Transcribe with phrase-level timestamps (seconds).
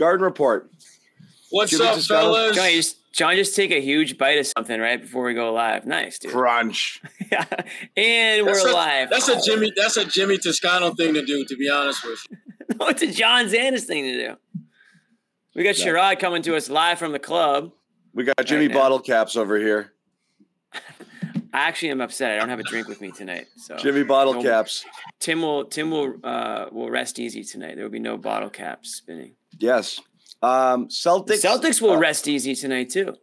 [0.00, 0.70] Garden Report.
[1.50, 2.32] What's Jimmy up, Toscano.
[2.32, 2.56] fellas?
[2.56, 5.84] John, just, John, just take a huge bite of something right before we go live.
[5.86, 6.32] Nice, dude.
[6.32, 7.00] Crunch.
[7.30, 7.44] Yeah.
[7.96, 9.08] and That's we're a, live.
[9.10, 9.72] That's a Jimmy.
[9.76, 11.44] That's a Jimmy Toscano thing to do.
[11.44, 12.36] To be honest with you.
[12.80, 14.36] no, it's a John Zannis thing to do.
[15.54, 17.70] We got Sherrod coming to us live from the club.
[18.14, 18.74] We got Jimmy Right.
[18.74, 19.92] Bottle Caps over here.
[21.52, 22.32] I actually am upset.
[22.32, 23.46] I don't have a drink with me tonight.
[23.56, 24.84] So Jimmy Bottle no- Caps.
[25.18, 27.74] Tim will Tim will uh, will rest easy tonight.
[27.74, 29.34] There will be no bottle caps spinning.
[29.58, 30.00] Yes.
[30.42, 31.44] Um, The Celtics.
[31.44, 33.14] Celtics will uh, rest easy tonight too.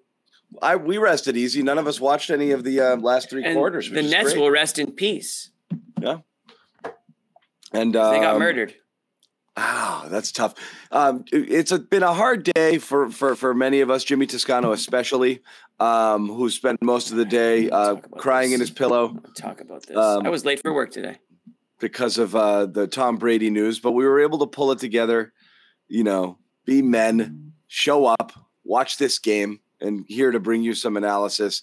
[0.62, 1.62] I we rested easy.
[1.64, 3.90] None of us watched any of the uh, last three And quarters.
[3.90, 4.38] the Nets great.
[4.42, 5.50] will rest in peace.
[6.00, 6.20] Yeah.
[7.74, 8.42] And They got um,
[9.58, 9.70] murdered.
[9.70, 10.54] Ah, that's tough.
[10.92, 14.26] Um, it- it's a, been a hard day for, for, for many of us, Jimmy
[14.28, 15.42] Toscano especially,
[15.80, 19.98] um, who spent most of the day uh, crying in his pillow Talk about this.
[19.98, 21.18] um, I was late for work today.
[21.80, 25.34] because of uh, the Tom Brady news, but we were able to pull it together.
[25.88, 30.98] You know, be men, show up, watch this game, and here to bring you some
[30.98, 31.62] analysis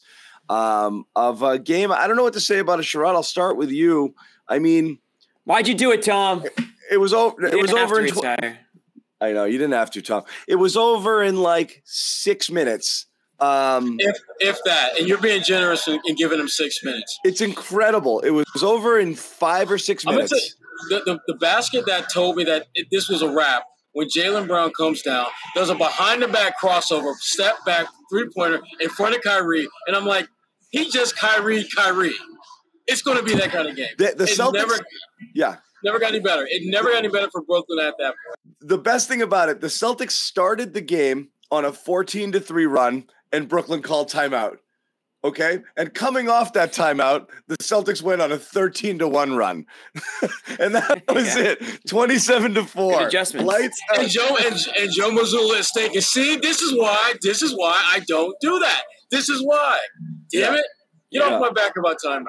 [0.49, 1.91] um, of a game.
[1.93, 3.15] I don't know what to say about it, Sherrod.
[3.15, 4.15] I'll start with you.
[4.49, 4.99] I mean,
[5.45, 6.43] Why'd you do it, Tom?
[6.91, 7.45] It was over.
[7.47, 8.13] It was over in.
[8.13, 8.25] Tw-
[9.21, 10.25] I know you didn't have to, Tom.
[10.49, 13.07] It was over in like six minutes.
[13.41, 17.19] Um, If if that, and you're being generous and and giving him six minutes.
[17.25, 18.21] it's incredible.
[18.21, 20.33] It was over in five or six minutes.
[20.91, 23.65] you, the, the the basket that told me that it, this was a wrap.
[23.93, 28.61] When Jaylen Brown comes down, there's a behind the back crossover, step back three pointer
[28.81, 30.27] in front of Kyrie, and I'm like,
[30.71, 32.13] he just Kyrie Kyrie.
[32.87, 33.89] It's going to be that kind of game.
[33.97, 34.75] The- the Celtics- never
[35.35, 35.57] yeah.
[35.85, 36.47] Never got any better.
[36.49, 38.57] It never got any better for Brooklyn at that point.
[38.61, 42.67] The best thing about it, the Celtics started the game on a 14 to 3
[42.67, 44.57] run and Brooklyn called timeout.
[45.23, 45.61] Okay.
[45.77, 49.65] And coming off that timeout, the Celtics went on a 13 to 1 run.
[50.61, 51.55] and that was Yeah.
[51.59, 51.81] it.
[51.89, 52.93] 27 to 4.
[52.99, 53.47] Good adjustments.
[53.47, 54.09] Lights And.
[54.11, 58.01] Joe and, and Joe Mazzulla is thinking, see, this is why, this is why I
[58.07, 58.83] don't do that.
[59.11, 59.79] This is why.
[60.31, 60.59] Damn Yeah.
[60.61, 60.67] it.
[61.13, 61.35] Get Yeah.
[61.35, 62.25] off my back about timeouts.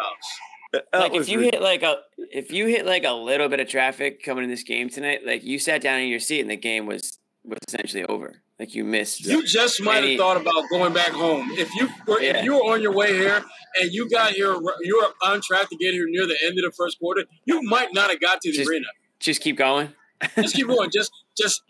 [0.93, 3.59] That like if you re- hit like a if you hit like a little bit
[3.59, 6.49] of traffic coming in this game tonight, like you sat down in your seat and
[6.49, 8.41] the game was was essentially over.
[8.59, 9.25] Like you missed.
[9.25, 11.49] You just might Any- have thought about going back home.
[11.53, 12.37] If you were Yeah.
[12.37, 13.43] if you were on your way here
[13.81, 16.63] and you got here, you were on track to get here near the end of
[16.65, 18.85] the first quarter, you might not have got to the Just- arena.
[19.19, 19.89] Just keep going.
[20.37, 20.89] Just keep going.
[20.91, 21.61] Just just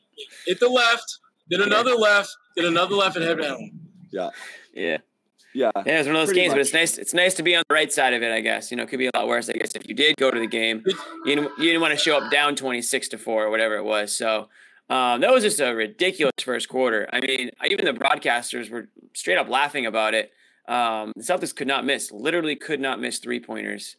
[0.46, 1.18] hit the left,
[1.50, 3.80] then another left, then another left, and head home.
[4.12, 4.30] yeah.
[4.74, 4.98] Yeah.
[5.56, 5.72] Yeah.
[5.86, 6.98] Yeah, it's one of those games, but it's nice.
[6.98, 8.32] It's nice to be on the right side of it.
[8.32, 9.50] I guess you know, it could be a lot worse.
[9.50, 11.98] I guess if you did go to the game, you didn't, you didn't want to
[11.98, 14.16] show up down twenty six to four or whatever it was.
[14.16, 14.50] So
[14.90, 17.08] um, that was just a ridiculous first quarter.
[17.12, 20.32] I mean, even the broadcasters were straight up laughing about it.
[20.68, 23.96] Um, the Celtics could not miss, literally could not miss three pointers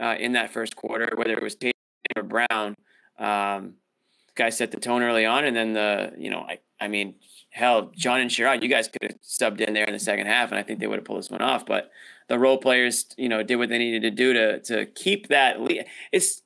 [0.00, 1.72] uh, in that first quarter, whether it was Tatum
[2.16, 2.74] or Brown.
[3.18, 3.74] Um,
[4.34, 7.16] guys set the tone early on, and then the you know, I I mean,
[7.50, 10.50] hell, John and Sherrod, you guys could have subbed in there in the second half,
[10.50, 11.66] and I think they would have pulled this one off.
[11.66, 11.90] But
[12.28, 15.60] the role players, you know, did what they needed to do to to keep that
[15.60, 15.84] lead.
[16.12, 16.42] It's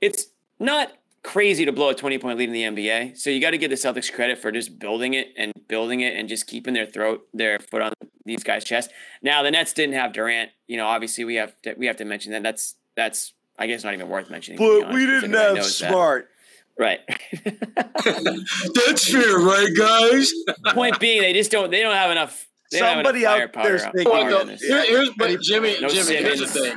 [0.00, 0.28] it's
[0.58, 3.16] not crazy to blow a 20 point lead in the NBA.
[3.16, 6.16] So you got to give the Celtics credit for just building it and building it
[6.16, 7.92] and just keeping their throat, their foot on
[8.24, 8.90] these guys' chest.
[9.22, 10.50] Now the Nets didn't have Durant.
[10.66, 12.42] You know, obviously we have to, we have to mention that.
[12.42, 14.58] That's that's I guess not even worth mentioning.
[14.58, 16.24] But we didn't have Smart.
[16.24, 16.31] that.
[16.76, 17.00] Smart.
[17.00, 17.00] Right.
[18.74, 20.32] That's fair, right, guys?
[20.74, 21.70] Point being, they just don't.
[21.70, 22.46] They don't have enough.
[22.70, 25.40] They don't have enough Somebody out there's out thinking- there Well, no, here- here's but
[25.42, 26.76] Jimmy, No Jimmy, here's the thing.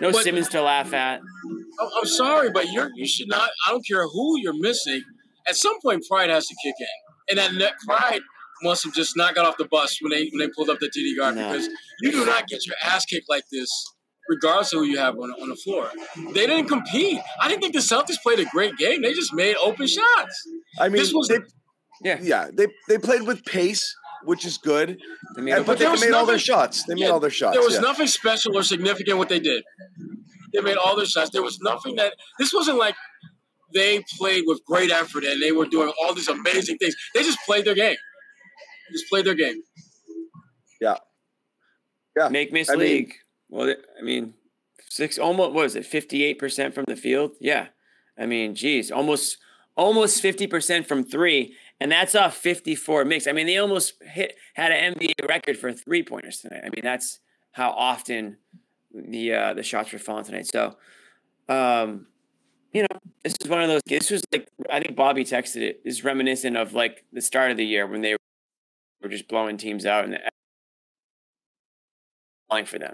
[0.00, 1.20] No but- Simmons to laugh at.
[1.80, 3.50] I'm, I'm sorry, but you're you should not.
[3.66, 5.02] I don't care who you're missing.
[5.48, 6.86] At some point, pride has to kick in,
[7.30, 8.20] and that net pride
[8.62, 10.86] must have just not got off the bus when they when they pulled up the
[10.90, 11.52] TD Garden No.
[11.52, 11.68] because
[12.02, 13.70] you do not get your ass kicked like this,
[14.28, 15.90] regardless of who you have on, on the floor.
[16.34, 17.18] They didn't compete.
[17.40, 19.02] I didn't think the Celtics played a great game.
[19.02, 20.48] They just made open shots.
[20.78, 21.38] I mean, This was- they,
[22.04, 22.18] Yeah.
[22.22, 23.94] yeah, they they played with pace,
[24.24, 25.00] which is good.
[25.36, 26.84] I mean, And- but they there was made all their nothing- shots.
[26.84, 27.54] They made Yeah, all their shots.
[27.56, 27.80] There was yeah.
[27.80, 29.64] nothing special or significant what they did.
[30.52, 31.30] They made all their shots.
[31.30, 32.94] There was nothing that this wasn't like
[33.74, 36.94] they played with great effort and they were doing all these amazing things.
[37.14, 37.96] They just played their game.
[38.92, 39.62] Just played their game.
[40.80, 40.96] Yeah.
[42.16, 42.28] Yeah.
[42.28, 43.14] Make miss I mean- league.
[43.48, 44.34] Well, I mean,
[44.88, 45.86] six almost what was it?
[45.86, 47.32] Fifty eight percent from the field.
[47.40, 47.68] Yeah,
[48.18, 49.38] I mean, geez, almost
[49.76, 53.26] almost fifty percent from three, and that's off fifty four mix.
[53.26, 56.62] I mean, they almost hit had an NBA record for three pointers tonight.
[56.64, 57.20] I mean, that's
[57.52, 58.38] how often
[58.92, 60.46] the uh, the shots were falling tonight.
[60.46, 60.76] So,
[61.48, 62.06] um,
[62.72, 63.82] you know, this is one of those.
[63.86, 65.80] This was like I think Bobby texted it.
[65.84, 68.16] Is reminiscent of like the start of the year when they
[69.02, 70.18] were just blowing teams out and
[72.48, 72.92] flying for them.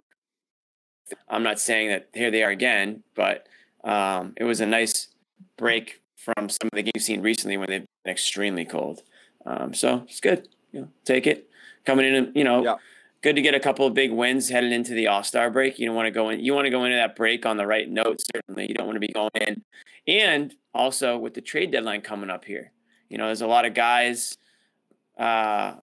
[1.28, 3.46] I'm not saying that here they are again, but
[3.82, 5.08] um, it was a nice
[5.56, 9.02] break from some of the games seen recently when they've been extremely cold.
[9.46, 10.48] Um, so it's good.
[10.72, 11.48] You know, take it.
[11.84, 12.76] Coming in, you know, Yeah.
[13.20, 15.78] good to get a couple of big wins headed into the All Star break.
[15.78, 16.40] You don't want to go in.
[16.40, 18.20] You want to go into that break on the right note.
[18.34, 19.62] Certainly, you don't want to be going in.
[20.06, 22.72] And also with the trade deadline coming up here,
[23.08, 24.36] you know, there's a lot of guys.
[25.18, 25.74] Uh,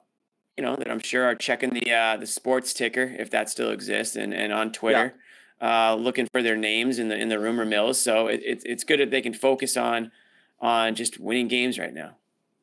[0.62, 3.72] you know that I'm sure are checking the uh, the sports ticker if that still
[3.72, 5.16] exists and, and on Twitter,
[5.60, 8.00] uh, looking for their names in the in the rumor mills.
[8.00, 10.12] So it, it, it's good that they can focus on
[10.60, 12.12] on just winning games right now.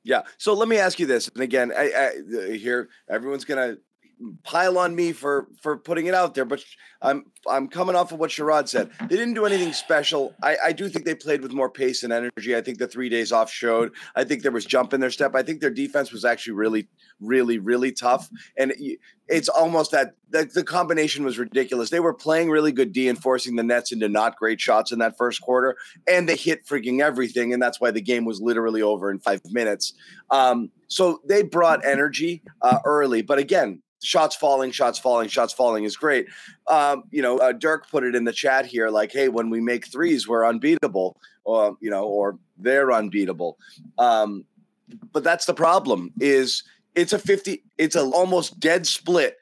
[0.05, 0.23] Yeah.
[0.37, 3.79] So let me ask you this, and again, I, I here everyone's gonna
[4.43, 6.65] pile on me for for putting it out there, but
[7.00, 8.91] I'm I'm coming off of what Sherrod said.
[9.00, 10.35] They didn't do anything special.
[10.43, 12.56] I, I do think they played with more pace and energy.
[12.56, 13.93] I think the three days off showed.
[14.17, 15.35] I think there was jump in their step.
[15.35, 16.88] I think their defense was actually really,
[17.20, 18.29] really, really tough.
[18.56, 18.99] And it-
[19.31, 21.91] it's almost that, that the combination was ridiculous.
[21.91, 25.00] They were playing really good D and forcing the Nets into not great shots in
[25.00, 25.76] that first quarter,
[26.06, 29.43] and they hit freaking everything, and that's why the game was literally over in five
[29.50, 29.93] minutes.
[30.31, 35.85] Um, so they brought energy uh, early, but again, shots falling, shots falling, shots falling
[35.85, 36.27] is great.
[36.69, 39.61] Um, you know, uh, Dirk put it in the chat here, like, "Hey, when we
[39.61, 43.59] make threes, we're unbeatable," or you know, or they're unbeatable.
[43.99, 44.45] Um,
[45.12, 46.12] but that's the problem.
[46.21, 46.62] Is
[46.95, 49.37] it's a fifty, it's a almost dead split.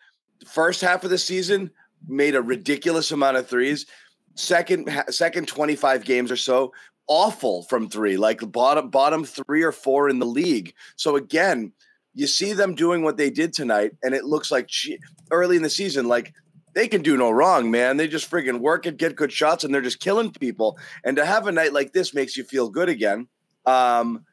[0.47, 1.71] First half of the season
[2.09, 3.87] made a ridiculous amount of threes.
[4.35, 6.73] Second, second twenty five games or so,
[7.09, 10.75] awful from three, like bottom bottom three or four in the league.
[10.97, 11.73] So again,
[12.17, 14.99] you see them doing what they did tonight, and it looks like gee,
[15.31, 16.33] early in the season, like
[16.75, 17.99] they can do no wrong, man.
[17.99, 20.79] They just friggin' work and get good shots, and they're just killing people.
[21.05, 23.29] And to have a night like this makes you feel good again.
[23.67, 24.25] Um,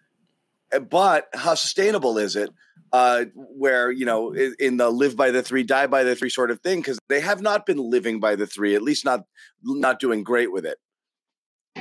[0.90, 2.50] but how sustainable is it?
[2.94, 6.52] Uh, where you know, in, the live by the three, die by the three sort
[6.52, 9.26] of thing, because they have not been living by the three, at least not
[9.62, 10.78] not doing great with it.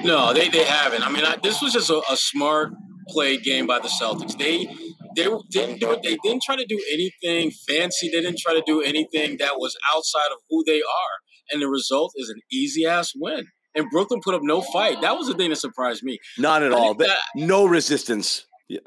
[0.03, 1.07] No, they, they haven't.
[1.07, 2.73] I mean, I, this was just a, a smart
[3.09, 4.37] played game by the Celtics.
[4.37, 4.75] They
[5.17, 6.03] they didn't do it.
[6.03, 8.09] They didn't try to do anything fancy.
[8.11, 11.15] They didn't try to do anything that was outside of who they are.
[11.51, 13.45] And the result is an easy ass win.
[13.75, 15.01] And Brooklyn put up no fight.
[15.01, 16.19] That was the thing that surprised me.
[16.39, 16.95] Not at all.
[16.95, 18.47] that- no resistance.
[18.69, 18.81] Yeah.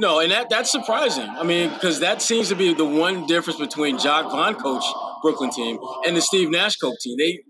[0.00, 1.28] No, and that that's surprising.
[1.28, 4.84] I mean, because that seems to be the one difference between Jacque Vaughn coach
[5.22, 7.16] Brooklyn team and the Steve Nash coach team.
[7.18, 7.40] They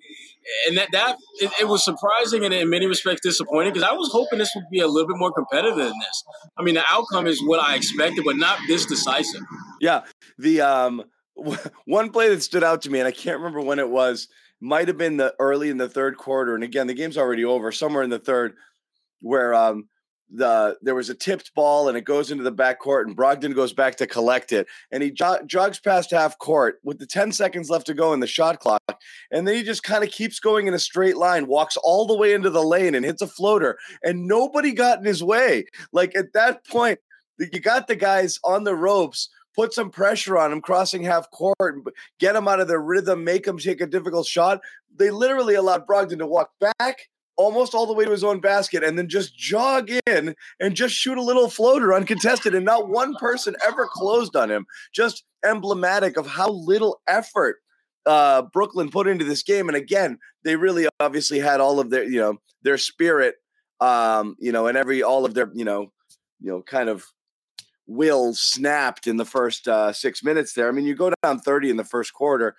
[0.67, 4.11] and that that it, it was surprising and in many respects disappointing because I was
[4.13, 6.25] hoping this would be a little bit more competitive than this.
[6.57, 9.43] I mean, the outcome is what I expected, but not this decisive.
[9.81, 10.03] Yeah,
[10.39, 11.05] the um
[11.85, 14.29] one play that stood out to me, and I can't remember when it was,
[14.61, 16.55] might have been the early in the third quarter.
[16.55, 18.55] And again, the game's already over, somewhere in the third,
[19.21, 19.89] where um
[20.31, 23.55] the there was a tipped ball and it goes into the back court, and Brogdon
[23.55, 27.33] goes back to collect it, and he jo- jogs past half court with the ten
[27.33, 30.41] seconds left to go in the shot clock, and then he just kind of keeps
[30.41, 33.27] going in a straight line, walks all the way into the lane, and hits a
[33.27, 35.65] floater, and nobody got in his way.
[35.93, 36.99] Like at that point,
[37.39, 41.83] you got the guys on the ropes put some pressure on him crossing half court
[42.21, 44.61] get him out of their rhythm, make him take a difficult shot.
[44.95, 47.09] They literally allowed Brogdon to walk back
[47.39, 50.95] almost all the way to his own basket and then just jog in and just
[50.95, 52.55] shoot a little floater uncontested.
[52.55, 54.67] And not one person ever closed on him.
[54.93, 57.59] Just emblematic of how little effort
[58.05, 59.69] uh, Brooklyn put into this game.
[59.69, 63.37] And again, they really obviously had all of their, you know, their spirit,
[63.81, 65.93] um, you know, and every, all of their, you know,
[66.41, 67.05] you know, kind of
[67.87, 70.69] will snapped in the first uh, six minutes there.
[70.69, 72.57] I mean, you go down 30 in the first quarter,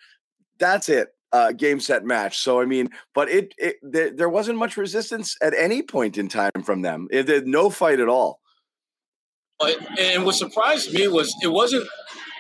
[0.57, 1.09] that's it.
[1.31, 2.39] Uh, game set match.
[2.39, 6.27] So I mean, but it, it there, there wasn't much resistance at any point in
[6.27, 7.07] time from them.
[7.11, 8.39] It did no fight at all.
[9.99, 11.87] And what surprised me was it wasn't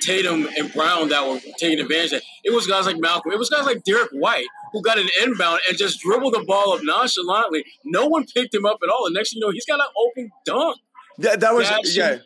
[0.01, 2.23] Tatum and Brown that were taking advantage of it.
[2.45, 3.31] It was guys like Malcolm.
[3.31, 6.73] It was guys like Derrick White who got an inbound and just dribbled the ball
[6.73, 7.65] up nonchalantly.
[7.83, 9.05] No one picked him up at all.
[9.05, 10.79] And next thing you know, he's got an open dunk.
[11.17, 12.17] That, that was That's- yeah.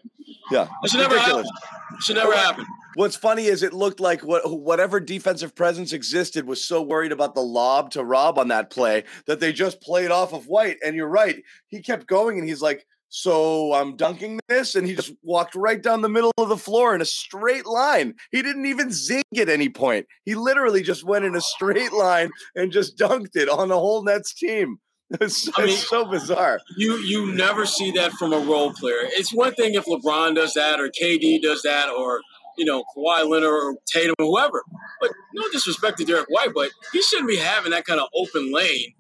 [0.52, 1.50] Yeah, it should never ridiculous.
[1.50, 2.02] happen.
[2.02, 2.66] Should never happen.
[2.96, 7.36] What's funny is it looked like what whatever defensive presence existed was so worried about
[7.36, 10.78] the lob to Rob on that play that they just played off of White.
[10.84, 14.96] And you're right, he kept going, and he's like, "So I'm dunking this," and he
[14.96, 18.16] just walked right down the middle of the floor in a straight line.
[18.32, 20.06] He didn't even zig at any point.
[20.26, 24.04] He literally just went in a straight line and just dunked it on the whole
[24.04, 24.78] Nets team.
[25.22, 26.60] It's, I mean, so bizarre.
[26.76, 29.02] You you never see that from a role player.
[29.02, 32.22] It's one thing if LeBron does that or KD does that or
[32.58, 34.64] you know, Kawhi Leonard or Tatum or whoever.
[35.02, 38.52] But no disrespect to Derrick White, but he shouldn't be having that kind of open
[38.52, 38.94] lane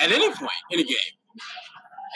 [0.00, 0.96] at any point in a game.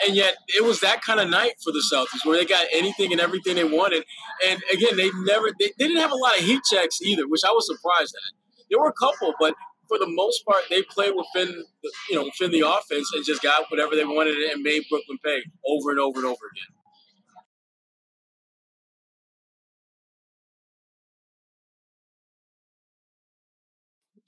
[0.05, 3.11] And yet it was that kind of night for the Celtics where they got anything
[3.11, 4.03] and everything they wanted.
[4.47, 7.41] And again, they never they, they didn't have a lot of heat checks either, which
[7.47, 8.65] I was surprised at.
[8.69, 9.53] There were a couple, but
[9.87, 13.43] for the most part, they played within the, you know within the offense and just
[13.43, 16.80] got whatever they wanted and made Brooklyn pay over and over and over again.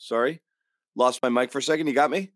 [0.04, 0.42] Sorry,
[0.98, 1.88] lost my mic for a second.
[1.88, 2.32] You got me?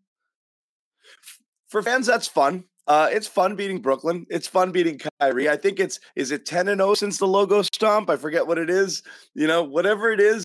[1.68, 2.64] For fans, that's fun.
[2.86, 4.24] Uh, it's fun beating Brooklyn.
[4.30, 5.50] It's fun beating Kyrie.
[5.50, 8.08] I think it's is it 10 and 0 since the logo stomp?
[8.08, 9.02] I forget what it is.
[9.34, 10.44] You know, whatever it is,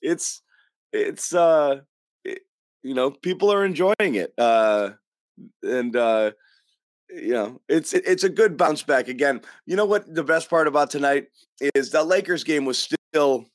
[0.00, 0.42] it's
[0.92, 1.80] it's uh
[2.24, 2.42] it,
[2.84, 4.32] you know, people are enjoying it.
[4.38, 4.90] Uh
[5.64, 6.30] and uh
[7.08, 9.40] you know, it's it's a good bounce back again.
[9.66, 11.26] You know what the best part about tonight
[11.74, 13.46] is the Lakers game was still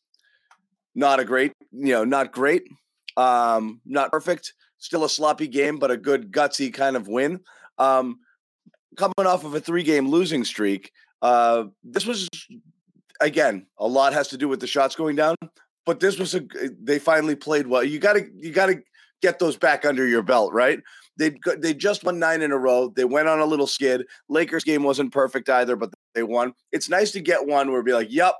[0.94, 2.64] not a great, you know, not great,
[3.18, 7.42] um, not perfect, still a sloppy game, but a good gutsy kind of win.
[7.78, 8.20] Um,
[8.98, 10.92] coming off of a three game losing streak,
[11.22, 12.30] uh, this was
[13.22, 15.36] again a lot has to do with the shots going down,
[15.86, 16.42] but this was a
[16.82, 17.84] they finally played well.
[17.84, 18.82] You gotta you gotta
[19.22, 20.80] get those back under your belt, right?
[21.18, 22.90] They they just won nine in a row.
[22.90, 24.06] They went on a little skid.
[24.30, 26.54] Lakers game wasn't perfect either, but they won.
[26.72, 28.36] It's nice to get one where be like, "Yep,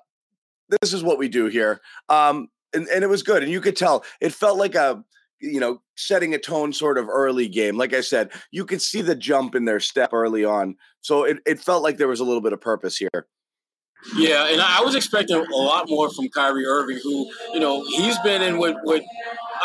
[0.82, 3.44] this is what we do here." Um, and, and it was good.
[3.44, 5.04] And you could tell it felt like a
[5.40, 7.78] you know setting a tone sort of early game.
[7.78, 10.76] Like I said, you could see the jump in their step early on.
[11.02, 13.28] So it, it felt like there was a little bit of purpose here.
[14.16, 18.18] Yeah, and I was expecting a lot more from Kyrie Irving, who, you know, he's
[18.20, 19.02] been in what, what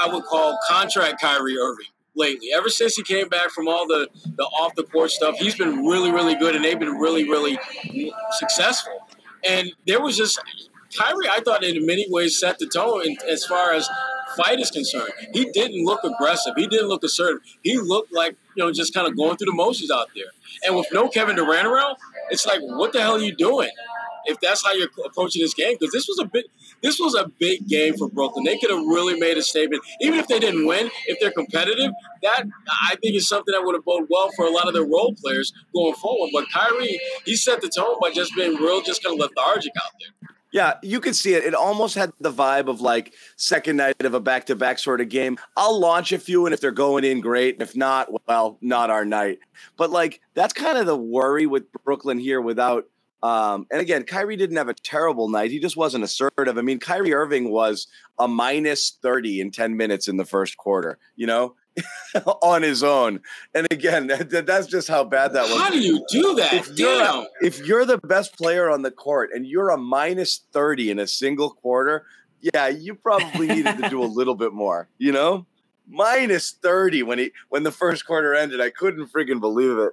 [0.01, 1.87] I would call contract Kyrie Irving
[2.17, 2.49] lately.
[2.55, 5.85] Ever since he came back from all the, the off the court stuff, he's been
[5.85, 7.59] really, really good, and they've been really, really
[8.39, 9.07] successful.
[9.47, 10.41] And there was just
[10.99, 13.89] Kyrie, I thought in many ways set the tone in, as far as
[14.37, 15.13] fight is concerned.
[15.33, 16.55] He didn't look aggressive.
[16.57, 17.43] He didn't look assertive.
[17.63, 20.27] He looked like, you know, just kind of going through the motions out there.
[20.67, 21.97] And with no Kevin Durant around,
[22.31, 23.71] it's like, what the hell are you doing?
[24.27, 26.47] If that's how you're approaching this game, because this was a bit,
[26.83, 28.45] this was a big game for Brooklyn.
[28.45, 30.91] They could have really made a statement, even if they didn't win.
[31.07, 31.91] If they're competitive,
[32.23, 32.45] that
[32.87, 35.15] I think is something that would have bode well for a lot of their role
[35.21, 36.31] players going forward.
[36.35, 39.93] But Kyrie, he set the tone by just being real, just kind of lethargic out
[39.99, 40.37] there.
[40.53, 41.45] Yeah, you could see it.
[41.45, 45.01] It almost had the vibe of like second night of a back to back sort
[45.01, 45.39] of game.
[45.57, 47.61] I'll launch a few, and if they're going in, great.
[47.61, 49.39] If not, well, not our night.
[49.77, 52.87] But like that's kind of the worry with Brooklyn here without.
[53.23, 55.51] Um, and again, Kyrie didn't have a terrible night.
[55.51, 56.57] He just wasn't assertive.
[56.57, 57.87] I mean, Kyrie Irving was
[58.19, 61.55] a minus 30 in 10 minutes in the first quarter, you know?
[62.43, 63.21] on his own.
[63.55, 65.61] And again, that, that's just how bad that was.
[65.61, 66.53] How do you do that?
[66.53, 70.91] If you're, if you're the best player on the court and you're a minus 30
[70.91, 72.05] in a single quarter,
[72.41, 75.47] yeah, you probably needed to do a little bit more, you know?
[75.89, 78.61] Minus 30 when he when the first quarter ended.
[78.61, 79.93] I couldn't freaking believe it.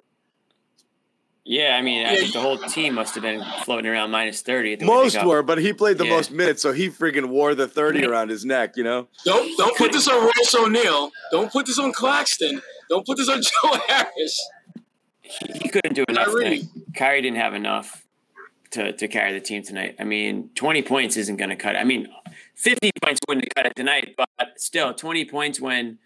[1.50, 4.84] Yeah, I mean, I think the whole team must have been floating around minus 30.
[4.84, 6.16] Most were, but he played the yeah.
[6.16, 9.08] most minutes, so he freaking wore the 30 around his neck, you know?
[9.24, 11.10] Don't don't put this on Royce O'Neale.
[11.32, 12.62] Don't put this on Claxton.
[12.90, 14.50] Don't put this on Joe Harris.
[15.22, 16.26] He, he couldn't do enough.
[16.26, 16.68] Kyrie.
[16.94, 18.06] Kyrie didn't have enough
[18.72, 19.96] to, to carry the team tonight.
[20.00, 21.80] I mean, 20 points isn't going to cut it.
[21.80, 22.10] I mean,
[22.56, 24.28] 50 points wouldn't cut it tonight, but
[24.58, 26.00] still, 20 points when,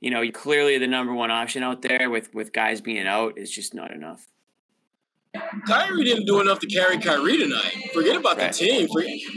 [0.00, 3.36] you know, you're clearly the number one option out there with, with guys being out
[3.36, 4.28] is just not enough.
[5.66, 7.90] Kyrie didn't do enough to carry Kyrie tonight.
[7.92, 8.52] Forget about right.
[8.52, 8.88] the team.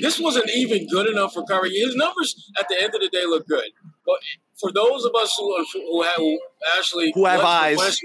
[0.01, 1.71] This wasn't even good enough for Kyrie.
[1.71, 3.71] His numbers at the end of the day look good,
[4.05, 4.17] but
[4.59, 6.39] for those of us who who, have, who
[6.77, 7.99] actually who have eyes,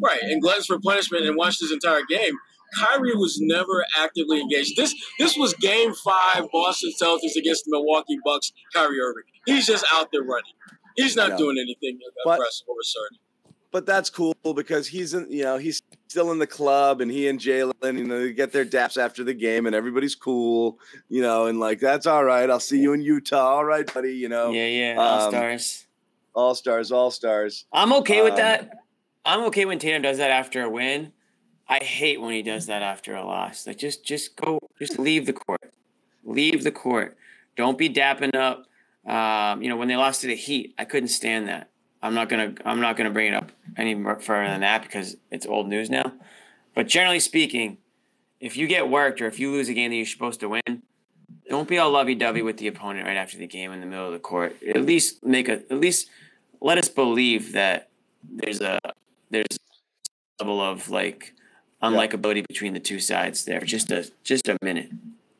[0.00, 2.34] right, and gluttons for punishment and watched this entire game,
[2.78, 4.76] Kyrie was never actively engaged.
[4.76, 8.52] This this was Game Five, Boston Celtics against the Milwaukee Bucks.
[8.74, 10.52] Kyrie Irving, he's just out there running.
[10.96, 13.18] He's not doing anything aggressive or assertive
[13.72, 15.82] but that's cool because he's in, you know, he's
[16.12, 19.24] still in the club and he and Jaylen, you know, they get their daps after
[19.24, 20.78] the game and everybody's cool,
[21.08, 22.48] you know, and like, that's all right.
[22.50, 23.54] I'll see you in Utah.
[23.54, 24.50] All right, buddy, you know.
[24.50, 24.96] Yeah, yeah.
[24.98, 25.86] All um, stars.
[26.34, 27.64] All stars, all stars.
[27.72, 28.70] I'm okay with um, that.
[29.24, 31.12] I'm okay when Tatum does that after a win.
[31.66, 33.66] I hate when he does that after a loss.
[33.66, 35.72] Like just just go, just leave the court,
[36.24, 37.16] leave the court.
[37.56, 38.66] Don't be dapping up.
[39.06, 41.70] Um, you know when they lost to the Heat, I couldn't stand that.
[42.02, 45.46] I'm not gonna I'm not gonna bring it up any further than that because it's
[45.46, 46.12] old news now.
[46.74, 47.78] But generally speaking,
[48.40, 50.82] if you get worked or if you lose a game that you're supposed to win,
[51.48, 54.12] don't be all lovey-dovey with the opponent right after the game in the middle of
[54.12, 54.56] the court.
[54.66, 56.08] At least make a at least
[56.60, 57.88] let us believe that
[58.28, 58.78] there's a
[59.30, 59.58] there's
[60.40, 61.34] a level of like
[61.82, 62.44] unlikability yeah.
[62.48, 63.60] between the two sides there.
[63.60, 64.90] Just a just a minute.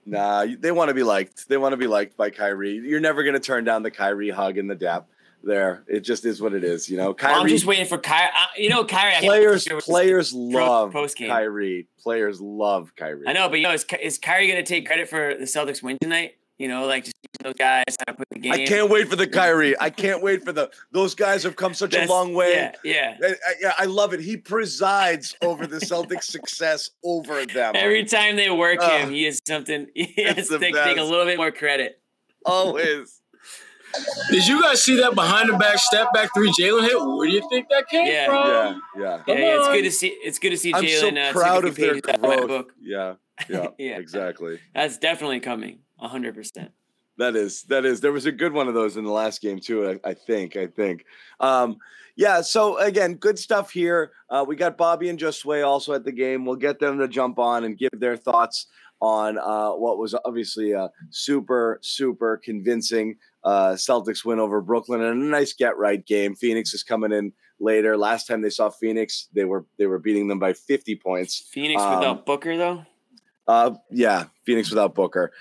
[0.05, 1.49] Nah, they want to be liked.
[1.49, 2.75] They want to be liked by Kyrie.
[2.75, 5.07] You're never going to turn down the Kyrie hug and the dap
[5.43, 5.85] there.
[5.87, 7.15] It just is what it is, you know.
[7.15, 8.31] Kyrie, I'm just waiting for Kyrie.
[8.57, 9.21] You know, Kyrie.
[9.21, 11.29] Players, players love post-game.
[11.29, 11.89] Kyrie.
[12.01, 13.27] Players love Kyrie.
[13.27, 15.83] I know, but you know, is, is Kyrie going to take credit for the Celtics
[15.83, 16.35] win tonight?
[16.59, 18.53] You know, like just those guys to put the game.
[18.53, 19.75] I can't wait for the Kyrie.
[19.81, 22.55] I can't wait for the those guys have come such That's, a long way.
[22.55, 23.17] Yeah, yeah.
[23.21, 24.21] I, I, yeah, I love it.
[24.21, 27.73] He presides over the Celtics' success over them.
[27.75, 29.89] Every time they work uh, him, he is something.
[29.95, 32.01] He has to take a little bit more credit.
[32.45, 33.22] Always.
[34.31, 36.97] Did you guys see that behind the back step back three Jaylen hit?
[36.99, 38.27] Where do you think that came yeah.
[38.27, 38.49] from?
[38.49, 39.59] Yeah, yeah, yeah, yeah.
[39.59, 40.07] It's good to see.
[40.23, 41.19] It's good to see Jaylen.
[41.19, 42.67] I'm so uh, proud of their growth.
[42.81, 43.15] Yeah,
[43.49, 44.59] yeah, yeah, exactly.
[44.75, 45.81] That's definitely coming.
[45.99, 46.73] hundred percent.
[47.19, 48.01] That is that is.
[48.01, 50.01] There was a good one of those in the last game too.
[50.05, 50.57] I, I think.
[50.57, 51.05] I think.
[51.41, 51.77] Um,
[52.17, 52.41] yeah.
[52.41, 54.13] So again, good stuff here.
[54.31, 56.45] Uh, we got Bobby and Josue also at the game.
[56.45, 58.67] We'll get them to jump on and give their thoughts
[59.03, 65.21] on uh, what was obviously a super super convincing uh, Celtics win over Brooklyn and
[65.21, 66.37] a nice get right game.
[66.37, 67.97] Phoenix is coming in later.
[67.97, 71.49] Last time they saw Phoenix, they were they were beating them by 50 points.
[71.51, 72.87] Phoenix um, without Booker though.
[73.49, 75.33] Uh, yeah, Phoenix without Booker.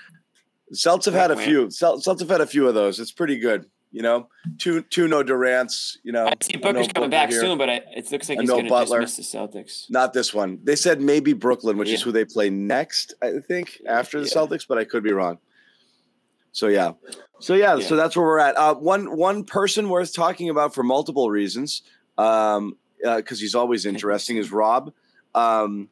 [0.74, 1.66] Celtics have had a few.
[1.68, 2.98] Celtics have had a few of those.
[2.98, 3.66] It's pretty good.
[3.92, 5.98] You know, two two no Durant's.
[6.02, 7.40] You know, I see Booker's no coming Booker back here.
[7.40, 9.90] soon, but I, it looks like he's no going to dismiss the Celtics.
[9.90, 10.58] Not this one.
[10.64, 11.96] They said maybe Brooklyn, which yeah.
[11.96, 13.14] is who they play next.
[13.22, 14.34] I think after the yeah.
[14.34, 15.38] Celtics, but I could be wrong.
[16.52, 16.92] So yeah,
[17.38, 17.86] so yeah, yeah.
[17.86, 18.56] so that's where we're at.
[18.56, 21.82] Uh, one one person worth talking about for multiple reasons,
[22.16, 22.76] because um,
[23.06, 24.92] uh, he's always interesting, is Rob,
[25.34, 25.88] um,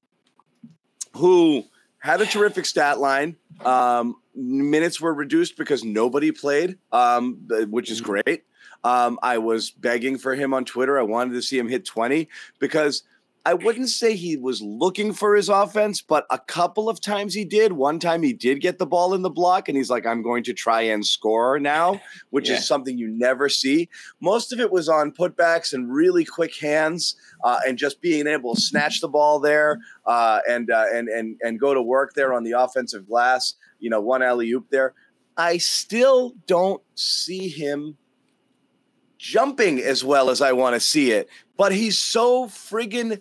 [1.16, 1.64] who
[1.98, 3.36] had a terrific stat line.
[3.64, 8.12] Um, minutes were reduced because nobody played, um, which is mm-hmm.
[8.12, 8.44] great.
[8.82, 10.98] Um, I was begging for him on Twitter.
[10.98, 13.02] I wanted to see him hit 20 because
[13.46, 17.44] I wouldn't say he was looking for his offense, but a couple of times he
[17.44, 17.72] did.
[17.72, 20.44] One time he did get the ball in the block, and he's like, I'm going
[20.44, 22.00] to try and score now,
[22.30, 22.56] which yeah.
[22.56, 23.88] is something you never see.
[24.20, 28.54] Most of it was on putbacks and really quick hands, uh, and just being able
[28.54, 32.34] to snatch the ball there uh, and, uh, and, and, and go to work there
[32.34, 33.54] on the offensive glass.
[33.80, 34.94] You know, one alley oop there.
[35.36, 37.96] I still don't see him
[39.18, 43.20] jumping as well as I want to see it, but he's so friggin'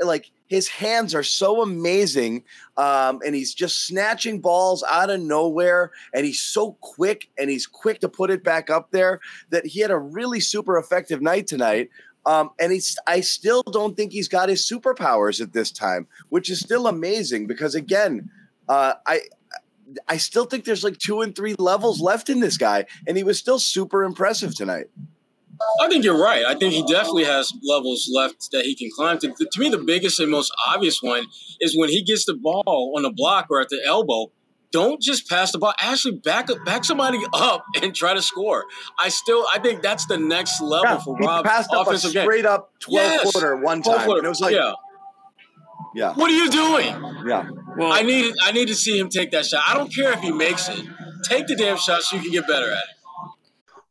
[0.00, 2.44] like his hands are so amazing
[2.76, 7.66] um, and he's just snatching balls out of nowhere and he's so quick and he's
[7.66, 11.46] quick to put it back up there that he had a really super effective night
[11.46, 11.90] tonight
[12.26, 16.50] um, and he's i still don't think he's got his superpowers at this time which
[16.50, 18.28] is still amazing because again
[18.68, 19.20] uh, i
[20.08, 23.22] i still think there's like two and three levels left in this guy and he
[23.22, 24.86] was still super impressive tonight
[25.80, 26.44] I think you're right.
[26.44, 29.28] I think he definitely has levels left that he can climb to.
[29.28, 31.24] To me, the biggest and most obvious one
[31.60, 34.30] is when he gets the ball on the block or at the elbow.
[34.72, 35.72] Don't just pass the ball.
[35.80, 38.64] Actually, back up, back somebody up and try to score.
[39.00, 41.44] I still, I think that's the next level yeah, for Rob.
[41.46, 42.46] Passed up a straight game.
[42.46, 44.72] up twelve yes, footer one time, and it was like, yeah.
[45.94, 46.12] Yeah.
[46.14, 47.26] What are you doing?
[47.26, 47.48] Yeah.
[47.76, 49.62] Well, I need I need to see him take that shot.
[49.66, 50.80] I don't care if he makes it.
[51.24, 52.96] Take the damn shot so you can get better at it.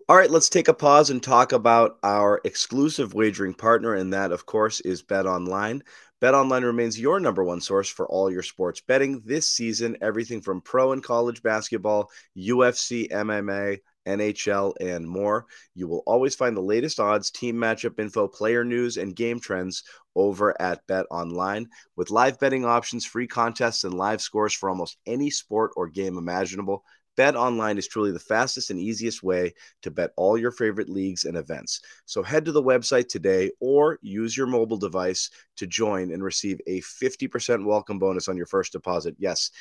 [0.08, 4.32] All right, let's take a pause and talk about our exclusive wagering partner, and that,
[4.32, 5.82] of course, is Bet Online.
[6.22, 9.98] Bet Online remains your number one source for all your sports betting this season.
[10.02, 15.46] Everything from pro and college basketball, UFC, MMA, NHL, and more.
[15.74, 19.84] You will always find the latest odds, team matchup info, player news, and game trends
[20.16, 21.68] over at Bet Online.
[21.96, 26.18] With live betting options, free contests, and live scores for almost any sport or game
[26.18, 26.84] imaginable.
[27.18, 31.26] Bet online is truly the fastest and easiest way to bet all your favorite leagues
[31.26, 31.82] and events.
[32.06, 36.60] So head to the website today or use your mobile device to join and receive
[36.68, 39.16] a 50% welcome bonus on your first deposit.
[39.18, 39.52] Yes,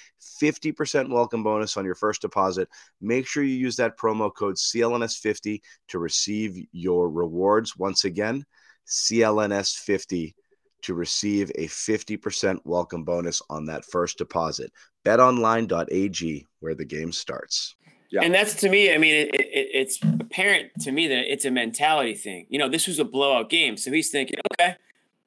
[0.43, 2.69] 50% welcome bonus on your first deposit.
[3.01, 7.77] Make sure you use that promo code CLNS50 to receive your rewards.
[7.77, 8.45] Once again,
[8.87, 10.35] CLNS50
[10.85, 14.73] to receive a 50% welcome bonus on that first deposit.
[15.05, 17.75] BetOnline.ag, where the game starts.
[18.11, 18.23] Yeah.
[18.23, 21.51] And that's to me, I mean, it, it, it's apparent to me that it's a
[21.51, 22.47] mentality thing.
[22.49, 23.77] You know, this was a blowout game.
[23.77, 24.77] So he's thinking, okay,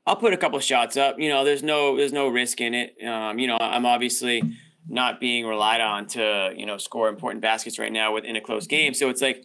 [0.06, 1.20] I'll put a couple shots up.
[1.20, 2.96] You know, there's no there's no risk in it.
[3.06, 4.42] Um, you know, I'm obviously
[4.88, 8.68] not being relied on to you know score important baskets right now within a close
[8.68, 8.94] game.
[8.94, 9.44] So it's like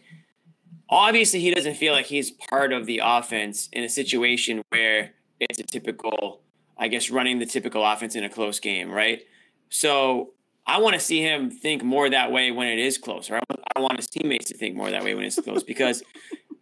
[0.89, 5.11] obviously he doesn't feel like he's part of the offense in a situation where
[5.49, 6.41] it's a typical,
[6.77, 9.21] I guess, running the typical offense in a close game, right?
[9.69, 10.31] So
[10.65, 13.39] I want to see him think more that way when it is close, or
[13.75, 16.03] I want his teammates to think more that way when it's close because,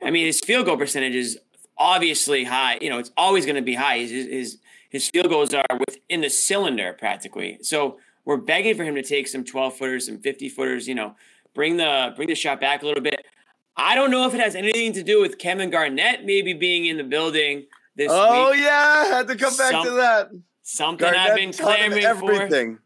[0.02, 1.40] I mean, his field goal percentage is
[1.78, 2.78] obviously high.
[2.82, 4.00] You know, it's always going to be high.
[4.00, 4.58] His, his
[4.90, 7.58] his field goals are within the cylinder practically.
[7.62, 10.88] So we're begging for him to take some 12 footers, some 50 footers.
[10.88, 11.16] You know,
[11.54, 13.26] bring the bring the shot back a little bit.
[13.78, 16.98] I don't know if it has anything to do with Kevin Garnett maybe being in
[16.98, 17.66] the building
[18.02, 18.62] this oh, week.
[18.62, 20.32] yeah, I had to come back Some- to that.
[20.64, 22.32] Something Garnett I've been him clamoring for.
[22.32, 22.80] everything.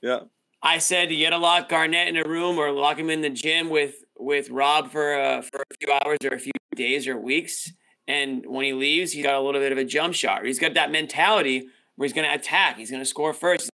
[0.00, 0.20] Yeah.
[0.62, 3.68] I said you gotta lock Garnett in a room or lock him in the gym
[3.68, 7.72] with with Rob for uh, for a few hours or a few days or weeks.
[8.06, 10.44] And when he leaves, he's got a little bit of a jump shot.
[10.44, 12.76] He's got that mentality where he's gonna attack.
[12.76, 13.70] He's gonna score first,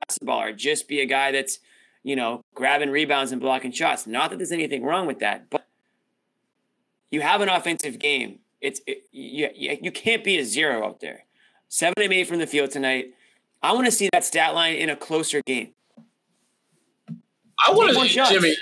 [0.00, 1.60] pass the ball, or just be a guy that's
[2.02, 4.06] you know grabbing rebounds and blocking shots.
[4.06, 5.66] Not that there's anything wrong with that, but
[7.12, 8.40] you have an offensive game.
[8.60, 11.24] It's it, you, you can't be a zero out there.
[11.68, 13.14] Seven of eight from the field tonight.
[13.62, 15.74] I want to see that stat line in a closer game.
[17.08, 18.30] I want to, shots.
[18.30, 18.54] Jimmy.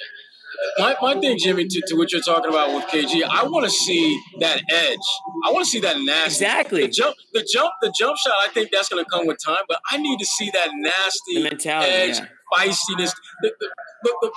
[0.76, 3.70] My, my thing, Jimmy, to, to what you're talking about with KG, I want to
[3.70, 4.98] see that edge.
[5.46, 6.44] I want to see that nasty.
[6.44, 6.82] Exactly.
[6.82, 8.32] The jump, the jump, the jump shot.
[8.44, 11.34] I think that's going to come with time, but I need to see that nasty
[11.34, 12.26] The mentality, edge, yeah.
[12.52, 13.12] feistiness.
[13.42, 13.68] The, the,
[14.02, 14.32] the, the,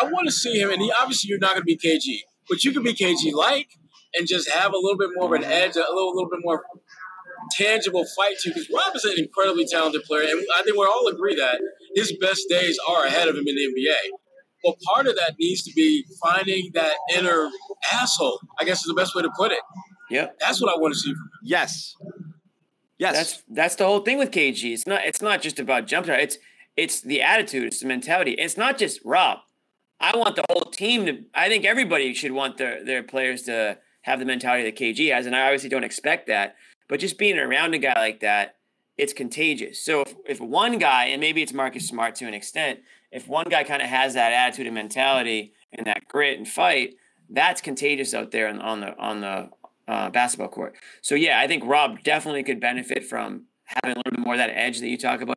[0.00, 2.64] I want to see him, and he obviously you're not going to be KG, but
[2.64, 3.68] you can be KG like
[4.16, 6.62] and just have a little bit more of an edge, a little, little bit more
[7.52, 11.08] tangible fight to because Rob is an incredibly talented player, and I think we all
[11.08, 11.60] agree that
[11.94, 14.18] his best days are ahead of him in the NBA.
[14.64, 17.48] But part of that needs to be finding that inner
[17.92, 18.40] asshole.
[18.58, 19.60] I guess is the best way to put it.
[20.10, 20.38] Yep.
[20.40, 21.30] That's what I want to see from him.
[21.42, 21.94] Yes.
[22.98, 23.14] Yes.
[23.14, 24.72] That's that's the whole thing with KG.
[24.72, 26.20] It's not it's not just about jump shot.
[26.20, 26.38] It's
[26.76, 28.32] it's the attitude, it's the mentality.
[28.32, 29.38] It's not just Rob.
[30.00, 33.78] I want the whole team to I think everybody should want their their players to
[34.06, 36.54] have the mentality that KG has, and I obviously don't expect that.
[36.88, 38.54] But just being around a guy like that,
[38.96, 39.84] it's contagious.
[39.84, 42.78] So if, if one guy, and maybe it's Marcus Smart to an extent,
[43.10, 46.94] if one guy kind of has that attitude and mentality and that grit and fight,
[47.28, 49.50] that's contagious out there on, on the on the
[49.88, 50.76] uh, basketball court.
[51.02, 54.38] So yeah, I think Rob definitely could benefit from having a little bit more of
[54.38, 55.36] that edge that you talk about.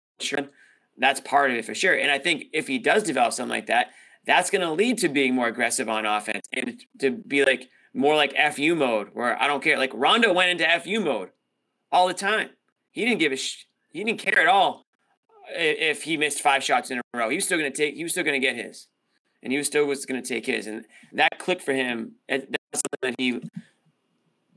[0.99, 1.95] That's part of it for sure.
[1.95, 3.87] And I think if he does develop something like that,
[4.27, 8.15] that's going to lead to being more aggressive on offense and to be like more
[8.15, 9.77] like FU mode, where I don't care.
[9.77, 11.29] Like Rondo went into FU mode
[11.91, 12.49] all the time.
[12.91, 14.85] He didn't give a sh- he didn't care at all
[15.55, 17.29] if he missed five shots in a row.
[17.29, 17.95] He was still going to take.
[17.95, 18.87] He was still going to get his,
[19.41, 22.13] and he was still was going to take his, and that clicked for him.
[22.27, 23.41] That's something that he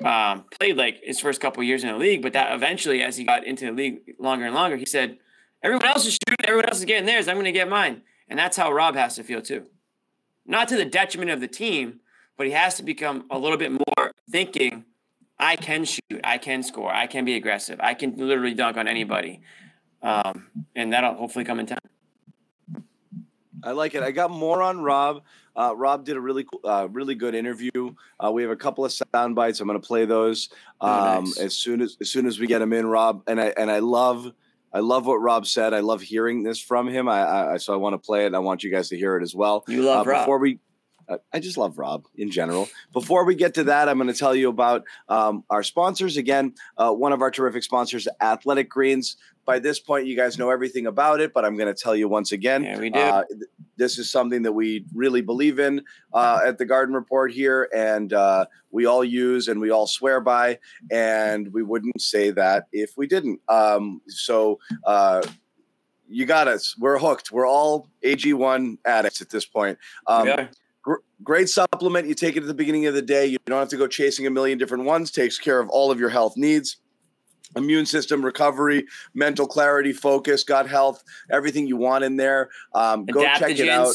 [0.04, 3.24] um, played like his first couple years in the league, but that eventually, as he
[3.24, 5.18] got into the league longer and longer, he said,
[5.62, 6.44] "Everyone else is shooting.
[6.44, 7.28] Everyone else is getting theirs.
[7.28, 9.66] I'm going to get mine." And that's how Rob has to feel too,
[10.46, 12.00] not to the detriment of the team,
[12.42, 14.84] but he has to become a little bit more thinking.
[15.38, 16.02] I can shoot.
[16.24, 16.92] I can score.
[16.92, 17.78] I can be aggressive.
[17.80, 19.42] I can literally dunk on anybody,
[20.02, 21.78] um, and that'll hopefully come in time.
[23.62, 24.02] I like it.
[24.02, 25.22] I got more on Rob.
[25.54, 27.94] Uh, Rob did a really, uh, really good interview.
[28.18, 29.60] Uh, we have a couple of sound bites.
[29.60, 30.48] I'm going to play those
[30.80, 31.38] um, Oh, nice.
[31.38, 33.22] as soon as as soon as we get them in, Rob.
[33.28, 34.32] And I and I love,
[34.72, 35.74] I love what Rob said.
[35.74, 37.08] I love hearing this from him.
[37.08, 38.26] I, I so I want to play it.
[38.26, 39.62] and I want you guys to hear it as well.
[39.68, 40.22] You love uh, Rob.
[40.24, 40.58] Before we,
[41.32, 42.68] I just love Rob in general.
[42.92, 46.16] Before we get to that, I'm going to tell you about um, our sponsors.
[46.16, 49.16] Again, uh, one of our terrific sponsors, Athletic Greens.
[49.44, 52.08] By this point, you guys know everything about it, but I'm going to tell you
[52.08, 52.62] once again.
[52.62, 53.00] Yeah, we do.
[53.00, 53.42] Uh, th-
[53.76, 58.12] this is something that we really believe in uh, at the Garden Report here, and
[58.12, 60.60] uh, we all use and we all swear by,
[60.92, 63.40] and we wouldn't say that if we didn't.
[63.48, 64.58] Um, so.
[64.84, 65.22] Uh,
[66.08, 66.76] you got us.
[66.78, 67.32] We're hooked.
[67.32, 69.78] We're all AG1 addicts at this point.
[70.06, 70.42] Um, gr-
[71.22, 72.06] great supplement.
[72.06, 73.26] You take it at the beginning of the day.
[73.26, 75.10] You don't have to go chasing a million different ones.
[75.10, 76.76] Takes care of all of your health needs.
[77.54, 82.48] Immune system recovery, mental clarity, focus, gut health, everything you want in there.
[82.74, 83.94] Um, go check it out.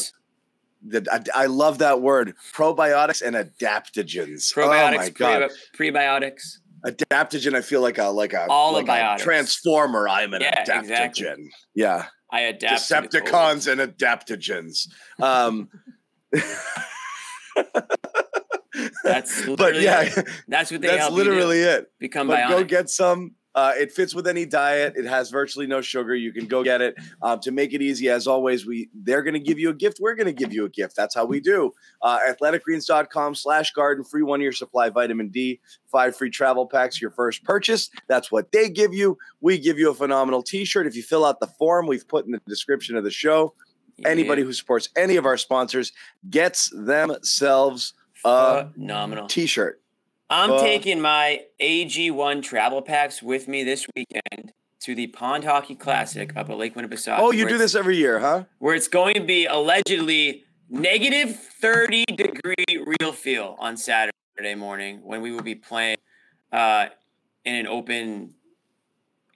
[0.86, 2.34] The, I, I love that word.
[2.54, 4.56] Probiotics and adaptogens.
[4.56, 6.58] oh my god, pre- prebiotics.
[6.86, 7.56] adaptogen.
[7.56, 10.08] I feel like a like a All like a transformer.
[10.08, 10.78] I'm an Yeah, adaptogen.
[10.82, 11.50] exactly.
[11.74, 12.80] Yeah, I adapt.
[12.80, 14.86] Decepticons and adaptogens.
[15.20, 15.68] Um,
[19.36, 20.26] That's but yeah, it.
[20.48, 21.90] That's what they that's help you literally it.
[21.98, 22.48] become But bionic.
[22.48, 24.92] go get some Uh, it fits with any diet.
[24.96, 26.14] It has virtually no sugar.
[26.14, 26.94] You can go get it.
[27.22, 29.98] Um, to make it easy, as always, we they're going to give you a gift.
[30.00, 30.94] We're going to give you a gift.
[30.94, 31.72] That's how we do.
[32.00, 35.60] Uh, athleticgreens.com slash garden, free one year supply vitamin D,
[35.90, 37.90] five free travel packs, your first purchase.
[38.06, 39.18] That's what they give you.
[39.40, 40.86] We give you a phenomenal t shirt.
[40.86, 43.54] If you fill out the form we've put in the description of the show,
[44.04, 45.90] anybody who supports any of our sponsors
[46.30, 49.80] gets themselves phenomenal t-shirt.
[50.30, 55.74] I'm Uh, taking my AG1 travel packs with me this weekend to the Pond Hockey
[55.74, 57.18] Classic up at Lake Winnipesaukee.
[57.18, 58.44] Oh, you do this every year, huh?
[58.58, 62.54] Where it's going to be allegedly negative 30 degree
[63.00, 65.96] real feel on Saturday morning when we will be playing
[66.52, 66.86] uh,
[67.44, 68.34] in an open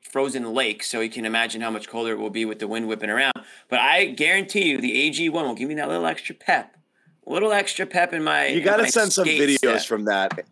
[0.02, 0.82] frozen lake.
[0.84, 3.32] So you can imagine how much colder it will be with the wind whipping around.
[3.68, 6.76] But I guarantee you the AG1 will give me that little extra pep.
[7.26, 8.46] Little extra pep in my.
[8.46, 9.82] You got to send some videos step.
[9.84, 10.44] from that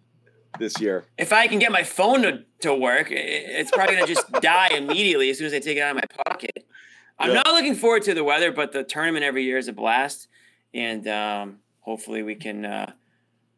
[0.59, 1.05] this year.
[1.19, 5.31] If I can get my phone to, to work, it's probably gonna just die immediately
[5.31, 6.67] as soon as I take it out of my pocket.
[7.19, 10.29] I'm not looking forward to the weather, but the tournament every year is a blast,
[10.73, 12.93] and um, hopefully we can uh,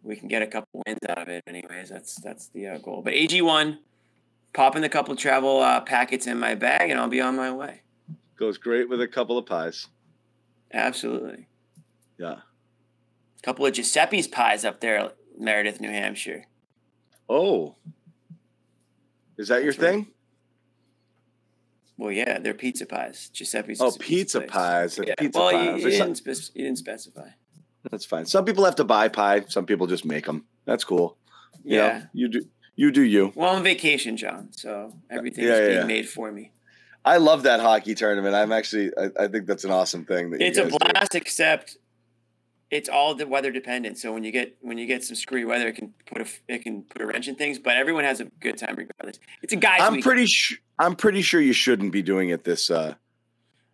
[0.02, 1.44] we can get a couple wins out of it.
[1.46, 3.02] Anyways, that's that's the uh, goal.
[3.02, 3.78] But AG one,
[4.52, 7.82] popping a couple travel uh, packets in my bag, and I'll be on my way.
[8.36, 9.86] Goes great with a couple of pies.
[10.72, 11.46] Absolutely,
[12.18, 12.36] Yeah.
[13.42, 16.44] A couple of Giuseppe's pies up there, Meredith, New Hampshire.
[17.28, 17.74] Oh.
[19.36, 19.90] Is that your That's right.
[19.92, 20.06] thing?
[21.96, 23.30] Well, yeah, they're pizza pies.
[23.32, 23.80] Giuseppe's.
[23.80, 24.98] Oh, pizza pies.
[24.98, 25.14] Uh, yeah.
[25.18, 25.82] Pizza well, pies.
[25.82, 27.28] You, you, didn't spec- you didn't specify.
[27.90, 28.26] That's fine.
[28.26, 29.44] Some people have to buy pie.
[29.48, 30.44] Some people just make them.
[30.64, 31.16] That's cool.
[31.64, 32.02] You know, Yeah.
[32.12, 32.42] you do.
[32.74, 33.32] You do you.
[33.34, 35.84] Well, I'm on vacation, John, so everything's Yeah, yeah, being yeah.
[35.84, 36.52] made for me.
[37.04, 38.34] I love that hockey tournament.
[38.34, 38.90] I'm actually.
[38.96, 40.30] I, I think that's an awesome thing.
[40.30, 40.78] That you It's a guys do.
[40.78, 41.76] blast, except
[42.72, 43.98] it's all the weather dependent.
[43.98, 46.62] So when you get when you get some screwy weather, it can put a it
[46.64, 47.58] can put a wrench in things.
[47.60, 49.20] But everyone has a good time regardless.
[49.42, 50.04] It's a guys' I'm weekend.
[50.04, 50.58] pretty sure.
[50.78, 52.70] I'm pretty sure you shouldn't be doing it this.
[52.70, 52.94] uh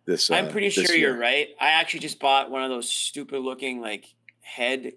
[0.05, 0.29] This.
[0.29, 1.09] Uh, I'm pretty this sure year.
[1.11, 1.47] you're right.
[1.59, 4.05] I actually just bought one of those stupid looking like
[4.41, 4.93] head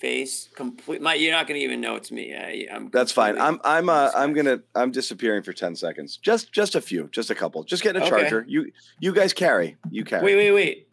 [0.00, 1.00] face complete.
[1.00, 2.34] My, you're not gonna even know it's me.
[2.34, 2.88] I, I'm.
[2.90, 3.38] That's fine.
[3.38, 3.60] I'm.
[3.64, 3.88] I'm.
[3.88, 4.60] Uh, I'm gonna.
[4.74, 6.16] I'm disappearing for ten seconds.
[6.16, 6.52] Just.
[6.52, 7.08] Just a few.
[7.12, 7.62] Just a couple.
[7.64, 8.08] Just get a Okay.
[8.08, 8.44] charger.
[8.48, 8.72] You.
[8.98, 9.76] You guys carry.
[9.90, 10.24] You carry.
[10.24, 10.88] Wait, wait, wait.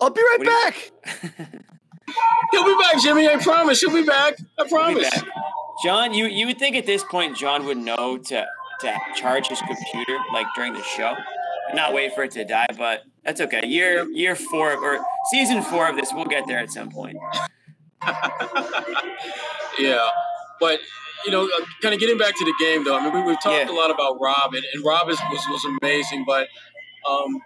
[0.00, 1.62] I'll be right do you- back.
[2.50, 3.28] He'll be back, Jimmy.
[3.28, 3.80] I promise.
[3.80, 4.34] He'll be back.
[4.58, 5.08] I promise.
[5.08, 5.24] back.
[5.84, 8.46] John, you you would think at this point John would know to
[8.80, 11.14] to charge his computer like during the show,
[11.68, 12.66] and not wait for it to die.
[12.76, 13.64] But that's okay.
[13.66, 14.98] Year year four or
[15.30, 17.16] season four of this, we'll get there at some point.
[19.78, 20.06] Yeah,
[20.60, 20.80] but
[21.24, 21.48] you know,
[21.80, 22.96] kind of getting back to the game though.
[22.98, 23.70] I mean, we, we've talked Yeah.
[23.70, 26.24] a lot about Rob, and, and Rob is, was was amazing.
[26.26, 26.48] But
[27.08, 27.40] um,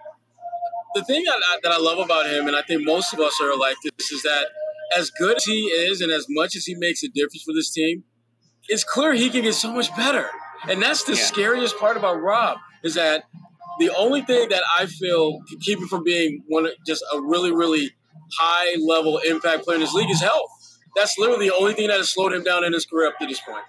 [0.97, 3.33] the thing that I, that I love about him, and I think most of us
[3.41, 4.47] are like this, is that
[4.97, 7.71] as good as he is, and as much as he makes a difference for this
[7.71, 8.03] team,
[8.69, 10.29] it's clear he can get so much better.
[10.67, 11.23] And that's the Yeah.
[11.23, 13.23] scariest part about Rob is that
[13.79, 17.51] the only thing that I feel can keep him from being one just a really,
[17.51, 17.91] really
[18.39, 20.49] high level impact player in this league is health.
[20.95, 23.27] That's literally the only thing that has slowed him down in his career up to
[23.27, 23.63] this point.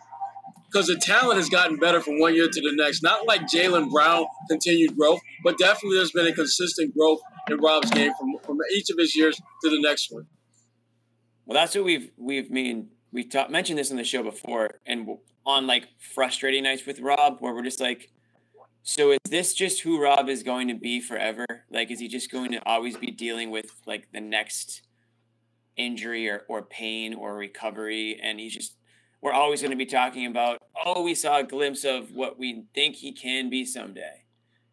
[0.71, 3.03] Because the talent has gotten better from one year to the next.
[3.03, 7.91] Not like Jaylen Brown continued growth, but definitely there's been a consistent growth in Rob's
[7.91, 10.27] game from, from each of his years to the next one.
[11.47, 15.09] Well, that's what we've we've mean we ta- mentioned this on the show before, and
[15.47, 18.11] on like frustrating nights with Rob, where we're just like,
[18.83, 21.47] so is this just who Rob is going to be forever?
[21.71, 24.83] Like, is he just going to always be dealing with like the next
[25.77, 28.77] injury or, or pain or recovery, and he's just
[29.21, 32.65] we're always going to be talking about, oh, we saw a glimpse of what we
[32.75, 34.25] think he can be someday,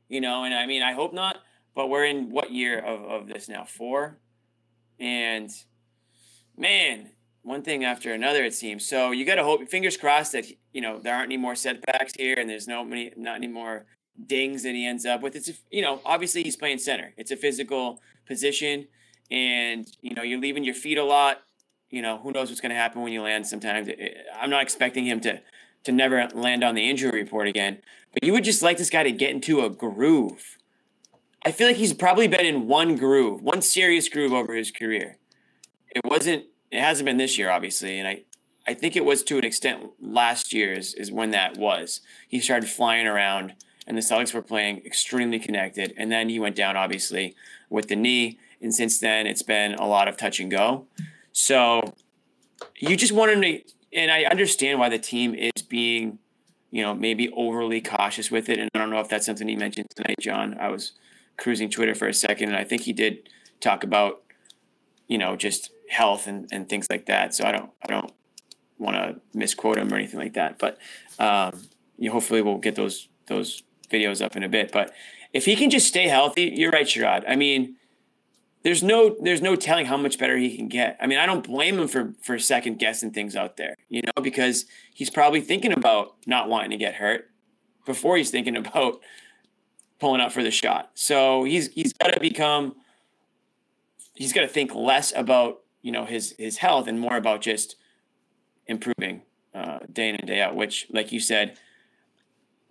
[0.08, 0.44] you know?
[0.44, 1.38] And I mean, I hope not,
[1.74, 3.66] but we're in what year of, of this now?
[3.66, 4.20] Four,
[5.00, 5.50] and
[6.58, 7.12] man,
[7.46, 8.86] one thing after another it seems.
[8.86, 12.14] So you got to hope, fingers crossed that you know there aren't any more setbacks
[12.18, 13.86] here, and there's no many, not any more
[14.26, 15.36] dings that he ends up with.
[15.36, 17.14] It's you know, obviously he's playing center.
[17.18, 18.88] It's a physical position,
[19.30, 21.42] and you know you're leaving your feet a lot.
[21.96, 23.48] You know who knows what's going to happen when you land.
[23.48, 23.88] Sometimes
[24.38, 25.42] I'm not expecting him to
[25.86, 27.78] to never land on the injury report again,
[28.12, 30.58] but you would just like this guy to get into a groove.
[31.46, 35.20] I feel like he's probably been in one groove, one serious groove over his career.
[35.90, 36.48] It wasn't.
[36.70, 38.24] It hasn't been this year, obviously, and I,
[38.68, 42.02] I think it was to an extent last year's is when that was.
[42.28, 43.54] He started flying around,
[43.88, 47.36] and the Celtics were playing extremely connected, and then he went down, obviously,
[47.70, 50.88] with the knee, and since then it's been a lot of touch and go.
[51.38, 51.94] So,
[52.78, 56.20] you just want him to, and I understand why the team is being,
[56.72, 59.58] you know, maybe overly cautious with it, and I don't know if that's something he
[59.58, 60.56] mentioned tonight, John.
[60.58, 60.94] I was
[61.38, 64.24] cruising Twitter for a second, and I think he did talk about,
[65.10, 67.36] you know, just health and, and things like that.
[67.36, 68.14] So I don't I don't
[68.78, 70.58] want to misquote him or anything like that.
[70.58, 70.78] But
[71.20, 71.68] um,
[71.98, 74.72] you know, hopefully we'll get those those videos up in a bit.
[74.72, 74.94] But
[75.34, 77.26] if he can just stay healthy, you're right, Sherrod.
[77.28, 77.76] I mean,
[78.66, 80.98] there's no there's no telling how much better he can get.
[81.00, 84.24] I mean, I don't blame him for for second guessing things out there, you know,
[84.24, 87.30] because he's probably thinking about not wanting to get hurt
[87.86, 89.02] before he's thinking about
[90.00, 90.90] pulling up for the shot.
[90.96, 92.76] So he's he's got to become
[94.16, 97.76] he's got to think less about you know his his health and more about just
[98.66, 99.22] improving
[99.54, 100.56] uh, day in and day out.
[100.56, 101.60] Which, like you said,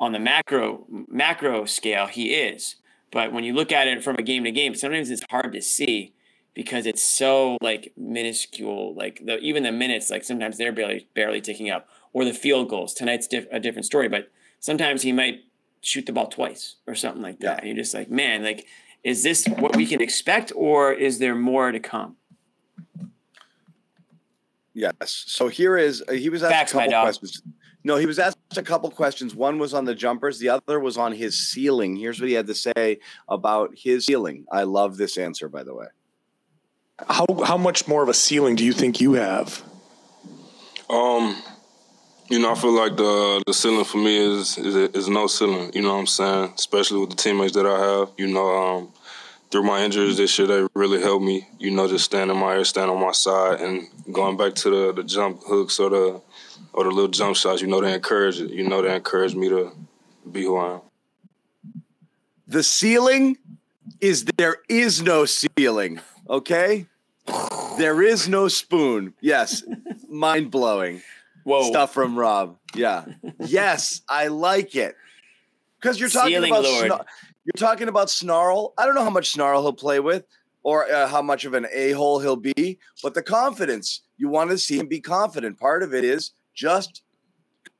[0.00, 2.74] on the macro macro scale, he is.
[3.14, 5.62] But when you look at it from a game to game, sometimes it's hard to
[5.62, 6.14] see
[6.52, 8.92] because it's so like minuscule.
[8.92, 12.68] Like the even the minutes, like sometimes they're barely barely ticking up, or the field
[12.68, 12.92] goals.
[12.92, 15.44] Tonight's diff- a different story, but sometimes he might
[15.80, 17.60] shoot the ball twice or something like that.
[17.60, 17.68] Yeah.
[17.68, 18.66] You're just like, man, like,
[19.04, 22.16] is this what we can expect, or is there more to come?
[24.72, 25.24] Yes.
[25.28, 27.42] So here is uh, he was asked Facts, a couple questions.
[27.86, 29.34] No, he was asked a couple questions.
[29.34, 31.96] One was on the jumpers, the other was on his ceiling.
[31.96, 34.46] Here's what he had to say about his ceiling.
[34.50, 35.86] I love this answer, by the way.
[37.08, 39.62] How how much more of a ceiling do you think you have?
[40.88, 41.42] Um,
[42.30, 45.70] you know, I feel like the the ceiling for me is is, is no ceiling.
[45.74, 46.52] You know what I'm saying?
[46.54, 48.12] Especially with the teammates that I have.
[48.16, 48.92] You know, um,
[49.50, 51.48] through my injuries this year, they really helped me.
[51.58, 54.92] You know, just standing my ear, standing on my side, and going back to the
[54.92, 56.22] the jump hooks or the
[56.74, 57.62] or the little jump shots.
[57.62, 58.50] You know, they encourage it.
[58.50, 59.72] You know, they encourage me to
[60.30, 60.80] be who I am.
[62.46, 63.38] The ceiling
[64.00, 66.00] is there is no ceiling.
[66.28, 66.86] Okay,
[67.78, 69.14] there is no spoon.
[69.20, 69.62] Yes,
[70.10, 71.00] mind blowing.
[71.44, 71.70] Whoa.
[71.70, 72.56] Stuff from Rob.
[72.74, 73.04] Yeah.
[73.38, 74.96] yes, I like it.
[75.80, 77.04] Because you're talking Ceiling about snar-
[77.44, 78.72] you're talking about snarl.
[78.78, 80.24] I don't know how much snarl he'll play with
[80.62, 84.56] or uh, how much of an a-hole he'll be, but the confidence, you want to
[84.56, 85.60] see him be confident.
[85.60, 87.02] Part of it is just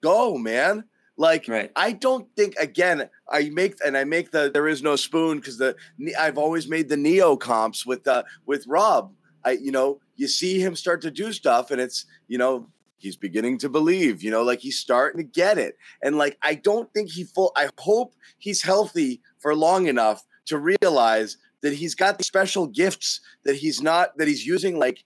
[0.03, 0.85] go, man.
[1.17, 1.71] Like right.
[1.77, 3.09] I don't think again.
[3.31, 5.77] I make and I make the there is no spoon because the
[6.19, 9.13] I've always made the neo comps with uh with Rob.
[9.45, 12.69] I you know you see him start to do stuff and it's you know
[13.05, 15.77] he's beginning to believe, you know, like he's starting to get it.
[16.03, 20.59] And like, I don't think he full, I hope he's healthy for long enough to
[20.59, 25.05] realize that he's got the special gifts that he's not, that he's using like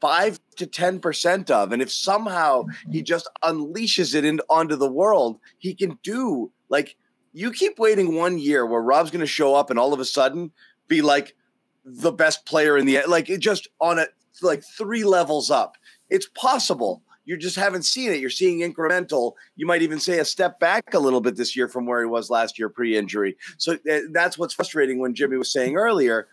[0.00, 1.72] five to 10% of.
[1.72, 6.96] And if somehow he just unleashes it in, onto the world, he can do like,
[7.32, 10.04] you keep waiting one year where Rob's going to show up and all of a
[10.04, 10.52] sudden
[10.88, 11.36] be like
[11.84, 14.06] the best player in the, like it just on a,
[14.42, 15.76] like three levels up.
[16.08, 18.18] It's possible you just haven't seen it.
[18.18, 19.34] You're seeing incremental.
[19.54, 22.06] You might even say a step back a little bit this year from where he
[22.06, 23.36] was last year pre-injury.
[23.56, 26.26] So uh, that's what's frustrating when Jimmy was saying earlier,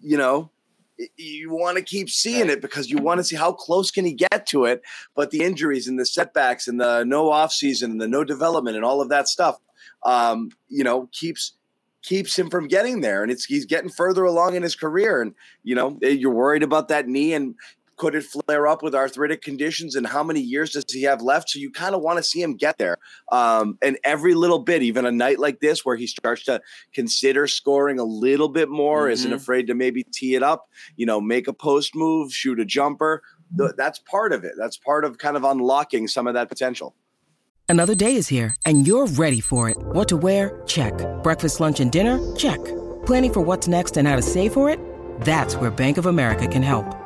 [0.00, 0.52] you know,
[1.16, 4.12] you want to keep seeing it because you want to see how close can he
[4.12, 4.82] get to it
[5.14, 8.76] but the injuries and the setbacks and the no off season and the no development
[8.76, 9.58] and all of that stuff
[10.04, 11.52] um, you know keeps
[12.02, 15.34] keeps him from getting there and it's he's getting further along in his career and
[15.64, 17.54] you know you're worried about that knee and
[17.96, 21.50] could it flare up with arthritic conditions and how many years does he have left?
[21.50, 22.98] So you kind of want to see him get there.
[23.32, 26.60] Um, and every little bit even a night like this where he starts to
[26.92, 29.12] consider scoring a little bit more mm-hmm.
[29.12, 32.64] isn't afraid to maybe tee it up you know make a post move shoot a
[32.64, 34.52] jumper that's part of it.
[34.56, 36.94] That's part of kind of unlocking some of that potential.
[37.68, 39.76] Another day is here and you're ready for it.
[39.78, 40.62] What to wear?
[40.66, 40.94] Check.
[41.22, 42.18] Breakfast lunch and dinner?
[42.36, 42.62] Check.
[43.06, 44.80] Planning for what's next and how to save for it?
[45.22, 47.05] That's where bank of america can help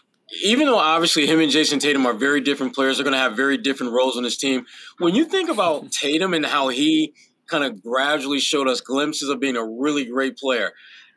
[0.43, 3.35] even though obviously him and Jayson Tatum are very different players, they're going to have
[3.35, 4.65] very different roles on this team.
[4.99, 7.13] When you think about Tatum and how he
[7.47, 10.71] kind of gradually showed us glimpses of being a really great player,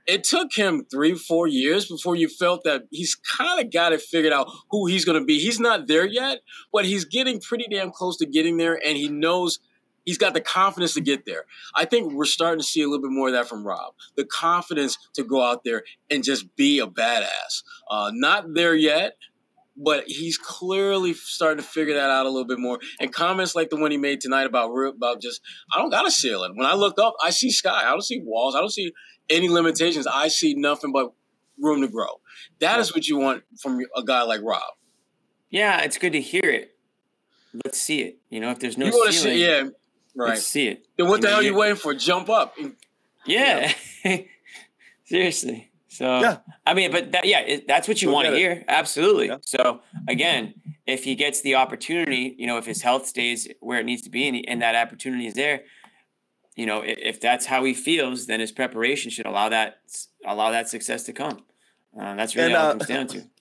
[0.06, 4.02] it took him three, four years before you felt that he's kind of got it
[4.02, 5.38] figured out who he's going to be.
[5.38, 6.40] He's not there yet,
[6.72, 9.58] but he's getting pretty damn close to getting there, and he knows–
[10.04, 11.44] he's got the confidence to get there.
[11.74, 13.94] I think we're starting to see a little bit more of that from Rob.
[14.16, 17.62] The confidence to go out there and just be a badass.
[17.90, 19.16] Uh, not there yet,
[19.76, 22.78] but he's clearly starting to figure that out a little bit more.
[23.00, 25.40] And comments like the one he made tonight about about just
[25.74, 26.56] I don't got a ceiling.
[26.56, 27.82] When I look up, I see sky.
[27.84, 28.54] I don't see walls.
[28.54, 28.92] I don't see
[29.28, 30.06] any limitations.
[30.06, 31.12] I see nothing but
[31.58, 32.20] room to grow.
[32.60, 34.62] That is what you want from a guy like Rob.
[35.50, 36.72] Yeah, it's good to hear it.
[37.64, 38.18] Let's see it.
[38.28, 39.68] You know, if there's no ceiling, see, yeah,
[40.16, 40.38] Right.
[40.38, 40.86] see it.
[40.96, 41.94] Then what you the know, hell are you waiting for?
[41.94, 42.56] Jump up.
[43.26, 43.72] Yeah.
[45.04, 45.70] Seriously.
[45.88, 46.38] So yeah.
[46.66, 48.64] I mean, but that, yeah, it, that's what you want to hear.
[48.66, 49.28] Absolutely.
[49.28, 49.36] Yeah.
[49.42, 50.54] So again,
[50.86, 54.10] if he gets the opportunity, you know, if his health stays where it needs to
[54.10, 55.62] be and, he, and that opportunity is there,
[56.56, 59.78] you know, if, if, that's how he feels, then his preparation should allow that
[60.24, 61.44] allow that success to come.
[61.98, 63.24] Uh, that's really and, all it comes down to.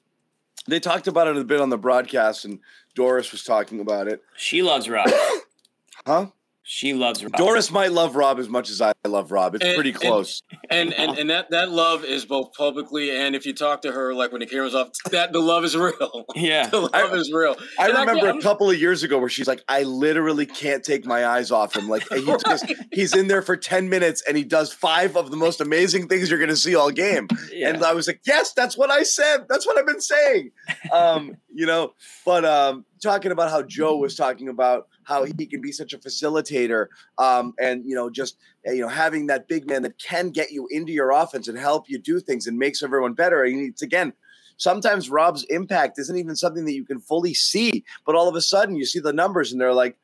[0.66, 2.60] They talked about it a bit on the broadcast, and
[2.96, 4.22] Doris was talking about it.
[4.38, 5.10] She loves Rob.
[6.08, 6.28] huh?
[6.66, 7.34] She loves Rob.
[7.34, 9.56] Doris might love Rob as much as I love Rob.
[9.56, 10.42] It's and, pretty close.
[10.70, 14.14] And, and and that that love is both publicly and if you talk to her,
[14.14, 16.26] like when the camera's off, that the love is real.
[16.36, 17.56] Yeah, the love I, is real.
[17.78, 20.84] I and remember I, a couple of years ago where she's like, I literally can't
[20.84, 21.90] take my eyes off him.
[21.90, 25.38] Like he just he's in there for ten minutes and he does five of the
[25.38, 27.28] most amazing things you're going to see all game.
[27.52, 27.70] Yeah.
[27.70, 29.46] And I was like, yes, that's what I said.
[29.50, 30.52] That's what I've been saying.
[30.92, 31.94] Um, you know,
[32.26, 35.98] but um, talking about how Joe was talking about how he can be such a
[35.98, 36.88] facilitator
[37.18, 40.68] um, and you know just you know having that big man that can get you
[40.72, 43.44] into your offense and help you do things and makes everyone better.
[43.44, 44.14] And it's again
[44.58, 48.42] sometimes rob's impact isn't even something that you can fully see but all of a
[48.42, 49.98] sudden you see the numbers and they're like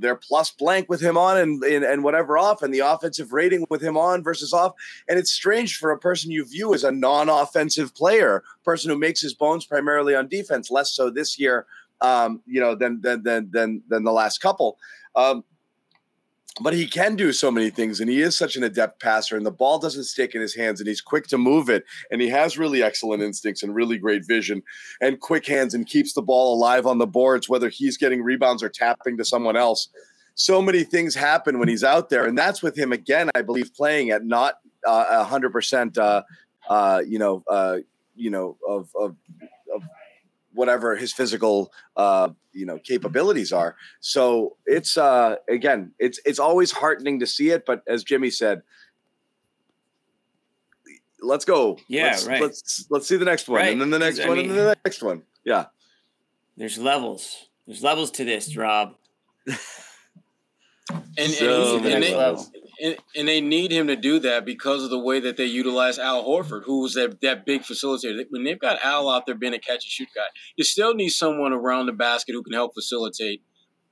[0.00, 3.66] they're plus blank with him on and, and, and whatever off and the offensive rating
[3.70, 4.72] with him on versus off.
[5.08, 9.20] And it's strange for a person you view as a non-offensive player person who makes
[9.20, 11.66] his bones primarily on defense less so this year
[12.00, 14.78] um, you know, than than than than than the last couple.
[15.16, 15.44] Um,
[16.60, 19.36] but he can do so many things, and he is such an adept passer.
[19.36, 22.20] And the ball doesn't stick in his hands, and he's quick to move it, and
[22.20, 24.62] he has really excellent instincts and really great vision
[25.00, 28.62] and quick hands, and keeps the ball alive on the boards, whether he's getting rebounds
[28.62, 29.88] or tapping to someone else.
[30.34, 33.30] So many things happen when he's out there, and that's with him again.
[33.34, 34.54] I believe playing at not
[34.86, 36.22] uh, a hundred percent, uh,
[36.68, 37.78] uh, you know, uh,
[38.14, 39.16] you know, of of
[40.58, 43.76] whatever his physical uh, you know capabilities are.
[44.00, 47.64] So it's uh, again, it's it's always heartening to see it.
[47.64, 48.62] But as Jimmy said,
[51.20, 51.78] let's go.
[51.86, 52.42] Yeah, let's, right.
[52.42, 53.72] Let's let's see the next one, right.
[53.72, 55.22] and then the next one, mean, and then the next one.
[55.44, 55.66] Yeah.
[56.56, 57.46] There's levels.
[57.66, 58.96] There's levels to this, Rob.
[59.46, 59.56] and,
[61.30, 62.38] so and, and, they, and,
[62.80, 66.24] and, they need him to do that because of the way that they utilize Al
[66.24, 68.24] Horford, who's that, that big facilitator.
[68.30, 70.26] When they've got Al out there being a catch and shoot guy,
[70.56, 73.42] you still need someone around the basket who can help facilitate,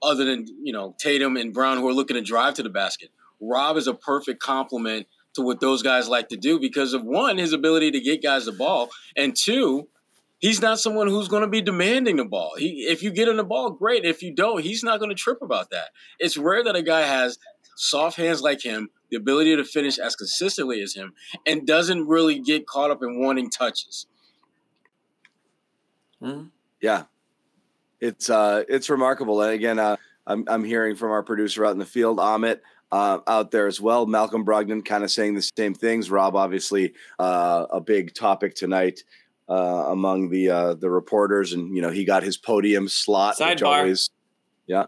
[0.03, 3.11] other than you know Tatum and Brown who are looking to drive to the basket.
[3.41, 7.39] Rob is a perfect complement to what those guys like to do because of one,
[7.39, 9.89] his ability to get guys the ball, and two,
[10.39, 12.55] he's not someone who's going to be demanding the ball.
[12.57, 14.05] He, if you get him the ball, great.
[14.05, 15.89] If you don't, he's not going to trip about that.
[16.19, 17.39] It's rare that a guy has
[17.77, 21.15] soft hands like him, the ability to finish as consistently as him,
[21.47, 24.07] and doesn't really get caught up in wanting touches.
[26.21, 26.49] Mm-hmm.
[26.81, 27.05] Yeah,
[28.01, 29.41] it's uh, it's remarkable.
[29.43, 29.97] And again, uh,
[30.27, 32.61] I'm I'm hearing from our producer out in the field, Amit.
[32.93, 34.07] Uh, out there as well.
[34.07, 36.09] Malcolm Brogdon kind of saying the same things.
[36.09, 39.03] Rob, obviously, uh, a big topic tonight
[39.49, 43.37] uh, among the uh, the reporters, and you know he got his podium slot.
[43.39, 43.51] Sidebar.
[43.51, 44.11] Which always,
[44.69, 44.87] yeah.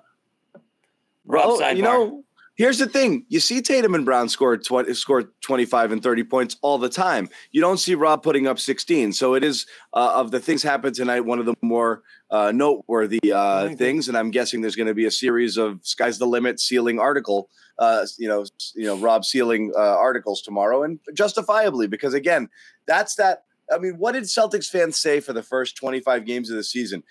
[1.27, 2.25] Rob, well, you know,
[2.59, 6.57] Here's the thing: you see Tatum and Brown score 20, score 25 and 30 points
[6.61, 7.29] all the time.
[7.53, 9.13] You don't see Rob putting up 16.
[9.13, 12.03] So it is uh, of the things happened tonight, one of the more
[12.33, 14.09] uh, noteworthy uh, things.
[14.09, 17.49] And I'm guessing there's going to be a series of "Sky's the Limit" ceiling article,
[17.79, 18.45] uh, you know,
[18.75, 22.49] you know, Rob ceiling uh, articles tomorrow, and justifiably because again,
[22.89, 23.45] that's that.
[23.73, 27.05] I mean, what did Celtics fans say for the first 25 games of the season?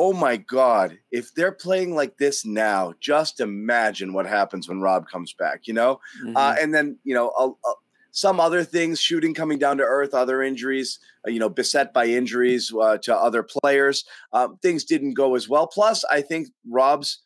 [0.00, 5.08] Oh my God, if they're playing like this now, just imagine what happens when Rob
[5.08, 5.98] comes back, you know?
[6.22, 6.36] Mm-hmm.
[6.36, 7.74] Uh, and then, you know, a, a,
[8.12, 12.06] some other things, shooting coming down to earth, other injuries, uh, you know, beset by
[12.06, 14.04] injuries uh, to other players.
[14.32, 15.66] Um, things didn't go as well.
[15.66, 17.18] Plus, I think Rob's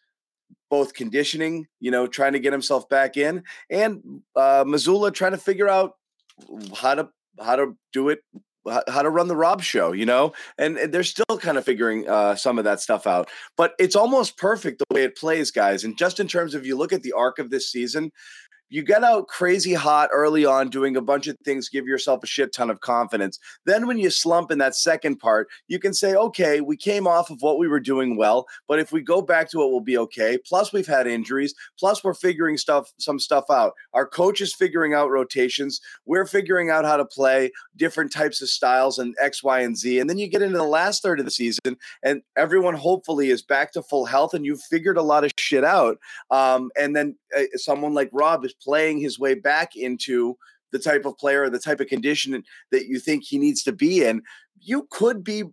[0.71, 5.39] both conditioning, you know, trying to get himself back in, and uh, Mazzulla trying to
[5.39, 5.97] figure out
[6.75, 8.21] how to how to do it
[8.89, 12.35] how to run the Rob show, you know, and, they're still kind of figuring uh,
[12.35, 13.29] some of that stuff out.
[13.57, 15.85] But it's almost perfect the way it plays, guys.
[15.85, 18.13] And just in terms of you look at the arc of this season,
[18.73, 22.27] you get out crazy hot early on doing a bunch of things give yourself a
[22.27, 23.39] shit ton of confidence.
[23.67, 27.29] Then when you slump in that second part you can say okay we came off
[27.31, 29.99] of what we were doing well but if we go back to it we'll be
[29.99, 30.39] okay.
[30.47, 31.55] Plus we've had injuries.
[31.79, 33.75] Plus we're figuring stuff some stuff out.
[33.93, 35.81] Our coach is figuring out rotations.
[36.07, 39.99] We're figuring out how to play different types of styles and x y and z.
[39.99, 43.43] And then you get into the last third of the season and everyone hopefully is
[43.43, 45.99] back to full health and you've figured a lot of shit out.
[46.31, 50.37] Um, and then uh, someone like rob is playing his way back into
[50.71, 54.05] the type of player, the type of condition that you think he needs to be
[54.05, 54.23] in,
[54.61, 55.45] you could be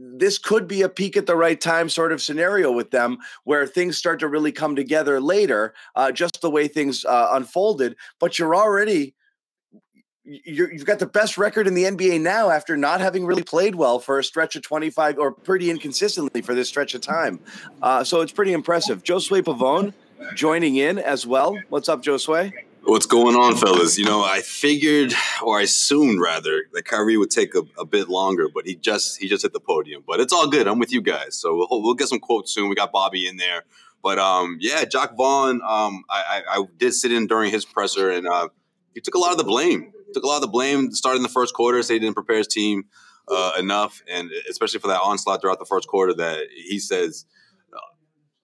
[0.00, 3.66] this could be a peak at the right time sort of scenario with them where
[3.66, 7.96] things start to really come together later, uh, just the way things uh, unfolded.
[8.20, 9.16] But you're already
[10.28, 13.74] you have got the best record in the NBA now after not having really played
[13.74, 17.40] well for a stretch of 25 or pretty inconsistently for this stretch of time.
[17.80, 19.02] Uh, so it's pretty impressive.
[19.02, 19.94] Josue Pavon
[20.34, 21.58] joining in as well.
[21.68, 22.52] What's up, Josue?
[22.84, 23.98] What's going on, fellas?
[23.98, 25.12] You know, I figured,
[25.42, 29.18] or I assumed rather, that Kyrie would take a, a, bit longer, but he just
[29.18, 30.02] he just hit the podium.
[30.06, 30.66] But it's all good.
[30.66, 32.68] I'm with you guys, so we'll we'll get some quotes soon.
[32.68, 33.64] We got Bobby in there,
[34.02, 35.60] but um, yeah, Jacque Vaughn.
[35.62, 38.48] Um, I, I, I did sit in during his presser, and uh,
[38.94, 39.92] he took a lot of the blame.
[40.14, 41.82] Took a lot of the blame starting the first quarter.
[41.82, 42.84] Say he didn't prepare his team
[43.28, 47.26] uh, enough, and especially for that onslaught throughout the first quarter that he says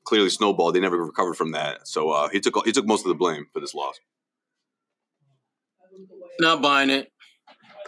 [0.05, 0.75] clearly snowballed.
[0.75, 3.47] They never recovered from that, so uh, he took he took most of the blame
[3.53, 3.99] for this loss.
[6.41, 7.11] Not buying it.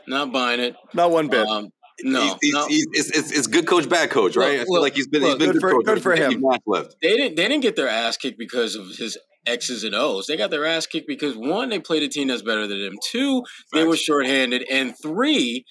[0.07, 0.77] Not buying it.
[0.95, 1.47] Not one bit.
[1.47, 1.71] Um,
[2.03, 2.67] no, he's, he's, no.
[2.69, 4.59] He's, it's, it's, good coach, bad coach, right?
[4.59, 6.45] Look, I feel like he's been, look, he's been good, for, good for him.
[6.67, 6.95] Left.
[7.01, 10.27] They didn't they didn't get their ass kicked because of his X's and O's.
[10.27, 12.97] They got their ass kicked because one, they played a team that's better than them.
[13.11, 15.65] Two, they were shorthanded, and three,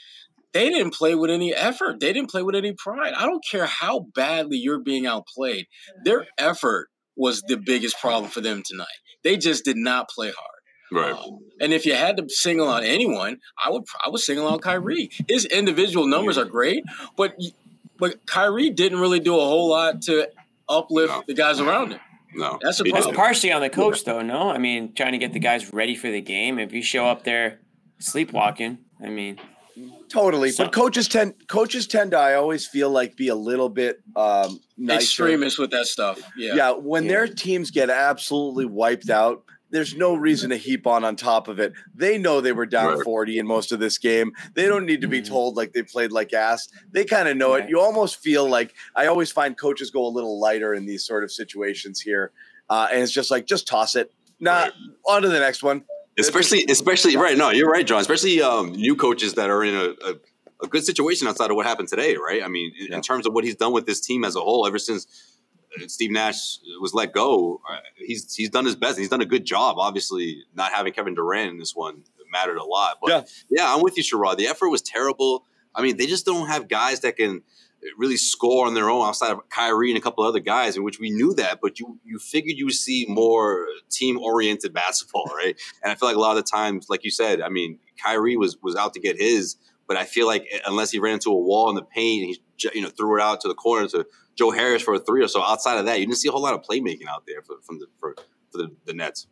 [0.55, 1.99] they didn't play with any effort.
[1.99, 3.13] They didn't play with any pride.
[3.13, 5.67] I don't care how badly you're being outplayed.
[6.05, 6.87] Their effort
[7.17, 8.87] was the biggest problem for them tonight.
[9.21, 10.55] They just did not play hard.
[10.93, 11.11] Right.
[11.13, 14.61] Um, and if you had to single out anyone, I would I would single out
[14.61, 15.09] Kyrie.
[15.27, 16.85] His individual numbers are great,
[17.17, 17.35] but
[17.99, 20.29] but Kyrie didn't really do a whole lot to
[20.69, 21.23] uplift no.
[21.27, 21.99] the guys around him.
[22.33, 23.09] No, that's a problem.
[23.09, 24.21] It's partially on the coach, though.
[24.21, 26.59] No, I mean trying to get the guys ready for the game.
[26.59, 27.59] If you show up there
[27.99, 29.39] sleepwalking, I mean,
[30.09, 30.51] totally.
[30.51, 34.01] So, but coaches tend coaches tend to I always feel like be a little bit
[34.15, 35.01] um, nicer.
[35.01, 36.21] extremist with that stuff.
[36.37, 36.71] Yeah, yeah.
[36.71, 37.09] When yeah.
[37.09, 41.59] their teams get absolutely wiped out, there's no reason to heap on on top of
[41.59, 41.73] it.
[41.93, 43.03] They know they were down right.
[43.03, 44.31] 40 in most of this game.
[44.53, 45.33] They don't need to be mm-hmm.
[45.33, 46.69] told like they played like ass.
[46.91, 47.63] They kind of know right.
[47.63, 47.69] it.
[47.69, 51.23] You almost feel like I always find coaches go a little lighter in these sort
[51.23, 52.31] of situations here.
[52.69, 54.11] Uh, and it's just like, just toss it.
[54.39, 54.73] Not right.
[55.07, 55.83] on to the next one.
[56.17, 57.37] Especially, especially right.
[57.37, 57.99] No, you're right, John.
[57.99, 60.15] Especially um, new coaches that are in a, a,
[60.63, 62.41] a, good situation outside of what happened today, right?
[62.41, 62.95] I mean, in, yeah.
[62.95, 65.07] in terms of what he's done with this team as a whole, ever since
[65.87, 68.97] Steve Nash was let go, uh, he's he's done his best.
[68.97, 69.77] He's done a good job.
[69.77, 72.97] Obviously, not having Kevin Durant in this one mattered a lot.
[73.01, 74.37] But yeah, yeah I'm with you, Sherrod.
[74.37, 75.45] The effort was terrible.
[75.73, 77.41] I mean, they just don't have guys that can
[77.97, 80.99] really score on their own outside of Kyrie and a couple other guys, in which
[80.99, 85.59] we knew that, but you you figured you would see more team oriented basketball, right?
[85.83, 88.37] And I feel like a lot of the times, like you said, I mean, Kyrie
[88.37, 89.55] was was out to get his,
[89.87, 92.69] but I feel like unless he ran into a wall in the paint and he
[92.73, 94.05] you know threw it out to the corner to
[94.35, 95.41] Joe Harris for a three or so.
[95.41, 97.79] Outside of that, you didn't see a whole lot of playmaking out there for, from
[97.79, 98.15] the for,
[98.51, 99.27] for the, the Nets.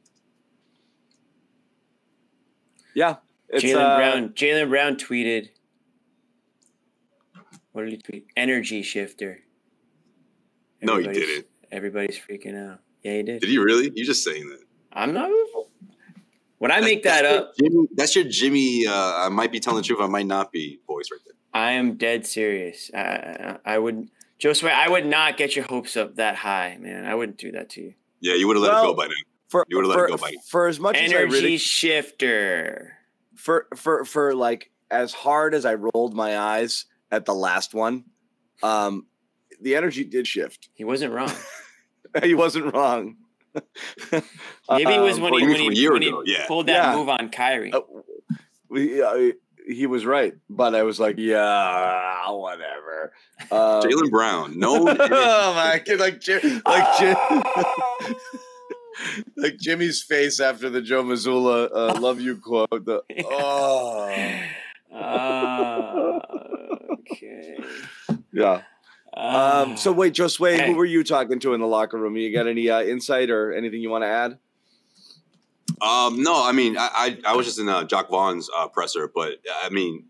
[2.95, 3.18] Yeah,
[3.51, 4.30] Jaylen uh, Brown.
[4.30, 5.49] Jaylen Brown tweeted.
[7.74, 8.28] What did he tweet?
[8.38, 9.40] Energy shifter.
[10.82, 11.48] No, he didn't.
[11.72, 12.80] Everybody's freaking out.
[13.04, 13.42] Yeah, he did.
[13.42, 13.92] Did he really?
[13.94, 14.60] You just saying that?
[14.94, 15.30] I'm not.
[16.60, 18.88] When I make that that's up, Jimmy, that's your Jimmy.
[18.88, 20.00] Uh, I might be telling the truth.
[20.02, 21.34] I might not be voice right there.
[21.54, 22.90] I am dead serious.
[22.94, 24.10] I, I would
[24.40, 27.06] Josue, I would not get your hopes up that high, man.
[27.06, 27.94] I wouldn't do that to you.
[28.20, 29.14] Yeah, you would have let well, it go by now.
[29.50, 30.42] For, you would have let it go by now.
[30.50, 32.98] For as much energy as I really, shifter.
[33.36, 38.05] For for for like as hard as I rolled my eyes at the last one,
[38.64, 39.05] um,
[39.61, 40.70] the energy did shift.
[40.74, 41.32] He wasn't wrong.
[42.24, 43.18] he wasn't wrong.
[44.70, 46.47] Maybe it was when um, he, when he, when he yeah.
[46.47, 46.95] pulled that yeah.
[46.95, 47.72] move on Kyrie.
[47.72, 47.82] Uh,
[48.68, 49.34] we, uh,
[49.68, 53.14] he was right, but I was like, yeah, whatever.
[53.51, 57.16] Um, Jaylen Brown, no, oh my god, like Jim, like Jim,
[59.38, 62.70] like Jimmy's face after the Joe Mazzulla uh, "Love You" quote.
[62.72, 64.09] The, oh,
[64.93, 66.20] uh,
[67.12, 67.58] okay,
[68.32, 68.62] yeah.
[69.16, 70.68] Um, so wait, Josue, hey.
[70.68, 72.18] who were you talking to in the locker room?
[72.18, 74.39] You got any uh, insight or anything you want to add?
[75.82, 79.12] Um, no, I mean, I, I, I was just in uh, Jacque Vaughn's uh, presser,
[79.14, 79.34] but
[79.64, 80.06] I mean,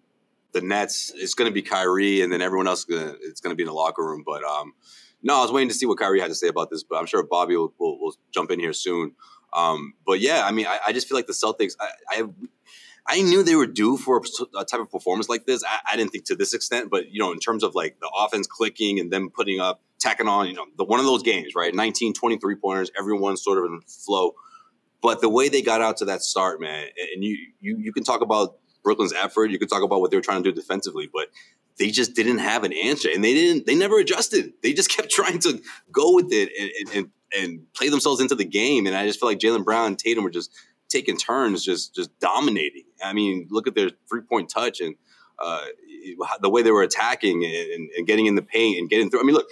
[0.53, 3.55] the Nets, it's going to be Kyrie, and then everyone else, gonna, it's going to
[3.55, 4.23] be in the locker room.
[4.25, 4.73] But um,
[5.21, 7.05] no, I was waiting to see what Kyrie had to say about this, but I'm
[7.05, 9.13] sure Bobby will, will, will jump in here soon.
[9.53, 12.23] Um, but yeah, I mean, I, I, just feel like the Celtics, I, I,
[13.07, 14.21] I knew they were due for
[14.57, 15.63] a, type of performance like this.
[15.63, 18.09] I, I, didn't think to this extent, but you know, in terms of like the
[18.17, 21.53] offense clicking and them putting up, tacking on, you know, the one of those games,
[21.55, 21.75] right?
[21.75, 24.35] 19, 23 pointers, everyone's sort of in flow.
[25.01, 28.05] But the way they got out to that start, man, and you you you can
[28.05, 31.09] talk about Brooklyn's effort, you can talk about what they were trying to do defensively,
[31.11, 31.27] but
[31.77, 33.65] they just didn't have an answer, and they didn't.
[33.65, 34.53] They never adjusted.
[34.63, 38.45] They just kept trying to go with it and and, and play themselves into the
[38.45, 38.87] game.
[38.87, 40.51] And I just feel like Jaylen Brown and Tatum were just
[40.93, 42.85] taking turns, just just dominating.
[43.03, 44.95] I mean, look at their three point touch and
[45.39, 45.65] uh,
[46.41, 49.19] the way they were attacking and, and, getting in the paint and getting through.
[49.19, 49.47] I mean, look,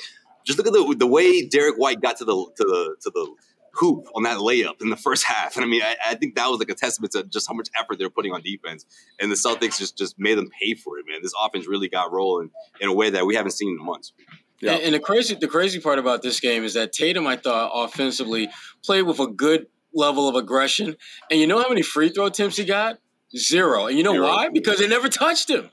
[0.45, 3.35] just look at the the way Derrick White got to the to the to the
[3.73, 5.55] hoop on that layup in the first half.
[5.55, 7.69] And I mean, I, I, think that was like a testament to just how much
[7.79, 8.85] effort they're putting on defense.
[9.19, 11.19] And the Celtics just just made them pay for it, man.
[11.21, 14.13] This offense really got rolling in a way that we haven't seen in months.
[14.59, 14.73] Yeah.
[14.73, 17.71] And, and the crazy the crazy part about this game is that Tatum, I thought,
[17.73, 18.49] offensively
[18.83, 20.95] played with a good level of aggression.
[21.29, 22.97] And you know how many free throw attempts he got?
[23.35, 23.87] Zero.
[23.87, 24.27] And you know Zero.
[24.27, 24.49] why?
[24.49, 25.69] Because they never touched him.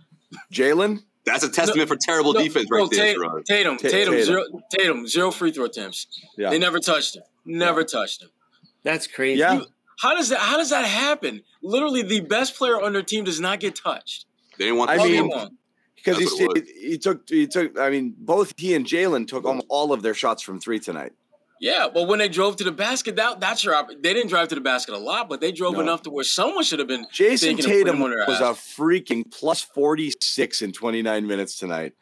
[0.53, 1.01] Jaylen?
[1.25, 3.15] That's a testament no, for terrible no, defense right no, there.
[3.43, 6.07] Tatum, Tatum, Tatum, zero, Tatum, zero free throw attempts.
[6.39, 6.51] Yeah.
[6.51, 7.23] They never touched him.
[7.45, 7.87] Never yeah.
[7.87, 8.31] touched him.
[8.83, 9.41] That's crazy.
[9.41, 9.61] Yeah.
[10.01, 10.39] How does that?
[10.39, 11.43] How does that happen?
[11.63, 14.27] Literally, the best player on their team does not get touched.
[14.59, 14.91] They didn't want.
[14.91, 15.31] I mean,
[15.97, 17.79] because he, he took he took.
[17.79, 21.13] I mean, both he and Jaylen took almost all of their shots from three tonight.
[21.61, 23.75] Yeah, but when they drove to the basket, that that's your.
[24.01, 25.81] They didn't drive to the basket a lot, but they drove no.
[25.81, 27.07] enough to where someone should have been.
[27.13, 31.95] Jayson Tatum was a freaking plus forty six in twenty nine minutes tonight.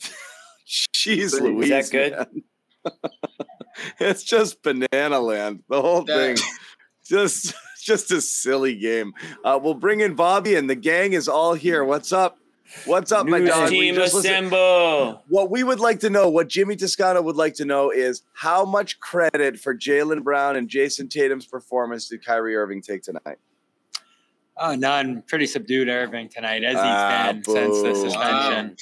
[0.68, 2.26] Jeez, Louise, is that
[2.84, 2.92] good?
[4.00, 5.64] it's just banana land.
[5.68, 6.36] The whole thing,
[7.04, 9.12] just just a silly game.
[9.44, 11.84] Uh, we'll bring in Bobby, and the gang is all here.
[11.84, 12.38] What's up?
[12.84, 13.68] What's up, News my dog?
[13.68, 15.22] Team assemble.
[15.28, 18.64] What we would like to know, what Jimmy Toscano would like to know, is how
[18.64, 23.38] much credit for Jaylen Brown and Jayson Tatum's performance did Kyrie Irving take tonight?
[24.56, 25.22] Oh, none.
[25.26, 27.52] Pretty subdued Irving tonight, as he's ah, been boo.
[27.54, 28.68] since the suspension.
[28.68, 28.74] Wow.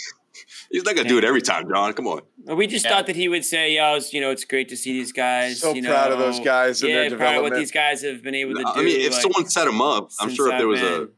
[0.70, 1.92] He's not gonna do it every time, John.
[1.94, 2.20] Come on.
[2.46, 2.92] We just yeah.
[2.92, 5.60] thought that he would say, "Yeah, was, you know, it's great to see these guys."
[5.60, 6.82] So you proud know, of those guys.
[6.82, 8.68] Yeah, proud of what these guys have been able to do.
[8.68, 11.08] I mean, if like, someone set him up, I'm sure if there was been, a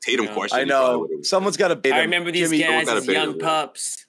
[0.00, 0.58] Tatum you know, question.
[0.58, 1.96] I know someone's got to bait him.
[1.96, 4.06] I remember these Jimmy, guys as young him, pups.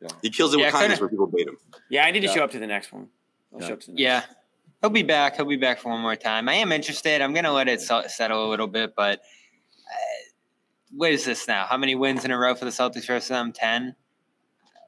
[0.00, 0.08] Yeah.
[0.22, 1.56] He kills it yeah, with kindness where people bait him.
[1.88, 3.08] Yeah, I need to show up to the next one.
[3.52, 4.20] I'll show up to the next yeah.
[4.20, 4.36] One.
[4.82, 5.36] He'll be back.
[5.36, 6.48] He'll be back for one more time.
[6.48, 7.20] I am interested.
[7.20, 10.20] I'm going to let it settle a little bit, but uh,
[10.92, 11.66] what is this now?
[11.66, 13.52] How many wins in a row for the Celtics versus them?
[13.52, 13.94] 10?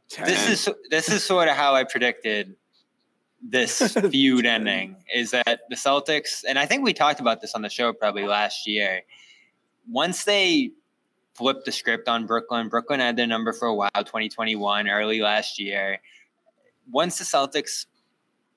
[0.09, 0.27] 10.
[0.27, 2.55] This is this is sort of how I predicted
[3.43, 7.63] this feud ending is that the Celtics, and I think we talked about this on
[7.63, 9.03] the show probably last year
[9.89, 10.73] once they
[11.35, 15.59] flipped the script on Brooklyn, Brooklyn had their number for a while, 2021, early last
[15.59, 16.01] year.
[16.91, 17.87] Once the Celtics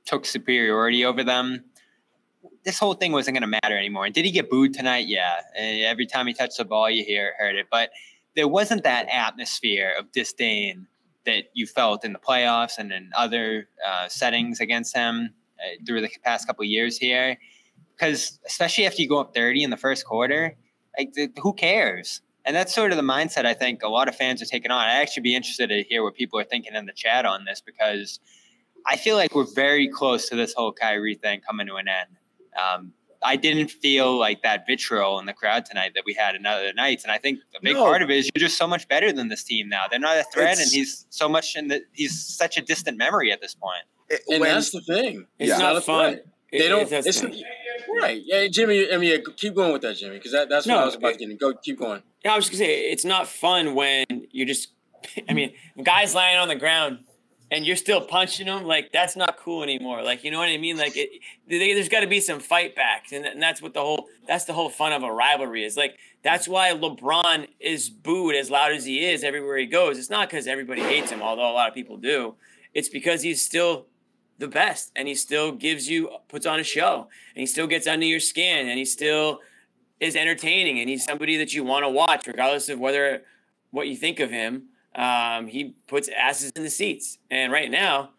[0.06, 1.64] took superiority over them,
[2.64, 4.06] this whole thing wasn't going to matter anymore.
[4.06, 5.08] And did he get booed tonight?
[5.08, 5.42] Yeah.
[5.56, 7.68] And every time he touched the ball, you hear heard it.
[7.72, 7.92] But
[8.36, 10.88] there wasn't that atmosphere of disdain
[11.26, 16.02] that you felt in the playoffs and in other uh, settings against him uh, through
[16.02, 17.38] the past couple years here.
[17.96, 20.56] Because especially after you go up 30 in the first quarter,
[20.98, 22.22] like, who cares?
[22.46, 24.88] And that's sort of the mindset I think a lot of fans are taking on.
[24.88, 27.60] I'd actually be interested to hear what people are thinking in the chat on this
[27.60, 28.20] because
[28.86, 32.18] I feel like we're very close to this whole Kyrie thing coming to an end.
[32.56, 32.94] Um,
[33.24, 36.72] I didn't feel like that vitriol in the crowd tonight that we had in other
[36.74, 37.84] nights, and I think a big no.
[37.84, 39.86] part of it is you're just so much better than this team now.
[39.90, 42.98] They're not a threat, it's, and he's so much in the he's such a distant
[42.98, 43.84] memory at this point.
[44.10, 45.26] It, and when, that's the thing.
[45.40, 45.58] It's yeah.
[45.58, 46.20] not fun.
[46.52, 46.90] They don't.
[46.92, 47.24] It's,
[48.02, 48.22] right.
[48.24, 48.92] Yeah, Jimmy.
[48.92, 51.14] I mean, keep going with that, Jimmy, because that, that's what no, I was about
[51.14, 51.40] it, to get.
[51.40, 52.02] Go, keep going.
[52.24, 54.70] Yeah, I was just gonna say it's not fun when you're just.
[55.30, 57.00] I mean, guys lying on the ground
[57.52, 58.64] and you're still punching them.
[58.64, 60.04] Like that's not cool anymore.
[60.04, 60.78] Like you know what I mean?
[60.78, 61.10] Like it,
[61.48, 64.08] there's got to be some fight backs, and, and that's what the whole.
[64.28, 65.78] That's the whole fun of a rivalry is.
[65.78, 69.98] Like that's why LeBron is booed as loud as he is everywhere he goes.
[69.98, 72.36] It's not because everybody hates him, although a lot of people do.
[72.74, 73.88] It's because he's still
[74.38, 77.88] the best and he still gives you puts on a show and he still gets
[77.88, 79.40] under your skin and he still
[80.00, 83.24] is entertaining and he's somebody that you want to watch regardless of whether
[83.72, 84.64] what you think of him.
[84.94, 88.12] Um, he puts asses in the seats and right now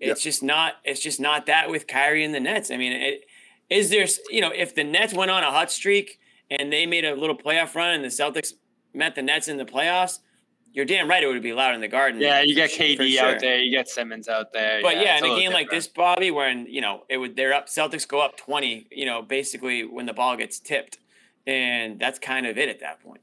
[0.00, 2.70] it's just not it's just not that with Kyrie and the Nets.
[2.70, 3.24] I mean it,
[3.68, 6.18] is there you know if the Nets went on a hot streak
[6.50, 8.54] and they made a little playoff run and the Celtics
[8.94, 10.20] met the Nets in the playoffs
[10.72, 12.20] you're damn right it would be loud in the garden.
[12.20, 13.28] Yeah, you get KD sure.
[13.28, 14.80] out there, you get Simmons out there.
[14.82, 15.54] But yeah, yeah in a game different.
[15.54, 19.06] like this, Bobby, when you know it would they're up Celtics go up twenty, you
[19.06, 20.98] know, basically when the ball gets tipped.
[21.46, 23.22] And that's kind of it at that point.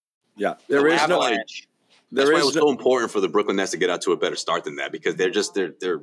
[0.35, 1.21] Yeah, there is no.
[1.21, 1.67] Avalanche.
[2.11, 4.01] There That's why it was no, so important for the Brooklyn Nets to get out
[4.01, 6.01] to a better start than that because they're just they're they're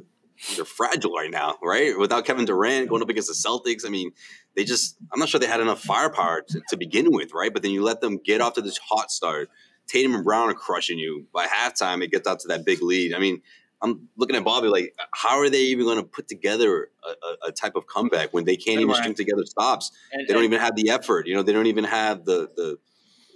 [0.57, 1.99] they're fragile right now, right?
[1.99, 4.13] Without Kevin Durant going up against the Celtics, I mean,
[4.55, 7.53] they just I'm not sure they had enough firepower to, to begin with, right?
[7.53, 9.51] But then you let them get off to this hot start.
[9.87, 11.27] Tatum and Brown are crushing you.
[11.33, 13.15] By halftime, it gets out to that big lead.
[13.15, 13.43] I mean,
[13.81, 17.49] I'm looking at Bobby like, how are they even going to put together a, a,
[17.49, 19.93] a, type of comeback when they can't even string together stops?
[20.13, 21.27] And, they don't even have the effort.
[21.27, 22.79] You know, they don't even have the the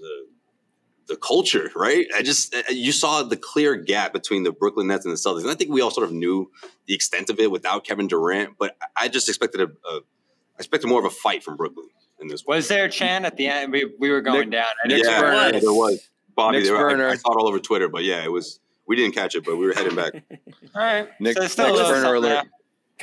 [0.00, 0.26] the,
[1.08, 2.06] the culture, right?
[2.14, 5.18] I just uh, uh, you saw the clear gap between the Brooklyn Nets and the
[5.18, 6.50] Celtics, and I think we all sort of knew
[6.86, 8.56] the extent of it without Kevin Durant.
[8.58, 10.00] But I just expected a, a
[10.54, 11.86] I expected more of a fight from Brooklyn
[12.20, 12.44] in this.
[12.46, 13.72] Was there a chant at the end?
[13.72, 14.66] We, we were going Nick, down.
[14.86, 16.08] yeah, yeah, there was.
[16.34, 18.58] Bobby, there, I, I, saw it all over Twitter, but yeah, it was.
[18.86, 20.12] We didn't catch it, but we were heading back.
[20.74, 22.46] all right, Nick, so Nick Burner alert.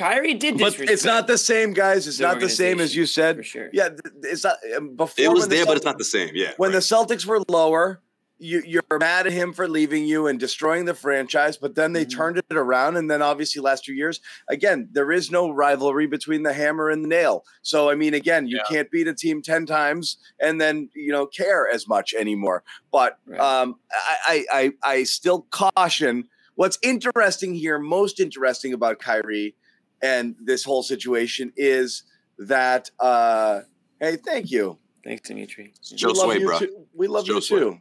[0.00, 2.08] Kyrie did but it's not the same, guys.
[2.08, 3.36] It's not the same as you said.
[3.36, 3.70] For sure.
[3.70, 3.90] Yeah,
[4.22, 4.56] it's not.
[4.74, 6.30] Um, before it was the there, Celtics, but it's not the same.
[6.32, 6.52] Yeah.
[6.56, 6.76] When right.
[6.76, 8.00] the Celtics were lower,
[8.38, 12.06] you, you're mad at him for leaving you and destroying the franchise, but then they
[12.06, 12.16] mm-hmm.
[12.16, 12.96] turned it around.
[12.96, 17.04] And then obviously last two years, again, there is no rivalry between the hammer and
[17.04, 17.44] the nail.
[17.60, 18.74] So, I mean, again, you yeah.
[18.74, 22.64] can't beat a team 10 times and then, you know, care as much anymore.
[22.90, 23.38] But right.
[23.38, 29.54] um, I, I, I still caution what's interesting here, most interesting about Kyrie
[30.02, 32.04] and this whole situation is
[32.38, 33.60] that, uh,
[34.00, 34.78] hey, thank you.
[35.04, 35.72] Thanks, Dimitri.
[35.82, 36.58] Joe Sway, bro.
[36.58, 36.86] Too.
[36.94, 37.80] We love you too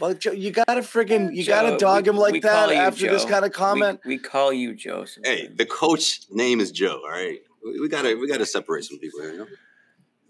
[0.00, 3.12] well, Joe, you gotta friggin' you Joe, gotta dog we, him like that after Joe.
[3.12, 4.00] this kind of comment.
[4.04, 5.04] We, we call you Joe.
[5.04, 5.40] Sometimes.
[5.40, 7.00] Hey, the coach name is Joe.
[7.04, 9.32] All right, we, we, gotta we gotta separate some people here.
[9.32, 9.46] You know?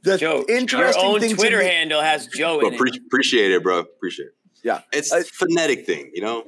[0.02, 3.02] The Joe, interesting your own thing Twitter handle has Joe bro, in pre- it.
[3.06, 3.78] Appreciate it, bro.
[3.78, 4.34] Appreciate it.
[4.62, 6.44] Yeah, it's a phonetic thing, you know.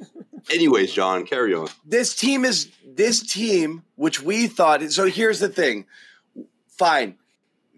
[0.51, 1.69] Anyways, John, carry on.
[1.85, 4.83] This team is this team, which we thought.
[4.91, 5.85] So here's the thing.
[6.67, 7.17] Fine,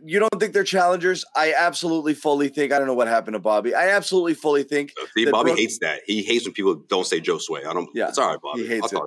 [0.06, 1.26] you don't think they're challengers?
[1.36, 2.72] I absolutely fully think.
[2.72, 3.74] I don't know what happened to Bobby.
[3.74, 4.94] I absolutely fully think.
[5.02, 6.02] Uh, see, Bobby Brook, hates that.
[6.06, 7.64] He hates when people don't say Joe Sway.
[7.66, 7.90] I don't.
[7.94, 8.62] Yeah, it's all right, Bobby.
[8.62, 9.02] He hates it.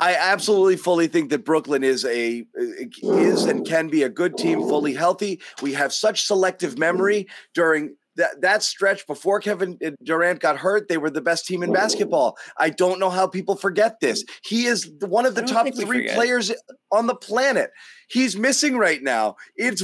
[0.00, 4.60] I absolutely fully think that Brooklyn is a is and can be a good team,
[4.60, 5.40] fully healthy.
[5.62, 10.88] We have such selective memory during that that stretch before Kevin uh, Durant got hurt,
[10.88, 12.36] they were the best team in basketball.
[12.56, 14.24] I don't know how people forget this.
[14.44, 16.52] He is one of the top three players
[16.90, 17.70] on the planet.
[18.08, 19.36] He's missing right now.
[19.56, 19.82] It's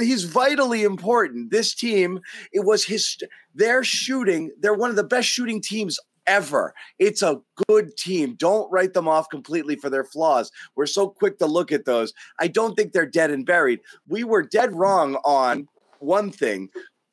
[0.00, 1.50] he's vitally important.
[1.50, 2.20] This team,
[2.52, 3.16] it was his.
[3.54, 4.50] They're shooting.
[4.60, 6.74] They're one of the best shooting teams ever.
[6.98, 8.34] It's a good team.
[8.34, 10.52] Don't write them off completely for their flaws.
[10.76, 12.12] We're so quick to look at those.
[12.38, 13.80] I don't think they're dead and buried.
[14.06, 15.68] We were dead wrong on
[16.00, 16.68] one thing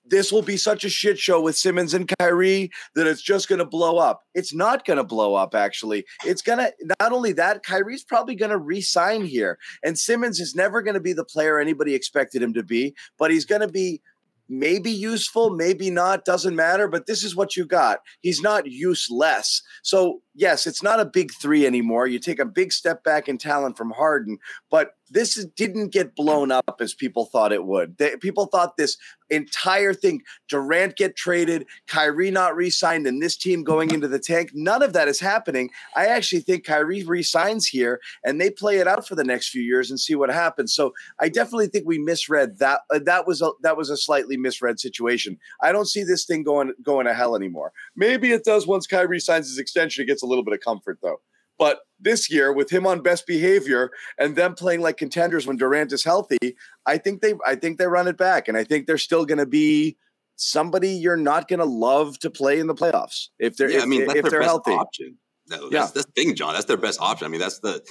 [0.08, 3.60] this will be such a shit show with Simmons and Kyrie that it's just going
[3.60, 4.24] to blow up.
[4.34, 6.06] It's not going to blow up, actually.
[6.24, 9.58] It's going to, not only that, Kyrie's probably going to resign here.
[9.84, 13.32] And Simmons is never going to be the player anybody expected him to be, but
[13.32, 14.02] he's going to be
[14.48, 18.00] maybe useful, maybe not, doesn't matter, but this is what you got.
[18.22, 19.62] He's not useless.
[19.82, 22.08] So, yes, it's not a big three anymore.
[22.08, 24.38] You take a big step back in talent from Harden,
[24.70, 27.98] but this didn't get blown up as people thought it would.
[27.98, 28.98] They, people thought this
[29.30, 34.20] entire thing Durant get traded, Kyrie not re signed, and this team going into the
[34.20, 34.52] tank.
[34.54, 35.70] None of that is happening.
[35.96, 39.62] I actually think Kyrie resigns here and they play it out for the next few
[39.62, 40.76] years and see what happens.
[40.76, 42.82] So I definitely think we misread that.
[42.94, 45.40] Uh, that was a, that was a slightly misread situation.
[45.62, 47.72] I don't see this thing going going to hell anymore.
[47.96, 50.04] Maybe it does once Kyrie signs his extension.
[50.04, 51.22] It gets a little bit of comfort though.
[51.58, 55.94] But this year, with him on best behavior and them playing like contenders when Durant
[55.94, 58.98] is healthy, I think they I think they run it back, and I think they're
[58.98, 59.98] still going to be
[60.36, 63.84] somebody you're not going to love to play in the playoffs if they're yeah, if,
[63.84, 64.72] I mean, if their they're healthy.
[64.72, 65.18] Option.
[65.48, 65.80] That, that's, yeah.
[65.80, 66.54] that's the thing, John.
[66.54, 67.26] That's their best option.
[67.26, 67.82] I mean, that's the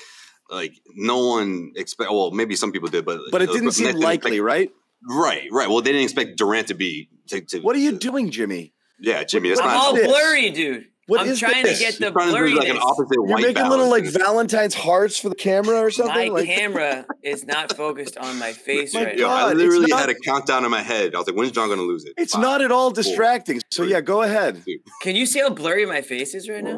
[0.51, 2.11] like no one expect.
[2.11, 4.71] Well, maybe some people did, but but it uh, didn't seem likely, expect, right?
[5.09, 5.69] Right, right.
[5.69, 7.09] Well, they didn't expect Durant to be.
[7.29, 8.73] To, to, what are you to, doing, Jimmy?
[9.01, 9.49] Yeah, Jimmy.
[9.51, 10.87] That's I'm not all blurry, dude.
[11.07, 11.79] What I'm is trying this?
[11.79, 14.05] to get the You're trying to do like an opposite You're white making little like.
[14.07, 16.15] Valentine's hearts for the camera or something.
[16.15, 19.35] My like, camera is not focused on my face My right Yo, now.
[19.35, 21.15] God, I literally not- had a countdown in my head.
[21.15, 22.95] I was like, "When's John going to lose it?" It's Five, not at all four,
[23.03, 23.61] distracting.
[23.71, 24.63] So three, yeah, go ahead.
[25.03, 26.77] Can you see how blurry my face is right now?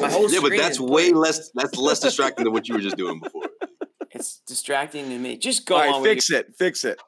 [0.00, 1.50] My whole Yeah, but that's way less.
[1.54, 3.42] That's less distracting than what you were just doing before.
[4.12, 5.36] It's distracting to me.
[5.38, 5.86] Just go All on.
[5.88, 6.54] right, with fix your- it.
[6.58, 7.00] Fix it.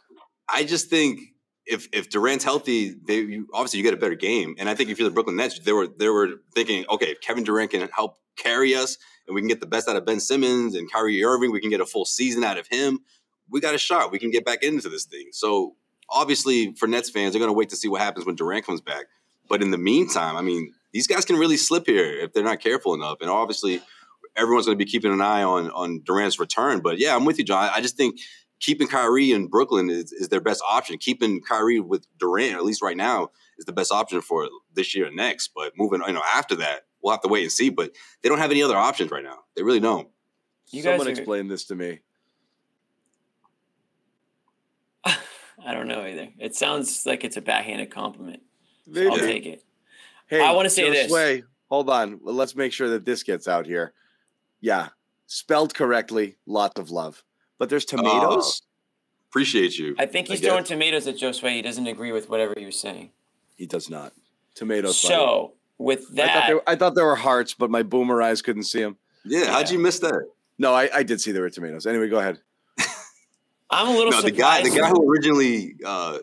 [0.49, 1.19] I just think
[1.67, 4.55] if if Durant's healthy, they you, obviously you get a better game.
[4.59, 7.21] And I think if you're the Brooklyn Nets, they were they were thinking, okay, if
[7.21, 10.21] Kevin Durant can help carry us, and we can get the best out of Ben
[10.21, 13.01] Simmons and Kyrie Irving, we can get a full season out of him.
[13.51, 14.11] We got a shot.
[14.11, 15.29] We can get back into this thing.
[15.33, 15.77] So
[16.09, 18.81] obviously, for Nets fans, they're going to wait to see what happens when Durant comes
[18.81, 19.07] back.
[19.49, 22.61] But in the meantime, I mean, these guys can really slip here if they're not
[22.61, 23.19] careful enough.
[23.21, 23.83] And obviously,
[24.37, 26.81] everyone's going to be keeping an eye on on Durant's return.
[26.81, 27.71] But yeah, I'm with you, John.
[27.75, 28.19] I just think
[28.63, 30.97] keeping Kyrie in Brooklyn is, is their best option.
[30.97, 35.07] Keeping Kyrie with Durant, at least right now, is the best option for this year
[35.07, 35.49] and next.
[35.55, 37.69] But moving, you know, after that, we'll have to wait and see.
[37.69, 37.91] But
[38.23, 39.41] they don't have any other options right now.
[39.57, 40.09] They really don't.
[40.71, 42.01] You guys Someone are- explain this to me.
[45.05, 46.29] I don't know either.
[46.39, 48.43] It sounds like it's a backhanded compliment.
[48.87, 49.09] Maybe.
[49.09, 49.63] I'll take it.
[50.29, 51.11] Hey, I wanna say Joe this.
[51.11, 52.21] Sway, hold on.
[52.23, 53.93] Well, Let's make sure that this gets out here.
[54.61, 54.91] Yeah,
[55.27, 56.37] spelled correctly.
[56.47, 57.23] Lots of love.
[57.63, 58.63] But there's tomatoes.
[59.31, 59.95] Appreciate you.
[59.97, 60.49] I think he's guess.
[60.51, 61.55] throwing tomatoes at Joe Sway.
[61.55, 63.11] He doesn't agree with whatever he was saying.
[63.55, 64.13] he does not.
[64.57, 65.01] Tomatoes.
[65.01, 65.15] buddy.
[65.15, 68.65] So with I thought, that, I thought there were hearts, but my boomer eyes couldn't
[68.65, 68.97] see them.
[69.25, 70.29] Yeah, how'd you miss that?
[70.59, 71.87] No, I, I did see there were tomatoes.
[71.87, 72.41] Anyway, go ahead.
[73.71, 76.19] I'm a little No, the guy, the guy who originally uh,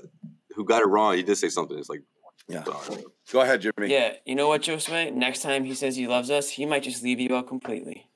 [0.57, 1.79] who got it wrong, he did say something.
[1.79, 2.03] It's like,
[2.49, 2.65] Yeah.
[2.65, 3.05] sorry.
[3.31, 3.89] Go ahead, Jimmy.
[3.93, 5.09] Yeah, you know what, Joe Sway?
[5.09, 8.07] Next time he says he loves us, he might just leave you out completely.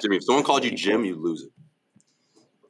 [0.00, 1.50] Jimmy, if someone called you Jim, you lose it.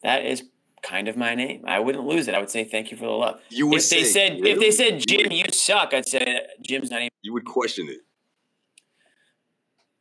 [0.08, 0.42] That is
[0.82, 1.64] kind of my name.
[1.66, 2.34] I wouldn't lose it.
[2.34, 3.40] I would say thank you for the love.
[3.50, 6.90] You would if they say, said if they said Jim, you suck, I'd say Jim's
[6.90, 7.98] not even You would question it.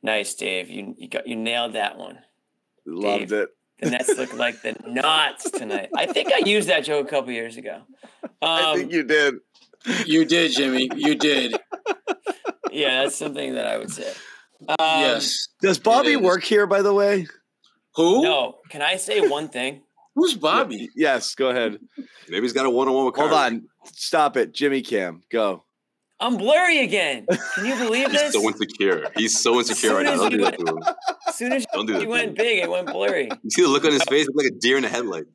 [0.02, 0.70] nice, Dave.
[0.70, 2.20] You you got you nailed that one.
[2.86, 3.34] Loved Dave.
[3.34, 3.50] it.
[3.82, 5.90] The Nets look like the knots tonight.
[5.94, 7.82] I think I used that joke a couple years ago.
[8.42, 9.36] I Um, think you did.
[10.06, 10.90] You did, Jimmy.
[10.96, 11.54] You did.
[12.72, 14.10] yeah, that's something that I would say.
[14.70, 15.50] Um, yes.
[15.62, 17.28] Does Bobby work here, by the way?
[17.96, 18.24] Who?
[18.24, 19.82] No, can I say one thing?
[20.18, 20.90] Who's Bobby?
[20.96, 21.78] Yes, go ahead.
[22.28, 23.46] Maybe he's got a one on one with Hold Kyrie.
[23.56, 23.68] on.
[23.94, 24.52] Stop it.
[24.52, 25.64] Jimmy Cam, go.
[26.20, 27.28] I'm blurry again.
[27.54, 28.34] Can you believe He's this?
[28.34, 29.08] so insecure.
[29.16, 30.18] He's so insecure right now.
[30.18, 30.80] Soon as Don't do you that to him.
[31.28, 32.34] As soon as Don't do that you to went him.
[32.34, 33.30] big, it went blurry.
[33.44, 34.26] You see the look on his face?
[34.28, 35.26] It's like a deer in a headlight.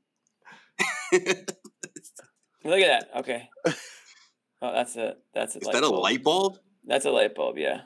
[2.65, 3.09] Look at that.
[3.21, 3.49] Okay.
[4.61, 6.03] Oh, that's a that's a Is light that a bulb.
[6.03, 6.59] light bulb?
[6.85, 7.81] That's a light bulb, yeah.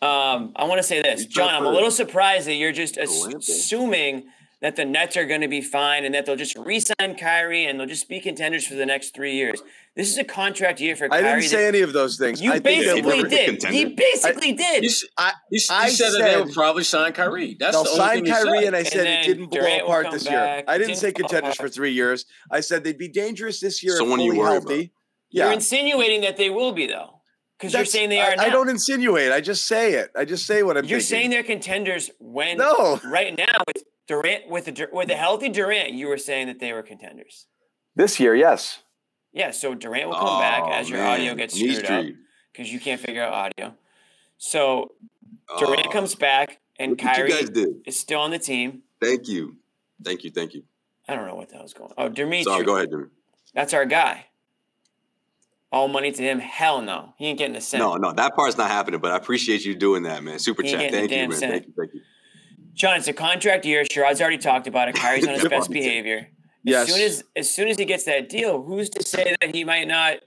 [0.00, 1.54] Um, I want to say this, John.
[1.54, 3.54] I'm a little surprised that you're just ass- lamp thing?
[3.54, 4.24] assuming
[4.60, 7.78] that the Nets are going to be fine and that they'll just re-sign Kyrie and
[7.78, 9.62] they'll just be contenders for the next three years.
[9.94, 11.24] This is a contract year for Kyrie.
[11.26, 12.40] I didn't say any of those things.
[12.42, 13.50] you I basically we're- did.
[13.50, 13.94] He contender.
[13.96, 14.82] basically did.
[14.82, 17.56] He, s- I, he, s- he I said, that they said- would probably sign Kyrie.
[17.58, 18.64] That's They'll the only sign thing Kyrie, said.
[18.66, 20.32] and I said then it didn't blow Durant will apart this back.
[20.32, 20.64] year.
[20.66, 22.24] I didn't Didn't say fall contenders for three years.
[22.50, 24.92] I said they'd be dangerous this year, if Someone you fully worry healthy.
[25.30, 27.17] You're insinuating that they will be though,
[27.58, 28.42] because you're saying they I- are now.
[28.44, 29.32] I, don't insinuate.
[29.32, 30.10] I just say it.
[30.16, 30.90] I just say what I'm saying.
[30.90, 31.18] You're thinking.
[31.18, 33.00] saying they're contenders when No.
[33.04, 36.72] right now with Durant with the with the healthy Durant, you were saying that they
[36.72, 37.46] were contenders.
[37.96, 38.82] this year, yes.
[39.32, 41.20] Yeah, so Durant will come back Oh, as your man.
[41.20, 42.06] audio gets screwed up
[42.52, 43.74] because you can't figure out audio.
[44.38, 44.92] So
[45.58, 48.82] Durant Oh, comes back and look what you Kyrie is still on the team.
[49.00, 49.56] Thank you.
[50.02, 50.30] Thank you.
[50.30, 50.62] Thank you.
[51.08, 51.90] I don't know what the hell's going.
[51.90, 51.94] on.
[51.98, 53.06] Oh, Dimitri, Sorry, go ahead, Jimmy.
[53.54, 54.26] that's our guy.
[55.70, 56.38] All money to him?
[56.38, 57.82] Hell no, he ain't getting a cent.
[57.82, 60.38] No, no, that part's not happening, but I appreciate you doing that, man.
[60.38, 60.90] Super He chat.
[60.90, 61.38] Thank you, damn man.
[61.38, 61.52] cent.
[61.52, 61.72] Thank you.
[61.76, 62.00] Thank you.
[62.72, 63.84] John, it's a contract year.
[63.84, 64.94] Sherrod's already talked about it.
[64.94, 65.72] Kyrie's on his best on.
[65.74, 66.18] behavior.
[66.18, 66.26] As
[66.64, 66.88] Yes.
[66.92, 69.86] soon as as soon as he gets that deal, who's to say that he might
[69.88, 70.18] not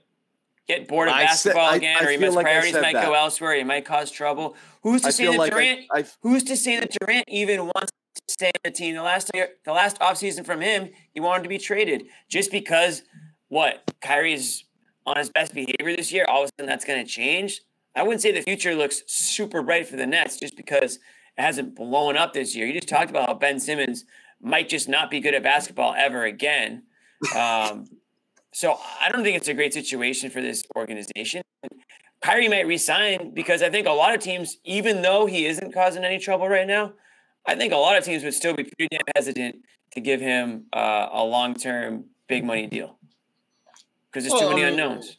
[0.68, 2.48] get bored of I said- basketball I- again, I or he feel his like I
[2.50, 4.56] priorities said might go elsewhere, he might cause trouble.
[4.82, 5.80] Who's to I say that like I- Durant?
[5.92, 8.94] I- who's to say that Durant even wants to stay on the team?
[8.94, 13.02] The last year, the last offseason from him, he wanted to be traded just because
[13.48, 14.64] what Kyrie's
[15.06, 16.24] on his best behavior this year.
[16.28, 17.60] All of a sudden, that's going to change.
[17.94, 21.74] I wouldn't say the future looks super bright for the Nets just because it hasn't
[21.74, 22.66] blown up this year.
[22.66, 24.04] You just talked about how Ben Simmons
[24.40, 26.84] might just not be good at basketball ever again.
[27.36, 27.86] Um,
[28.52, 31.42] so I don't think it's a great situation for this organization.
[32.22, 36.04] Kyrie might resign because I think a lot of teams, even though he isn't causing
[36.04, 36.92] any trouble right now,
[37.46, 39.56] I think a lot of teams would still be pretty damn hesitant
[39.92, 42.98] to give him uh, a long-term big money deal
[44.12, 45.16] because there's too Well, many I mean, unknowns.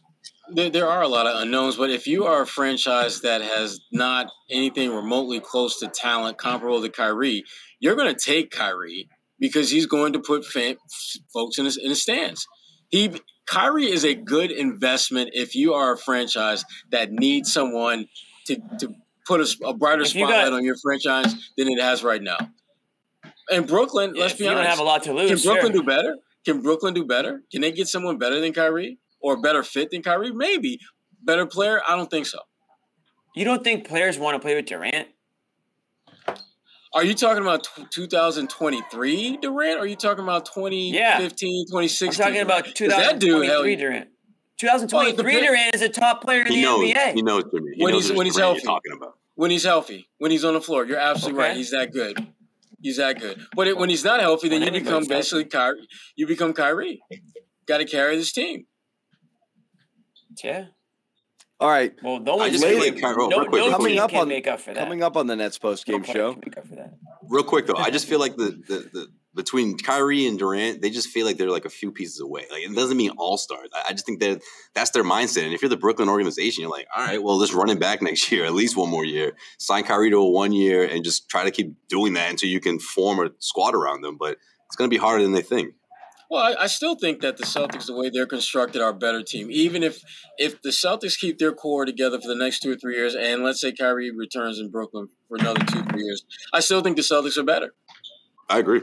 [0.54, 3.80] There, there are a lot of unknowns, but if you are a franchise that has
[3.92, 7.44] not anything remotely close to talent comparable to Kyrie,
[7.80, 9.08] you're going to take Kyrie
[9.40, 10.76] because he's going to put fan,
[11.34, 12.46] folks in the, in the stands.
[12.90, 13.12] He
[13.46, 18.08] Kyrie is a good investment if you are a franchise that needs someone
[18.46, 18.94] to, to
[19.26, 22.38] put a, a brighter spotlight got- on your franchise than it has right now.
[23.50, 25.82] And Brooklyn, Yeah, let's be you don't have a lot to lose, can Brooklyn sure.
[25.82, 26.16] do better?
[26.46, 27.42] Can Brooklyn do better?
[27.52, 30.32] Can they get someone better than Kyrie or a better fit than Kyrie?
[30.32, 30.80] Maybe.
[31.24, 31.82] Better player?
[31.88, 32.40] I don't think so.
[33.36, 35.08] You don't think players want to play with Durant?
[36.96, 39.80] Are you talking about tw 2023 Durant?
[39.80, 41.18] Or are you talking about 2015, Yeah.
[41.18, 42.10] 2016?
[42.24, 42.94] I'm talking about Durant?
[42.94, 44.10] 'Cause that dude, 2023 Durant.
[44.60, 46.84] 2023 Well, Durant is a top player in He the knows.
[46.92, 47.14] NBA.
[47.14, 47.72] He knows, Jimmy.
[47.76, 48.62] He When knows he's- when he's healthy.
[48.62, 49.18] Talking about.
[49.36, 50.86] when he's healthy, when he's on the floor.
[50.86, 51.48] You're absolutely Okay.
[51.50, 51.58] right.
[51.58, 52.28] He's that good.
[52.84, 53.40] He's that good.
[53.56, 55.88] But it, when he's not healthy, then When you become basically Kyrie.
[56.18, 57.02] You become Kyrie.
[57.66, 58.66] Got to carry this team.
[60.44, 60.66] Yeah.
[61.62, 61.94] All right.
[62.04, 63.88] Well, no I one just can feel make, like Kyrie- no, real quick, no before
[63.88, 64.80] team you- Coming up can on- make up for that.
[64.84, 66.42] Coming up on the Nets post No game player show.
[67.28, 67.66] Can make up for that.
[67.66, 70.90] Real quick though, I just feel like the, the the between Kyrie and Durant, they
[70.90, 72.46] just feel like they're like a few pieces away.
[72.52, 73.70] Like it doesn't mean all stars.
[73.74, 74.42] I, I just think that
[74.76, 75.46] that's their mindset.
[75.46, 78.02] And if you're the Brooklyn organization, you're like, all right, well, let's run it back
[78.02, 79.34] next year, at least one more year.
[79.58, 82.60] Sign Kyrie to a one year and just try to keep doing that until you
[82.60, 84.18] can form a squad around them.
[84.20, 85.74] But it's going to be harder than they think.
[86.34, 89.22] Well, I, I, still think that the Celtics, the way they're constructed, are a better
[89.22, 89.52] team.
[89.52, 90.02] Even if
[90.40, 93.44] if the Celtics keep their core together for the next two or three years, and
[93.44, 97.04] let's say Kyrie returns in Brooklyn for another two three years, I still think the
[97.04, 97.76] Celtics are better.
[98.50, 98.82] I agree.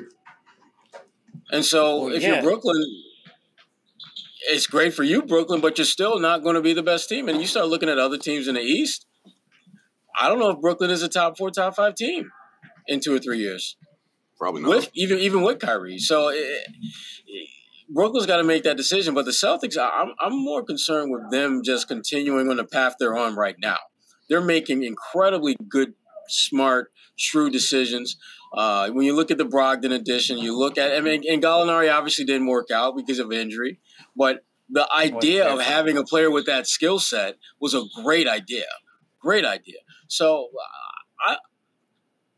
[1.51, 2.35] And so, well, if yeah.
[2.35, 2.85] you're Brooklyn,
[4.43, 7.29] it's great for you, Brooklyn, but you're still not going to be the best team.
[7.29, 9.07] And you start looking at other teams in the East.
[10.21, 12.31] I don't know if Brooklyn is a top four, top five team
[12.87, 13.77] in two or three years.
[14.41, 14.71] Probably not.
[14.71, 16.37] With even even with Kyrie, so it,
[17.27, 17.49] it,
[17.91, 19.13] Brooklyn's got to make that decision.
[19.13, 23.19] But the Celtics, I'm I'm more concerned with them just continuing on the path they're
[23.19, 23.77] on right now.
[24.31, 25.93] They're making incredibly good,
[26.29, 28.17] smart, shrewd decisions.
[28.57, 31.95] Uh, when you look at the Brogdon addition, you look at I mean, and Gallinari
[31.95, 33.79] obviously didn't work out because of injury,
[34.17, 38.65] but the idea of having a player with that skill set was a great idea.
[39.21, 39.81] Great idea.
[40.09, 40.49] So
[41.29, 41.37] uh,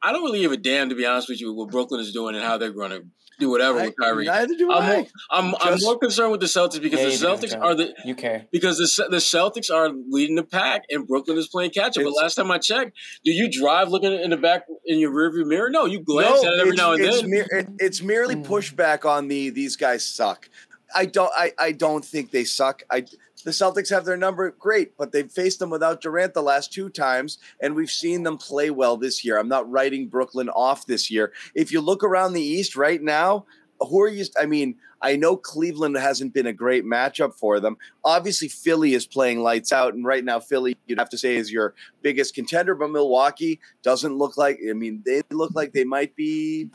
[0.03, 2.13] I I don't really give a damn to be honest with you what Brooklyn is
[2.13, 3.05] doing and how they're going to
[3.39, 4.27] do whatever I, with Kyrie.
[4.27, 4.95] Neither do I'm I.
[4.95, 8.15] More, I'm, Just, I'm more concerned with the Celtics because the Celtics are the you
[8.15, 12.05] care because the the Celtics are leading the pack and Brooklyn is playing catch up.
[12.05, 12.93] But last time I checked,
[13.25, 15.71] do you drive looking in the back in your rearview mirror?
[15.71, 17.31] No, you glance no, at it every now and it's then.
[17.31, 18.45] Mere, it, it's merely mm.
[18.45, 20.49] pushback on the these guys suck.
[20.95, 22.82] I don't I, I don't think they suck.
[22.90, 23.05] I
[23.45, 26.88] the Celtics have their number, great, but they've faced them without Durant the last two
[26.88, 29.38] times, and we've seen them play well this year.
[29.38, 31.32] I'm not writing Brooklyn off this year.
[31.55, 33.47] If you look around the East right now,
[33.80, 34.24] who are you?
[34.38, 37.76] I mean, I know Cleveland hasn't been a great matchup for them.
[38.05, 41.51] Obviously, Philly is playing lights out, and right now, Philly, you'd have to say, is
[41.51, 46.14] your biggest contender, but Milwaukee doesn't look like, I mean, they look like they might
[46.14, 46.70] be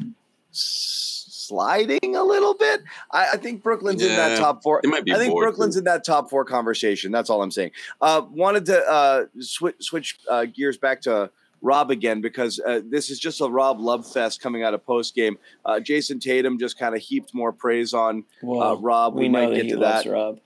[1.47, 2.83] sliding a little bit.
[3.11, 4.81] I, I think Brooklyn's yeah, in that top four.
[4.83, 5.79] It might be I think Brooklyn's too.
[5.79, 7.11] in that top four conversation.
[7.11, 7.71] That's all I'm saying.
[8.01, 11.31] Uh, wanted to uh, switch switch uh, gears back to
[11.61, 15.15] Rob again because uh, this is just a Rob love fest coming out of post
[15.15, 15.37] game.
[15.65, 19.15] Uh, Jayson Tatum just kind of heaped more praise on uh, Rob.
[19.15, 20.05] We, we might get to that.
[20.05, 20.39] Rob.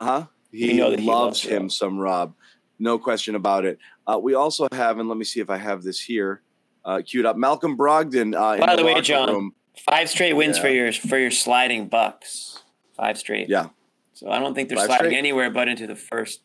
[0.00, 0.26] Huh?
[0.50, 1.72] He, loves, he loves him Rob.
[1.72, 2.34] some Rob.
[2.78, 3.78] No question about it.
[4.20, 6.42] we also have, and let me see if I have this here
[6.84, 7.36] uh, queued up.
[7.36, 8.34] Malcolm Brogdon.
[8.34, 9.54] Uh, By the, the way, John, room.
[9.76, 10.62] Five straight wins yeah.
[10.62, 12.62] for your for your sliding Bucks.
[12.96, 13.48] Five straight.
[13.48, 13.68] Yeah.
[14.14, 15.18] So I don't think they're five sliding straight.
[15.18, 16.40] anywhere but into the first.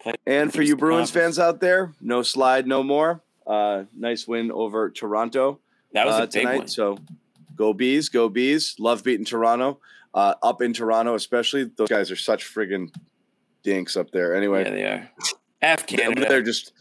[0.00, 3.22] Play- and for you Bruins fans out there, no slide, no more.
[3.46, 5.60] Uh, nice win over Toronto.
[5.92, 6.58] That was uh, tonight.
[6.58, 6.68] One.
[6.68, 6.98] So
[7.54, 8.76] go bees, go bees.
[8.78, 9.78] Love beating Toronto.
[10.14, 12.92] Uh, up in Toronto, especially those guys are such friggin'
[13.62, 14.34] dinks up there.
[14.34, 15.10] Anyway, yeah, they are.
[15.62, 16.26] F Canada.
[16.28, 16.72] They're just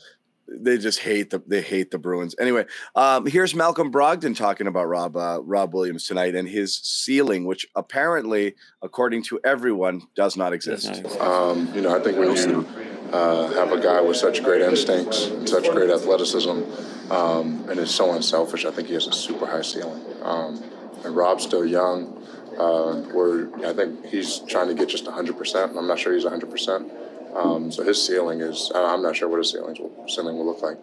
[0.60, 2.36] they just hate the they hate the Bruins.
[2.40, 7.46] Anyway, um, here's Malcolm Brogdon talking about Rob uh, Rob Williams tonight and his ceiling,
[7.46, 11.06] which apparently, according to everyone, does not exist.
[11.20, 12.68] Um, you know, I think when you
[13.12, 16.64] uh, have a guy with such great instincts, and such great athleticism,
[17.12, 20.02] um, and is so unselfish, I think he has a super high ceiling.
[20.24, 20.64] Um,
[21.04, 22.18] and Rob's still young.
[22.58, 25.78] Uh, where I think he's trying to get just 100%.
[25.78, 26.92] I'm not sure he's 100%.
[27.36, 30.62] Um, so his ceiling is, I'm not sure what his ceiling will, ceiling will look
[30.62, 30.78] like.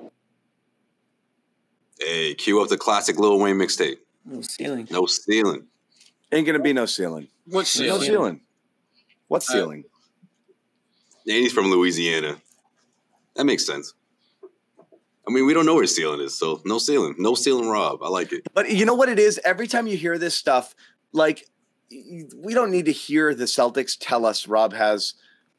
[2.00, 3.98] Hey, cue up the classic Lil Wayne mixtape.
[4.24, 4.88] No ceiling.
[4.90, 5.66] No ceiling.
[6.30, 7.28] Ain't gonna be no ceiling.
[7.46, 8.00] What ceiling?
[8.00, 8.40] No ceiling.
[9.28, 9.84] What uh, ceiling?
[9.86, 12.36] Uh, and he's from Louisiana.
[13.36, 13.94] That makes sense.
[15.26, 18.02] I mean, we don't know where ceiling is, so no ceiling, no ceiling, Rob.
[18.02, 18.46] I like it.
[18.54, 19.38] But you know what it is?
[19.44, 20.74] Every time you hear this stuff,
[21.12, 21.46] like
[21.90, 25.14] we don't need to hear the Celtics tell us Rob has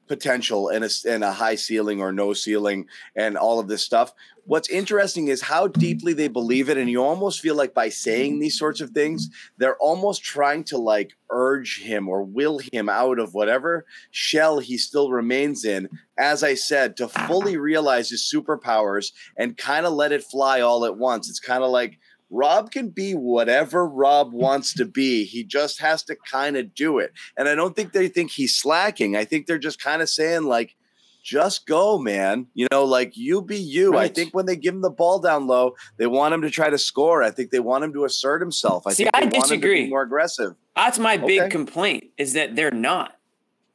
[0.09, 4.11] potential and a, and a high ceiling or no ceiling and all of this stuff.
[4.45, 6.77] What's interesting is how deeply they believe it.
[6.77, 10.79] And you almost feel like by saying these sorts of things, they're almost trying to
[10.79, 15.87] like urge him or will him out of whatever shell he still remains in.
[16.17, 20.83] As I said, to fully realize his superpowers and kind of let it fly all
[20.85, 21.29] at once.
[21.29, 21.99] It's kind of like,
[22.29, 25.23] Rob can be whatever Rob wants to be.
[25.25, 27.13] He just has to kind of do it.
[27.37, 29.15] And I don't think they think he's slacking.
[29.15, 30.75] I think they're just kind of saying, like,
[31.23, 32.47] just go, man.
[32.53, 33.91] You know, like you be you.
[33.91, 34.09] Right.
[34.09, 36.69] I think when they give him the ball down low, they want him to try
[36.69, 37.21] to score.
[37.21, 38.87] I think they want him to assert himself.
[38.87, 39.89] I See, think I disagree.
[39.89, 40.55] more aggressive.
[40.75, 43.17] That's my big complaint is that they're not.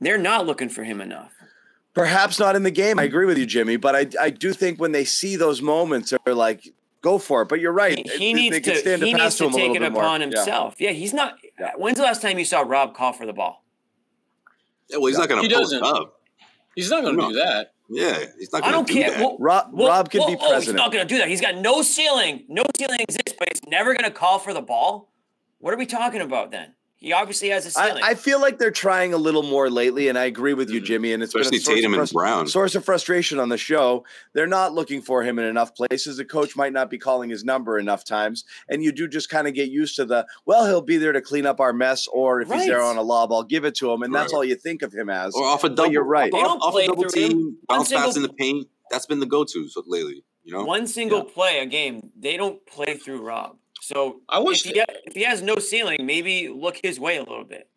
[0.00, 1.32] They're not looking for him enough.
[1.94, 2.98] Perhaps not in the game.
[2.98, 3.76] I agree with you, Jimmy.
[3.76, 6.68] But I, I do think when they see those moments, they're like,
[7.04, 7.48] go for it.
[7.48, 7.96] But you're right.
[7.96, 8.72] He, he needs to.
[8.72, 10.18] He needs to, to take it upon more.
[10.18, 10.76] himself.
[10.78, 10.90] Yeah.
[10.90, 10.96] yeah.
[10.96, 11.36] he's not.
[11.60, 11.72] Yeah.
[11.76, 13.64] When's the last time you saw Rob call for the ball?
[14.88, 16.20] Yeah, well, he's not going to post up.
[16.74, 17.72] He's not going to do that.
[17.88, 18.64] Yeah, he's not.
[18.64, 19.10] I don't do care.
[19.10, 19.20] That.
[19.20, 20.54] Well, Rob, well, Rob can well, be president.
[20.54, 21.28] Oh, he's not going to do that.
[21.28, 22.44] He's got no ceiling.
[22.48, 25.12] No ceiling exists, but he's never going to call for the ball.
[25.58, 26.74] What are we talking about then?
[26.96, 28.02] He obviously has a I, ceiling.
[28.02, 30.84] I feel like they're trying a little more lately, and I agree with you, mm.
[30.84, 31.12] Jimmy.
[31.12, 32.46] And it's been a Especially source of Tatum and frus- Brown.
[32.48, 34.04] Source of frustration on the show.
[34.32, 36.16] They're not looking for him in enough places.
[36.16, 39.46] The coach might not be calling his number enough times, and you do just kind
[39.46, 42.40] of get used to the well, he'll be there to clean up our mess, or
[42.40, 44.54] if he's there on a lob, I'll give it to him, and that's all you
[44.54, 45.34] think of him as.
[45.34, 45.92] Or off a But double.
[45.92, 46.32] you're right.
[46.32, 47.28] Off, off a double through him.
[47.30, 48.66] team, One bounce pass in the paint.
[48.90, 50.24] That's been the go-to so lately.
[50.42, 53.56] You know, One single play a game, they don't play through Rob.
[53.84, 57.22] So I wish if he, if he has no ceiling, maybe look his way a
[57.22, 57.68] little bit.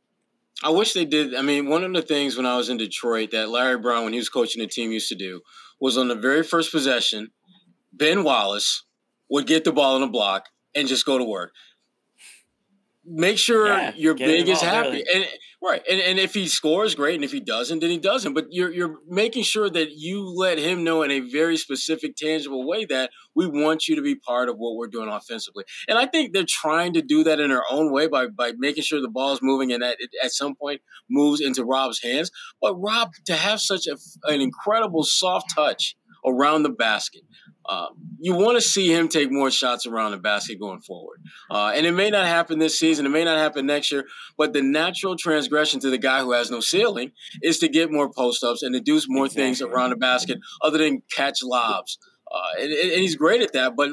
[0.63, 1.35] I wish they did.
[1.35, 4.13] I mean, one of the things when I was in Detroit that Larry Brown, when
[4.13, 5.41] he was coaching the team, used to do
[5.81, 7.31] was on the very first possession,
[7.91, 8.85] Ben Wallace
[9.29, 11.51] would get the ball in the block and just go to work.
[13.05, 15.05] Make sure Yeah, your big is happy, early.
[15.13, 15.25] and
[15.63, 18.33] right, and, and if he scores, great, and if he doesn't, then he doesn't.
[18.33, 22.67] But you're you're making sure that you let him know in a very specific, tangible
[22.67, 25.63] way that we want you to be part of what we're doing offensively.
[25.87, 28.83] And I think they're trying to do that in their own way by by making
[28.83, 32.31] sure the ball is moving and that it at some point moves into Rob's hands.
[32.61, 35.95] But Rob to have such a, an incredible soft touch
[36.25, 37.21] around the basket.
[37.67, 37.87] Uh,
[38.19, 41.21] you want to see him take more shots around the basket going forward.
[41.51, 44.05] Uh, and it may not happen this season, it may not happen next year,
[44.37, 47.11] but the natural transgression to the guy who has no ceiling
[47.41, 50.77] is to get more post ups and to do more things around the basket other
[50.77, 51.97] than catch lobs.
[52.31, 53.89] Uh, and, and he's great at that, but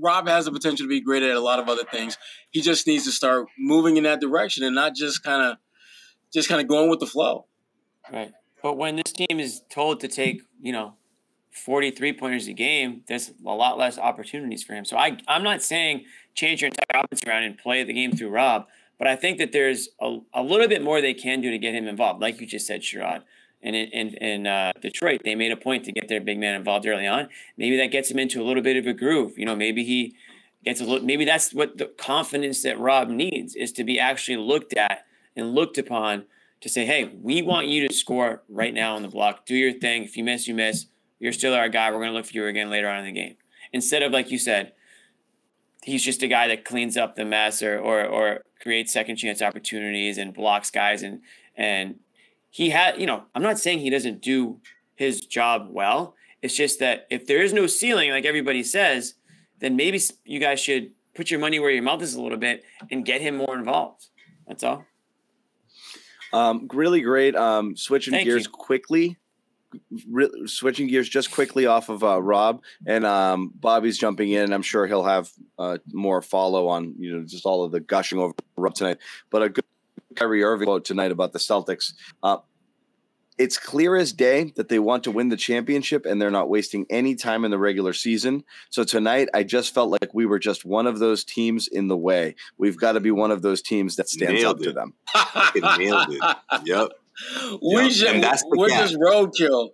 [0.00, 2.16] Rob has the potential to be great at a lot of other things.
[2.50, 5.58] He just needs to start moving in that direction and not just kind of
[6.32, 7.46] just kind of going with the flow.
[8.12, 8.32] Right.
[8.62, 10.94] But when this team is told to take, you know,
[11.50, 14.84] 43 pointers a game, there's a lot less opportunities for him.
[14.84, 18.30] So I, I'm not saying change your entire offense around and play the game through
[18.30, 18.66] Rob,
[18.98, 21.74] but I think that there's a, a little bit more they can do to get
[21.74, 22.20] him involved.
[22.20, 23.22] Like you just said, Sherrod.
[23.62, 26.54] And in, in, in uh, Detroit, they made a point to get their big man
[26.54, 27.28] involved early on.
[27.58, 29.36] Maybe that gets him into a little bit of a groove.
[29.36, 30.14] You know, maybe he
[30.64, 34.38] gets a little, maybe that's what the confidence that Rob needs is to be actually
[34.38, 35.04] looked at
[35.36, 36.24] and looked upon
[36.60, 39.46] to say, hey, we want you to score right now on the block.
[39.46, 40.04] Do your thing.
[40.04, 40.86] If you miss, you miss.
[41.20, 41.90] You're still our guy.
[41.90, 43.36] We're going to look for you again later on in the game.
[43.72, 44.72] Instead of, like you said,
[45.84, 49.40] he's just a guy that cleans up the mess or, or, or creates second chance
[49.40, 51.02] opportunities and blocks guys.
[51.02, 51.20] And,
[51.56, 52.00] and
[52.50, 54.60] he had, you know, I'm not saying he doesn't do
[54.96, 56.14] his job well.
[56.42, 59.14] It's just that if there is no ceiling, like everybody says,
[59.60, 62.64] then maybe you guys should put your money where your mouth is a little bit
[62.90, 64.06] and get him more involved.
[64.48, 64.84] That's all.
[66.32, 67.36] Um, really great.
[67.36, 68.50] Um, switching Thank gears you.
[68.50, 69.18] quickly.
[70.08, 74.52] Re- switching gears just quickly off of uh, Rob and um, Bobby's jumping in.
[74.52, 78.18] I'm sure he'll have uh, more follow on you know just all of the gushing
[78.18, 78.98] over Rob tonight.
[79.30, 79.64] But a good
[80.14, 81.92] Kyrie Irving quote tonight about the Celtics.
[82.22, 82.38] Uh,
[83.40, 86.84] it's clear as day that they want to win the championship and they're not wasting
[86.90, 88.44] any time in the regular season.
[88.68, 91.96] So tonight, I just felt like we were just one of those teams in the
[91.96, 92.34] way.
[92.58, 94.94] We've got to be one of those teams that stands Nailed up to them.
[95.78, 96.36] Nailed it.
[96.66, 96.88] Yep.
[97.62, 97.90] We Yep.
[97.90, 98.80] just, that's the we're gap.
[98.88, 99.70] just roadkill.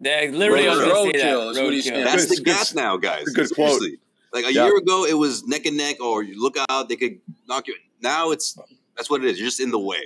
[0.00, 1.14] Yeah, literally, I was gonna that.
[1.14, 2.04] Roadkill is what he's saying.
[2.04, 3.24] That's the gap now, guys.
[3.26, 3.78] good quote.
[3.80, 3.98] Seriously.
[4.32, 4.64] Like a Yeah.
[4.66, 7.74] year ago, it was neck and neck, or you look out, they could knock you.
[8.00, 8.56] Now it's
[8.96, 9.38] that's what it is.
[9.38, 10.02] You're just in the way.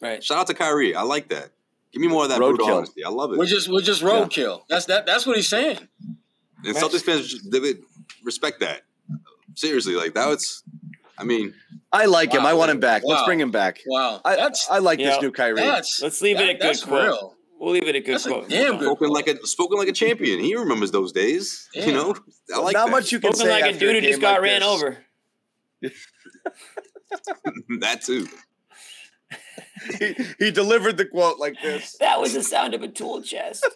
[0.00, 0.22] Right.
[0.24, 0.94] Shout out to Kyrie.
[0.94, 1.50] I like that.
[1.92, 2.76] Give me more of that brutal Roadkill.
[2.78, 3.04] honesty.
[3.04, 3.38] I love it.
[3.38, 4.62] We're just we're just roadkill.
[4.68, 5.06] That's that.
[5.06, 5.88] That's what he's saying.
[6.64, 7.82] and Celtics fans they would
[8.24, 8.82] respect that.
[9.54, 10.62] Seriously, like that was.
[11.20, 11.54] I mean,
[11.92, 12.46] I like him.
[12.46, 13.02] I want him back.
[13.04, 13.78] Let's bring him back.
[13.86, 15.10] Wow, I, that's I like Yeah.
[15.10, 15.60] this new Kyrie.
[15.60, 17.02] that's Let's leave it that- at good that's quote.
[17.04, 17.36] real.
[17.58, 18.48] We'll leave it at good That's a quote.
[18.48, 19.10] damn good spoken quote.
[19.10, 20.40] like a spoken like a champion.
[20.40, 21.68] He remembers those days.
[21.74, 21.86] Yeah.
[21.86, 22.14] You know,
[22.54, 22.90] I like Not that.
[22.90, 24.68] much you can Spoken say like a dude who just got like ran this.
[24.68, 24.98] over.
[27.80, 28.26] that too.
[29.98, 31.96] he, he delivered the quote like this.
[32.00, 33.66] That was the sound of a tool chest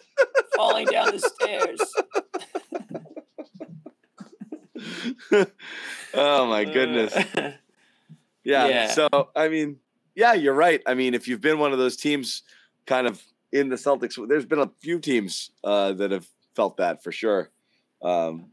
[0.55, 1.79] falling down the stairs.
[6.13, 7.15] oh my goodness.
[8.45, 8.67] Yeah.
[8.67, 8.87] Yeah.
[8.91, 9.77] So I mean,
[10.13, 10.79] yeah, you're right.
[10.85, 12.43] I mean, if you've been one of those teams,
[12.85, 13.19] kind of
[13.51, 17.49] in the Celtics, there's been a few teams uh, that have felt that for sure.
[18.03, 18.51] Um,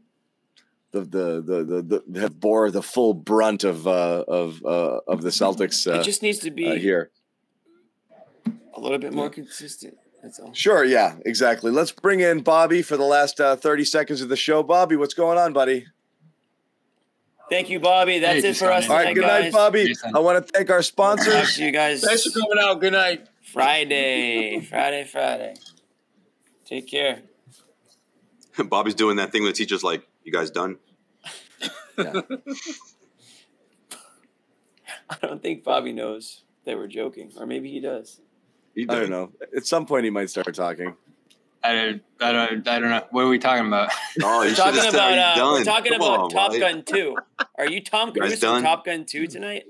[0.91, 5.21] the the the the, the have bore the full brunt of uh, of uh, of
[5.21, 7.11] the Celtics uh, it just needs to be uh, here.
[8.75, 9.97] a little bit more consistent.
[10.21, 10.53] That's all.
[10.53, 10.85] Sure.
[10.85, 11.15] Yeah.
[11.25, 11.69] Exactly.
[11.69, 14.63] Let's bring in Bobby for the last uh, thirty seconds of the show.
[14.63, 15.85] Bobby, what's going on, buddy?
[17.53, 18.17] Thank you, Bobby.
[18.17, 19.07] That's Hey, it for us All right, in.
[19.09, 19.13] All.
[19.13, 19.43] Good guys.
[19.43, 19.85] night, Bobby.
[19.85, 20.15] Jason.
[20.15, 21.53] I want to thank our sponsors.
[21.55, 22.81] to you guys Thanks for coming out.
[22.81, 23.27] Good night.
[23.43, 24.59] Friday.
[24.61, 25.53] Friday, Friday.
[26.65, 27.21] Take care.
[28.65, 30.79] Bobby's doing that thing with teachers like, "You guys done?"
[31.99, 32.23] I
[35.21, 38.19] don't think Bobby knows that we're joking, or maybe he does.
[38.73, 39.31] He I don't know.
[39.55, 40.95] At some point, he might start talking.
[41.63, 43.05] I don't, I don't, I don't know.
[43.11, 43.89] What are we talking about?
[44.21, 46.19] Oh, you We're talking have said, about "Are you uh, done?" we're talking Come about
[46.19, 46.59] on, Top Bobby.
[46.59, 47.15] Gun 2.
[47.57, 48.63] Are you Tom You Cruise from?
[48.63, 49.63] Top Gun 2 tonight?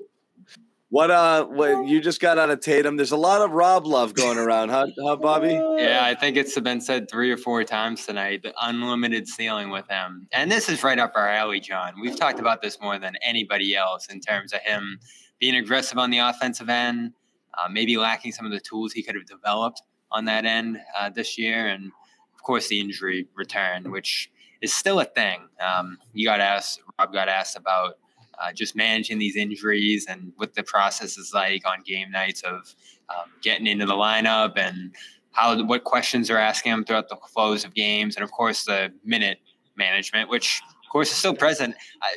[0.90, 2.98] What uh what you just got out of Tatum?
[2.98, 5.60] There's a lot of Rob love going around, huh, huh Bobby?
[5.80, 8.44] Yeah, I think it's been said three or four times tonight.
[8.44, 11.96] The unlimited ceiling with him, and this is right up our alley, John.
[12.00, 15.00] We've talked about this more than anybody else in terms of him
[15.40, 17.14] being aggressive on the offensive end,
[17.58, 19.82] uh, maybe lacking some of the tools he could have developed
[20.14, 21.92] on that end uh, this year, and
[22.34, 24.32] of course the injury return, which
[24.62, 25.42] is still a thing.
[25.60, 27.98] Um, you got asked, Rob got asked about
[28.40, 32.76] uh, just managing these injuries and what the process is like on game nights of
[33.10, 34.96] um, getting into the lineup and
[35.32, 38.94] how what questions are asking him throughout the flows of games, and of course the
[39.04, 39.40] minute
[39.76, 41.76] management, which of course is still present.
[42.02, 42.08] Uh,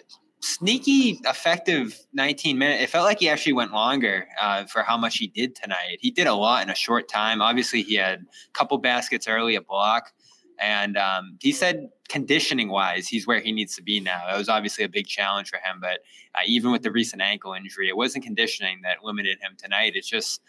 [0.41, 2.83] sneaky, effective 19 minutes.
[2.83, 5.99] It felt like he actually went longer uh, for how much he did tonight.
[6.01, 7.41] He did a lot in a short time.
[7.41, 10.13] Obviously, he had a couple baskets early, a block.
[10.59, 14.23] And um, he said, conditioning wise, he's where he needs to be now.
[14.27, 15.79] That was obviously a big challenge for him.
[15.81, 16.01] But
[16.35, 19.93] uh, even with the recent ankle injury, it wasn't conditioning that limited him tonight.
[19.95, 20.41] It's just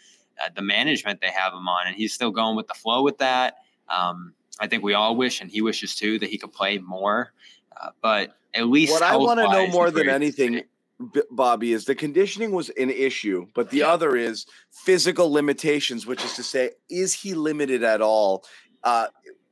[0.42, 1.86] uh, the management they have him on.
[1.86, 3.56] And he's still going with the flow with that.
[3.88, 7.32] Um, I think we all wish, and he wishes too, that he could play more.
[7.80, 10.62] Uh, but at least what I want to know more than anything.
[11.30, 13.86] Bobby, is the conditioning was an issue, but the yeah.
[13.86, 18.44] other is physical limitations, which is to say, is he limited at all?
[18.82, 19.06] Uh,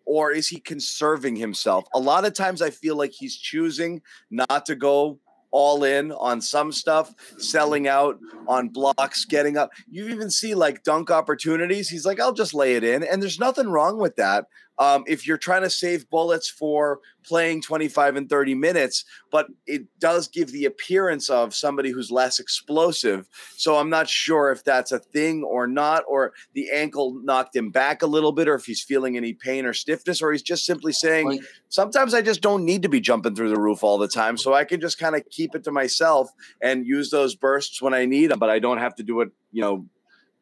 [0.07, 1.85] or is he conserving himself?
[1.95, 5.21] A lot of times I feel like he's choosing not to go
[5.53, 9.71] all in on some stuff, selling out on blocks, getting up.
[9.89, 11.89] You even see like dunk opportunities.
[11.89, 13.03] He's like, I'll just lay it in.
[13.03, 14.47] And there's nothing wrong with that
[14.79, 19.87] um, if you're trying to save bullets for playing 25 and 30 minutes, but it
[19.99, 23.29] does give the appearance of somebody who's less explosive.
[23.57, 27.71] So I'm not sure if that's a thing or not, or the ankle knocked him
[27.71, 30.65] back a little bit, or if he's feeling any pain or stiffness, or he's just
[30.65, 34.09] simply saying, sometimes I just don't need to be jumping through the roof all the
[34.09, 34.37] time.
[34.37, 36.31] So I can just kind of keep it to myself
[36.61, 39.31] and use those bursts when I need them, but I don't have to do it,
[39.53, 39.87] you know,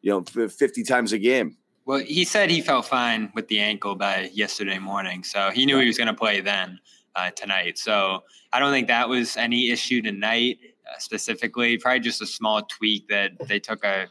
[0.01, 1.57] you know, 50 times a game.
[1.85, 5.77] Well, he said he felt fine with the ankle by yesterday morning, so he knew
[5.77, 6.79] he was going to play then
[7.15, 7.77] uh, tonight.
[7.77, 10.57] So I don't think that was any issue tonight
[10.89, 11.77] uh, specifically.
[11.77, 14.07] Probably just a small tweak that they took a,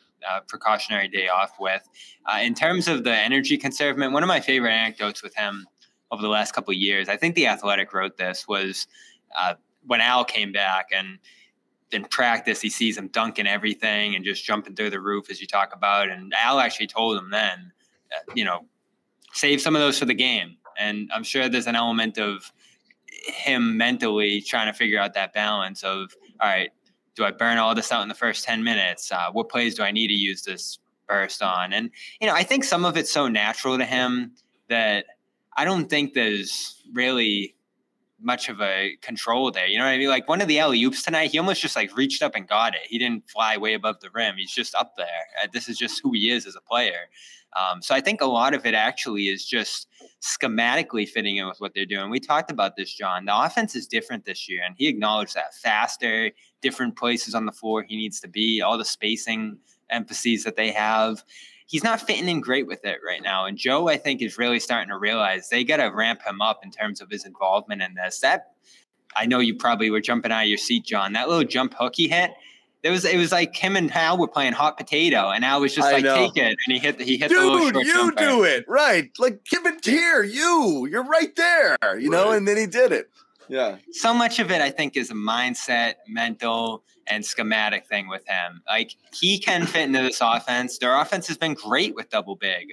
[0.49, 1.87] precautionary day off with.
[2.25, 5.67] Uh, in terms of the energy conservation, one of my favorite anecdotes with him
[6.11, 8.87] over the last couple years, I think the Athletic wrote this was
[9.39, 9.53] uh,
[9.87, 11.19] when Al came back and
[11.95, 15.47] in practice, he sees him dunking everything and just jumping through the roof, as you
[15.47, 16.11] talk about.
[16.11, 17.73] And Al actually told him then,
[18.13, 18.67] uh, you know,
[19.33, 20.57] save some of those for the game.
[20.79, 22.53] And I'm sure there's an element of
[23.27, 26.71] him mentally trying to figure out that balance of, all right,
[27.15, 29.13] do I burn all this out in the first 10 minutes?
[29.13, 31.73] Uh, what plays do I need to use this burst on?
[31.73, 31.91] And,
[32.21, 34.33] you know, I think some of it's so natural to him
[34.69, 35.07] that
[35.57, 37.55] I don't think there's really
[38.25, 39.67] much of a control there.
[39.67, 40.09] You know what I mean?
[40.09, 42.75] Like one of the alley oops tonight, he almost just like reached up and got
[42.75, 42.83] it.
[42.89, 44.37] He didn't fly way above the rim.
[44.37, 45.07] He's just up there.
[45.43, 47.09] Uh, this is just who he is as a player.
[47.57, 49.87] Um, so I think a lot of it actually is just
[50.21, 52.11] schematically fitting in with what they're doing.
[52.11, 53.27] We talked about this, John.
[53.27, 56.33] The offense is different this year, and he acknowledged that faster,
[56.63, 59.59] different places on the floor he needs to be, all the spacing
[59.91, 61.23] emphases that they have
[61.75, 63.47] he's not fitting in great with it right now.
[63.47, 66.61] And Joe, I think, is really starting to realize they got to ramp him up
[66.65, 68.21] in terms of his involvement in this.
[68.21, 68.53] That
[69.17, 71.15] I know you probably were jumping out of your seat, John.
[71.15, 72.31] That little jump hook he hit.
[72.85, 75.75] It was it was like him and Al were playing hot potato, and Al was
[75.75, 76.15] just I like, know.
[76.15, 78.21] "Take it," and he hit the, he hit Dude, the little short you jumper.
[78.21, 82.05] do it right, like give it here, you, you're right there, you right.
[82.09, 83.11] know, and then he did it.
[83.49, 83.79] Yeah.
[83.91, 88.63] So much of it, I think, is a mindset, mental, and schematic thing with him.
[88.69, 90.79] Like he can fit into this offense.
[90.79, 92.69] Their offense has been great with double big.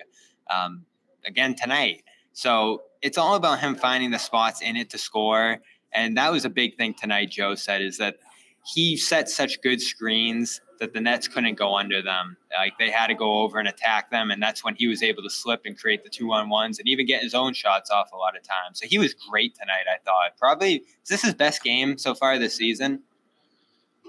[0.50, 0.86] Um,
[1.26, 2.04] again tonight.
[2.34, 5.60] So it's all about him finding the spots in it to score.
[5.94, 8.18] And that was a big thing tonight, Joe said, is that
[8.64, 12.38] he set such good screens that the Nets couldn't go under them.
[12.58, 14.32] Like they had to go over and attack them.
[14.32, 16.88] And that's when he was able to slip and create the two on ones and
[16.88, 18.80] even get his own shots off a lot of times.
[18.80, 20.38] So he was great tonight, I thought.
[20.38, 23.02] Probably is this his best game so far this season?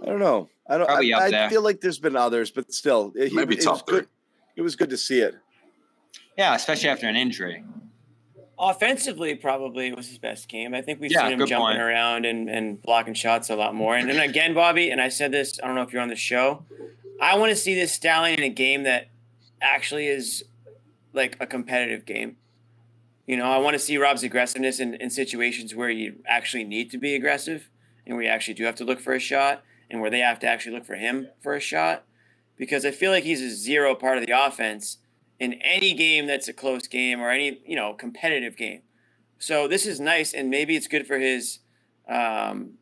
[0.03, 0.49] I don't know.
[0.69, 0.87] I don't.
[0.87, 4.09] Probably I, I feel like there's been others, but still, it, maybe it, top good.
[4.57, 5.35] It was good to see it.
[6.37, 7.65] Yeah, especially after an injury.
[8.59, 10.75] Offensively, probably was his best game.
[10.75, 11.79] I think we've yeah, seen him jumping point.
[11.79, 13.97] around and, and blocking shots a lot more.
[13.97, 16.17] And then again, Bobby, and I said this, I don't know if you're on the
[16.17, 16.65] show.
[17.21, 19.09] I want to see this Stallion in a game that
[19.61, 20.45] actually is
[21.13, 22.37] like a competitive game.
[23.27, 26.91] You know, I want to see Rob's aggressiveness in, in situations where you actually need
[26.93, 27.69] to be aggressive
[28.07, 30.39] and where you actually do have to look for a shot and where they have
[30.41, 32.05] to actually look for him for a shot
[32.57, 34.99] because I feel like he's a zero part of the offense
[35.39, 38.83] in any game that's a close game or any you know competitive game.
[39.39, 41.59] So this is nice, and maybe it's good for his
[42.09, 42.75] um,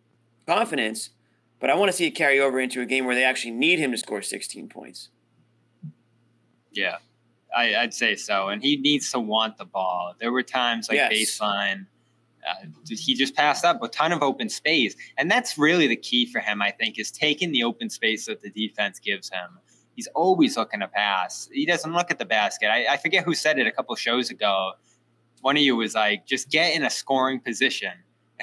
[0.46, 1.10] confidence.
[1.58, 3.78] but I want to see it carry over into a game where they actually need
[3.78, 5.08] him to score 16 points.
[6.70, 6.96] Yeah,
[7.56, 8.48] I, would say so.
[8.48, 10.14] And he needs to want the ball.
[10.20, 11.12] There were times like yes.
[11.12, 11.86] baseline,
[12.48, 14.94] uh, he just passed up a ton of open space.
[15.16, 18.40] And that's really the key for him, I think, is taking the open space that
[18.40, 19.58] the defense gives him.
[19.96, 21.48] He's always looking to pass.
[21.52, 22.68] He doesn't look at the basket.
[22.68, 24.72] I, I forget who said it a couple shows ago.
[25.42, 27.92] One of you was like, just get in a scoring position.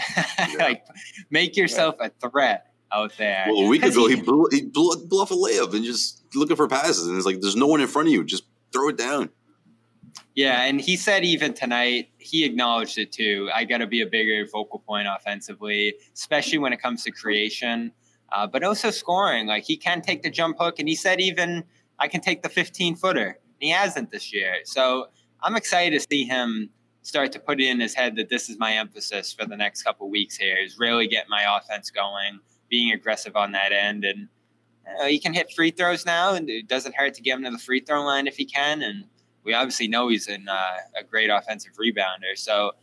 [0.60, 0.86] like,
[1.30, 3.46] make yourself a threat out there.
[3.48, 6.24] Well, a week ago, he, he blew, he blew, blew off a layup and just
[6.36, 7.08] looking for passes.
[7.08, 8.24] And it's like, there's no one in front of you.
[8.24, 9.30] Just throw it down.
[10.38, 13.50] Yeah, and he said even tonight he acknowledged it too.
[13.56, 17.92] I got to be a bigger focal point offensively, especially when it comes to creation,
[18.32, 19.48] uh, but also scoring.
[19.48, 21.64] Like he can take the jump hook, and he said even
[21.98, 23.40] I can take the 15 footer.
[23.60, 25.08] He hasn't this year, so
[25.42, 26.70] I'm excited to see him
[27.02, 29.82] start to put it in his head that this is my emphasis for the next
[29.82, 32.40] couple weeks here is really get my offense going,
[32.70, 34.28] being aggressive on that end, and
[35.02, 37.50] uh, he can hit free throws now, and it doesn't hurt to get him to
[37.50, 38.84] the free throw line if he can.
[38.84, 39.06] And
[39.48, 42.36] we obviously know he's in, uh, a great offensive rebounder.
[42.36, 42.74] So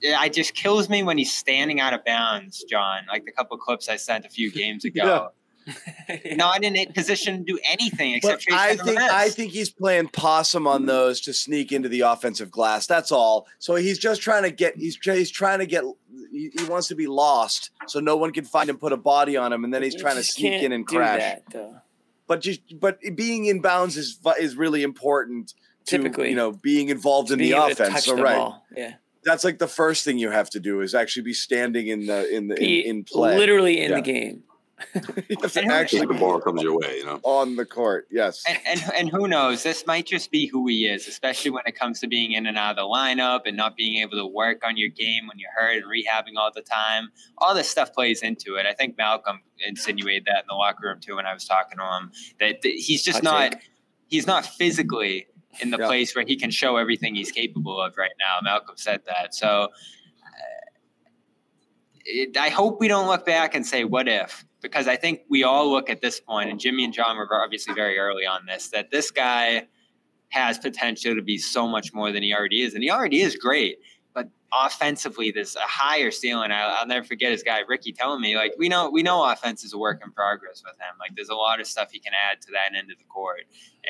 [0.00, 3.02] it just kills me when he's standing out of bounds, John.
[3.08, 5.02] Like the couple clips I sent a few games ago.
[5.04, 5.28] yeah.
[6.34, 10.66] not in a position to do anything except I think I think he's playing possum
[10.66, 12.86] on those to sneak into the offensive glass.
[12.86, 13.46] That's all.
[13.60, 15.82] So he's just trying to get he's he's trying to get
[16.30, 19.38] he, he wants to be lost so no one can find him, put a body
[19.38, 21.40] on him, and then he's you trying to sneak in and crash.
[21.52, 21.82] That,
[22.26, 25.54] but just but being in bounds is is really important.
[25.86, 28.04] To, Typically, you know, being involved in the offense.
[28.04, 28.64] So right, ball.
[28.74, 28.94] yeah
[29.24, 32.28] that's like the first thing you have to do is actually be standing in the
[32.34, 33.96] in the in, in play, literally in yeah.
[33.96, 34.42] the game
[35.70, 38.06] actually the ball comes your way, you know, on the court.
[38.10, 39.62] Yes, and, and and who knows?
[39.62, 42.58] This might just be who he is, especially when it comes to being in and
[42.58, 45.50] out of the lineup and not being able to work on your game when you're
[45.56, 47.10] hurt and rehabbing all the time.
[47.38, 48.66] All this stuff plays into it.
[48.66, 51.84] I think Malcolm insinuated that in the locker room too when I was talking to
[51.84, 53.70] him that, that he's just I'll not take.
[54.08, 55.28] he's not physically
[55.60, 55.86] in the yeah.
[55.86, 58.38] place where he can show everything he's capable of right now.
[58.42, 59.68] Malcolm said that, so.
[59.68, 59.68] Uh,
[62.06, 65.44] it, I hope we don't look back and say, "What if?" because I think we
[65.44, 68.68] all look at this point, and Jimmy and John were obviously very early on this,
[68.68, 69.68] that this guy
[70.30, 72.72] has potential to be so much more than he already is.
[72.72, 73.76] And he already is great.
[74.14, 76.50] But offensively, there's a higher ceiling.
[76.50, 79.64] I'll, I'll never forget his guy Ricky telling me, like, we know we know offense
[79.64, 80.94] is a work in progress with him.
[80.98, 83.42] Like, there's a lot of stuff he can add to that end of the court,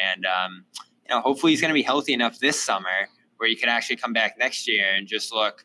[0.03, 0.65] and um,
[1.09, 3.97] you know, hopefully he's going to be healthy enough this summer where he could actually
[3.97, 5.65] come back next year and just look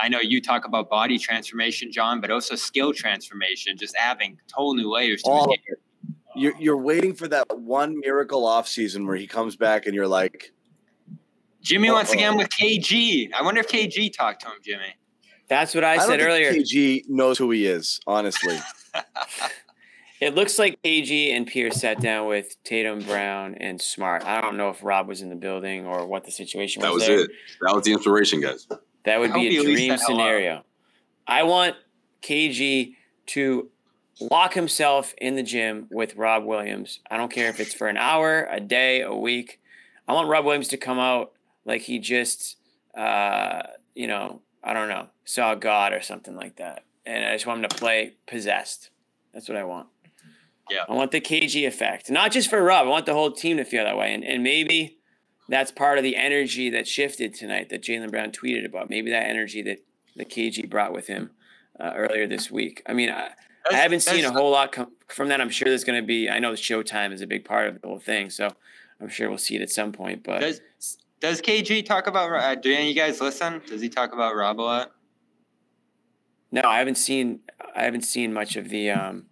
[0.00, 4.74] I know you talk about body transformation, John, but also skill transformation, just adding whole
[4.74, 5.54] new layers to All,
[6.36, 10.08] You're, you're waiting for that one miracle off season where he comes back and you're
[10.08, 10.52] like,
[11.62, 13.32] Jimmy once again with KG.
[13.32, 14.94] I wonder if KG talked to him, Jimmy.
[15.48, 16.52] That's what I, I said earlier.
[16.52, 18.58] KG knows who he is, honestly.
[20.20, 24.24] it looks like KG and Pierce sat down with Tatum, Brown, and Smart.
[24.24, 26.88] I don't know if Rob was in the building or what the situation was.
[26.88, 27.20] That was there.
[27.24, 27.30] it.
[27.60, 28.66] That was the inspiration, guys.
[29.04, 30.64] That would be a dream scenario.
[31.26, 31.76] I want
[32.22, 32.94] KG
[33.26, 33.70] to
[34.20, 37.00] lock himself in the gym with Rob Williams.
[37.10, 39.60] I don't care if it's for an hour, a day, a week.
[40.06, 41.32] I want Rob Williams to come out
[41.64, 42.56] like he just,
[42.96, 43.62] uh,
[43.94, 46.84] you know, I don't know, saw God or something like that.
[47.06, 48.90] And I just want him to play possessed.
[49.32, 49.88] That's what I want.
[50.70, 50.84] Yeah.
[50.88, 52.86] I want the KG effect, not just for Rob.
[52.86, 54.12] I want the whole team to feel that way.
[54.12, 54.98] And, and maybe
[55.48, 58.90] that's part of the energy that shifted tonight that Jaylen Brown tweeted about.
[58.90, 59.78] Maybe that energy that
[60.16, 61.30] the KG brought with him
[61.80, 62.82] uh, earlier this week.
[62.86, 63.30] I mean, I,
[63.70, 65.40] I haven't seen a whole lot com- from that.
[65.40, 66.28] I'm sure there's going to be.
[66.28, 68.50] I know the showtime is a big part of the whole thing, so
[69.00, 70.22] I'm sure we'll see it at some point.
[70.24, 70.60] But does
[71.20, 72.32] does KG talk about?
[72.32, 73.62] Uh, do any of you guys listen?
[73.66, 74.92] Does he talk about Rob a lot?
[76.50, 77.40] No, I haven't seen.
[77.74, 79.26] I haven't seen much of the um,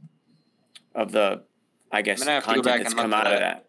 [0.96, 1.42] of the.
[1.92, 3.66] I guess content that's come out of that.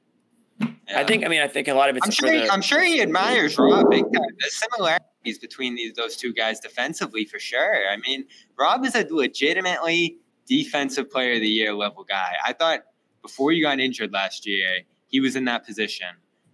[0.60, 1.00] Yeah.
[1.00, 1.24] I think.
[1.24, 2.08] I mean, I think a lot of it's.
[2.08, 2.32] I'm sure.
[2.32, 4.24] He, I'm sure he admires Rob big time.
[4.40, 7.90] There's similarities between these those two guys defensively for sure.
[7.92, 8.26] I mean,
[8.58, 10.18] Rob is a legitimately
[10.48, 12.34] defensive player of the year level guy.
[12.44, 12.80] I thought
[13.22, 16.08] before you got injured last year, he was in that position,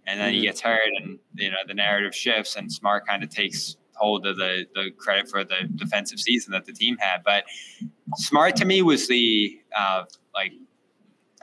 [0.06, 0.36] and then mm-hmm.
[0.36, 4.26] he gets hurt, and you know the narrative shifts, and Smart kind of takes hold
[4.26, 7.22] of the the credit for the defensive season that the team had.
[7.24, 7.44] But
[8.16, 10.52] Smart to me was the uh, like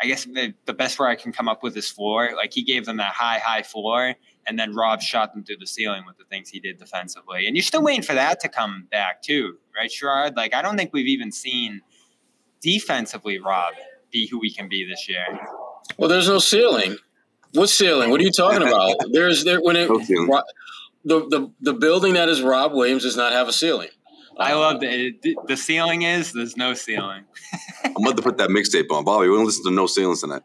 [0.02, 2.32] I guess the, the best word I can come up with is floor.
[2.36, 4.16] Like he gave them that high, high floor,
[4.48, 7.46] and then Rob shot them through the ceiling with the things he did defensively.
[7.46, 10.36] And you're still waiting for that to come back too, right, Sherrod?
[10.36, 11.82] Like I don't think we've even seen
[12.62, 13.74] defensively Rob
[14.12, 15.26] be who we can be this year.
[15.98, 16.98] Well, there's no ceiling.
[17.54, 18.10] What ceiling?
[18.10, 18.96] What are you talking about?
[19.12, 19.90] There's there when it
[21.04, 23.90] the, the the building that is Rob Williams does not have a ceiling.
[24.38, 25.14] I love the
[25.48, 27.24] the ceiling is there's no ceiling.
[27.84, 29.04] I'm about to put that mixtape on.
[29.04, 30.44] Bobby, we're gonna listen to No Ceilings tonight.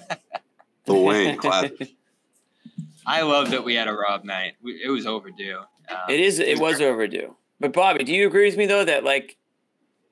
[0.86, 1.90] Lil Wayne, classic.
[3.06, 4.54] I love that we had a Rob night.
[4.62, 5.60] We, it was overdue.
[5.88, 6.38] Um, It is.
[6.38, 7.36] It was overdue.
[7.60, 9.36] But Bobby, do you agree with me though that like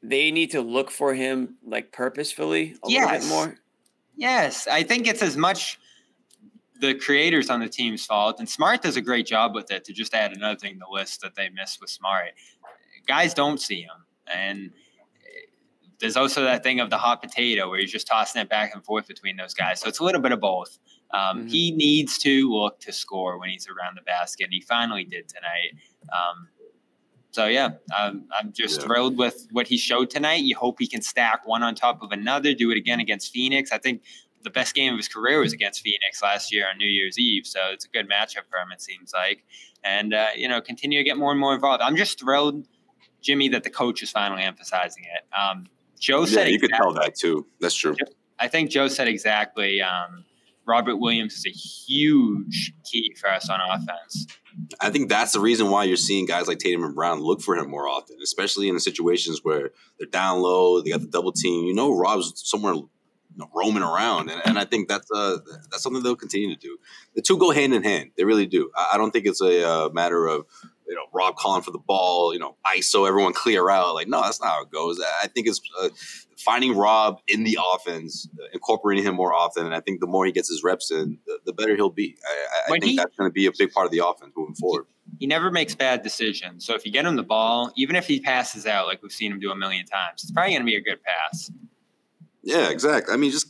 [0.03, 3.57] they need to look for him like purposefully a little bit more?
[4.17, 5.79] Yes, I think it's as much
[6.81, 9.85] the creators on the team's fault, and Smart does a great job with it.
[9.85, 12.33] To just add another thing to the list that they missed with Smart,
[13.07, 15.47] guys don't see him, and eh,
[16.01, 18.85] there's also that thing of the hot potato where he's just tossing it back and
[18.85, 19.81] forth between those guys.
[19.81, 20.79] So it's a little bit of both.
[21.13, 25.05] Um, He needs to look to score when he's around the basket, and he finally
[25.05, 25.75] did tonight.
[26.13, 26.49] Um,
[27.31, 28.87] so yeah, I'm, I'm just Yeah.
[28.87, 30.43] thrilled with what he showed tonight.
[30.43, 33.73] You hope he can stack one on top of another, do it again against Phoenix.
[33.73, 34.03] I think
[34.43, 37.47] the best game of his career was against Phoenix last year on New Year's Eve,
[37.47, 38.73] so it's a good matchup for him.
[38.73, 39.45] It seems like,
[39.85, 41.81] and uh, you know, continue to get more and more involved.
[41.83, 42.67] I'm just thrilled,
[43.23, 45.25] Jimmy, that the coach is finally emphasizing it.
[45.35, 45.67] Um,
[45.99, 47.47] Joe Yeah, said you could tell that too.
[47.61, 47.97] That's true.
[48.39, 49.81] I think Joe said exactly.
[49.81, 50.25] Um,
[50.67, 54.27] Robert Williams is a huge key for us on offense.
[54.81, 57.57] I think that's the reason why you're seeing guys like Tatum and Brown look for
[57.57, 61.33] him more often, especially in the situations where they're down low, they got the double
[61.33, 61.65] team.
[61.65, 62.89] You know, Rob's somewhere you
[63.39, 65.39] know, roaming around, and, and I think that's uh
[65.71, 66.79] that's something they'll continue to do.
[67.15, 68.71] The two go hand in hand; they really do.
[68.77, 70.45] I, I don't think it's a uh, matter of
[70.89, 73.95] you know Rob calling for the ball, you know, ISO, everyone clear out.
[73.95, 75.01] Like, no, that's not how it goes.
[75.23, 75.89] I think it's uh,
[76.39, 80.27] finding Rob in the offense, uh, incorporating him more often, and I think the more
[80.27, 82.17] he gets his reps in, the, the better he'll be.
[82.27, 84.33] I, I, I think he- that's going to be a big part of the offense
[84.37, 84.87] moving forward.
[85.19, 86.65] He never makes bad decisions.
[86.65, 89.33] So if you get him the ball, even if he passes out, like we've seen
[89.33, 91.51] him do a million times, it's probably going to be a good pass.
[92.43, 93.13] Yeah, exactly.
[93.13, 93.49] I mean, just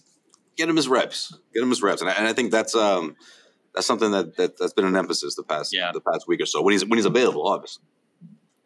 [0.57, 1.35] get him his reps.
[1.55, 3.17] Get him his reps, and I, and I think that's um
[3.75, 5.91] that's something that, that that's been an emphasis the past yeah.
[5.93, 7.85] the past week or so when he's when he's available, obviously.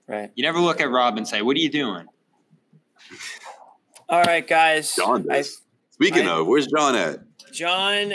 [0.09, 0.31] Right.
[0.37, 2.07] You never look at Rob and say, "What are you doing?"
[4.09, 4.95] All right, guys.
[4.95, 5.63] John does.
[5.91, 7.21] Speaking I- of, where's John at?
[7.53, 8.13] John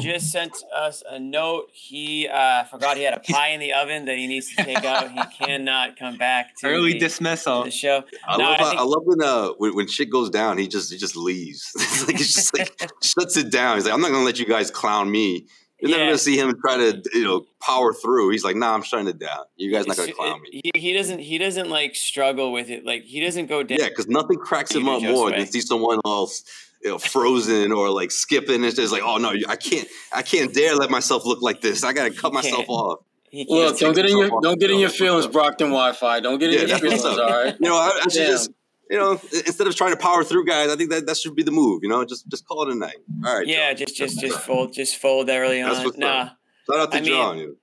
[0.00, 1.64] just sent us a note.
[1.72, 4.84] He uh, forgot he had a pie in the oven that he needs to take
[4.84, 5.10] out.
[5.10, 7.64] He cannot come back to Early the, dismissal.
[7.64, 8.04] the show.
[8.28, 10.68] I No, love I think- I love when uh when, when shit goes down, he
[10.68, 11.72] just he just leaves.
[11.74, 13.76] it's like he's just like shuts it down.
[13.76, 15.46] He's like, I'm not gonna let you guys clown me.
[15.84, 16.08] You're never Yeah.
[16.10, 18.30] gonna see him try to you know power through.
[18.30, 19.44] He's like, Nah, I'm shutting it down.
[19.56, 20.62] You guys not gonna clown me.
[20.64, 22.86] he, he doesn't he doesn't like struggle with it.
[22.86, 23.78] Like he doesn't go down.
[23.78, 25.38] Yeah, because nothing cracks him up more way.
[25.38, 26.42] than see someone else
[26.82, 28.64] you know, frozen or like skipping.
[28.64, 31.84] It's just like, oh no, I can't, I can't dare let myself look like this.
[31.84, 33.00] I gotta cut myself off.
[33.32, 36.20] Look, don't get in your don't get in your feelings, Brockton Wi-Fi.
[36.20, 37.04] Don't get in Yeah, your feelings.
[37.04, 37.54] All right.
[37.60, 38.30] You know, I, I should Damn.
[38.30, 38.50] just,
[38.90, 41.42] you know, instead of trying to power through guys, I think that that should be
[41.42, 41.82] the move.
[41.82, 42.96] You know, just just call it a night.
[43.24, 43.46] All right.
[43.46, 45.70] Yeah, just just just fold just fold early on.
[45.96, 46.30] Nah.
[46.66, 47.38] Shout out to I John.
[47.38, 47.54] know.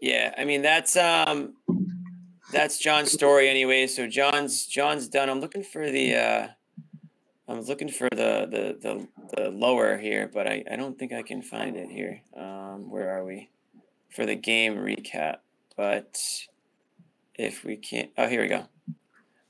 [0.00, 1.54] Yeah, I mean that's um
[2.52, 3.86] that's John's story anyway.
[3.86, 5.28] So John's John's done.
[5.28, 6.48] I'm looking for the uh
[7.48, 11.22] I'm looking for the the the, the lower here, but I, I don't think I
[11.22, 12.22] can find it here.
[12.36, 13.50] Um where are we?
[14.10, 15.38] For the game recap.
[15.76, 16.20] But
[17.34, 18.66] if we can't oh here we go.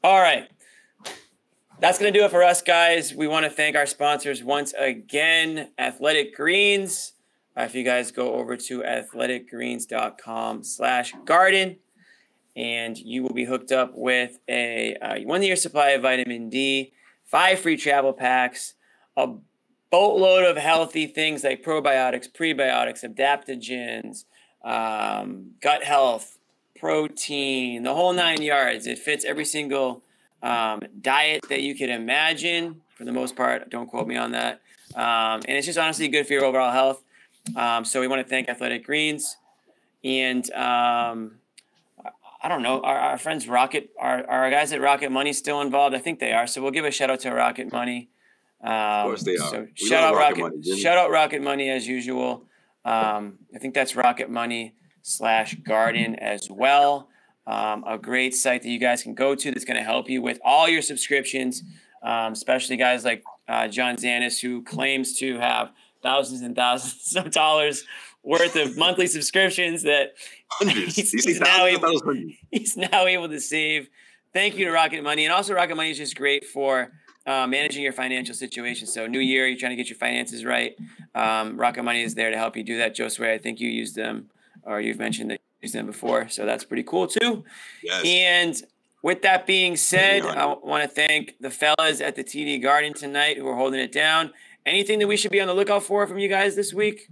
[0.03, 0.49] All right.
[1.81, 3.15] That's going to do it for us, guys.
[3.15, 7.13] We want to thank our sponsors once again Athletic Greens.
[7.57, 11.77] Uh, if you guys go over to athleticgreens.com slash garden,
[12.57, 16.93] and you will be hooked up with a uh, one year supply of vitamin D,
[17.25, 18.75] five free travel packs,
[19.17, 19.35] a
[19.93, 24.25] boatload of healthy things like probiotics, prebiotics, adaptogens,
[24.65, 26.39] um, gut health,
[26.77, 28.89] protein, the whole nine yards.
[28.89, 30.03] It fits every single
[30.43, 32.81] um, diet that you could imagine.
[32.95, 34.61] For the most part, don't quote me on that.
[34.95, 37.03] Um, and it's just honestly good for your overall health.
[37.57, 39.37] Um, so we want to thank Athletic Greens
[40.05, 41.37] and um,
[42.41, 45.61] I don't know, our, our friends Rocket, are, are our guys at Rocket Money still
[45.61, 45.95] involved?
[45.95, 46.47] I think they are.
[46.47, 48.11] So we'll give a shout out to Rocket Money.
[48.63, 49.51] Um, Of course they are.
[49.51, 52.45] So We shout out Rocket Rocket, Money, shout out Rocket Money as usual.
[52.85, 57.09] Um, I think that's Rocket Money slash Garden as well.
[57.49, 60.21] Um, a great site that you guys can go to that's going to help you
[60.21, 61.63] with all your subscriptions,
[62.03, 65.73] um, especially guys like uh, John Zannis, who claims to have
[66.03, 67.85] thousands and thousands of dollars
[68.23, 70.13] worth of monthly subscriptions that
[70.51, 70.95] Hundreds.
[70.95, 72.35] he's, he's now able, thought it was hundreds.
[72.51, 73.89] he's now able to save.
[74.35, 76.93] Thank you to Rocket Money, and also Rocket Money is just great for
[77.27, 78.87] uh, managing your financial situation.
[78.87, 80.77] So, new year, you're trying to get your finances right.
[81.15, 82.95] Um, Rocket Money is there to help you do that.
[82.95, 84.29] Josue, I think you used them,
[84.65, 87.45] or you've mentioned that you used them before, so that's pretty cool too.
[87.83, 88.05] Yes.
[88.07, 88.63] And
[89.03, 93.37] with that being said, I want to thank the fellas at the TD Garden tonight
[93.39, 94.33] who are holding it down.
[94.67, 97.09] Anything that we should be on the lookout for from you guys this week?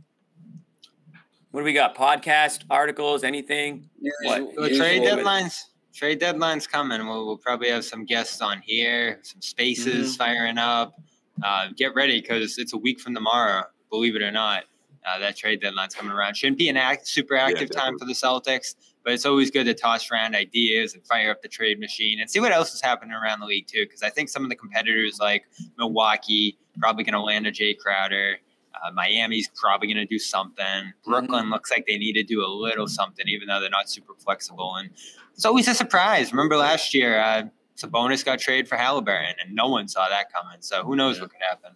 [1.50, 1.96] What do we got?
[1.96, 3.88] Podcast, articles, anything?
[4.22, 4.42] What?
[4.58, 5.58] Uh, trade deadlines.
[5.94, 7.06] trade deadline's coming.
[7.06, 10.18] We'll, we'll probably have some guests on here, some spaces Mhm.
[10.18, 11.00] firing up.
[11.42, 13.62] Uh, get ready because it's a week from tomorrow.
[13.90, 14.64] Believe it or not,
[15.06, 16.36] uh, that trade deadline's coming around.
[16.36, 18.74] Shouldn't be an act, super active time for the Celtics,
[19.04, 22.28] but it's always good to toss around ideas and fire up the trade machine and
[22.28, 23.84] see what else is happening around the league too.
[23.84, 25.44] Because I think some of the competitors like
[25.78, 28.38] Milwaukee probably going to land a Jae Crowder.
[28.74, 30.92] Uh, Miami's probably going to do something.
[31.04, 34.12] Brooklyn looks like they need to do a little something, even though they're not super
[34.18, 34.74] flexible.
[34.74, 34.90] And
[35.32, 36.30] it's always a surprise.
[36.32, 37.44] Remember last year, uh,
[37.76, 40.58] Sabonis got traded for Haliburton, and no one saw that coming.
[40.60, 41.72] So who knows what could happen?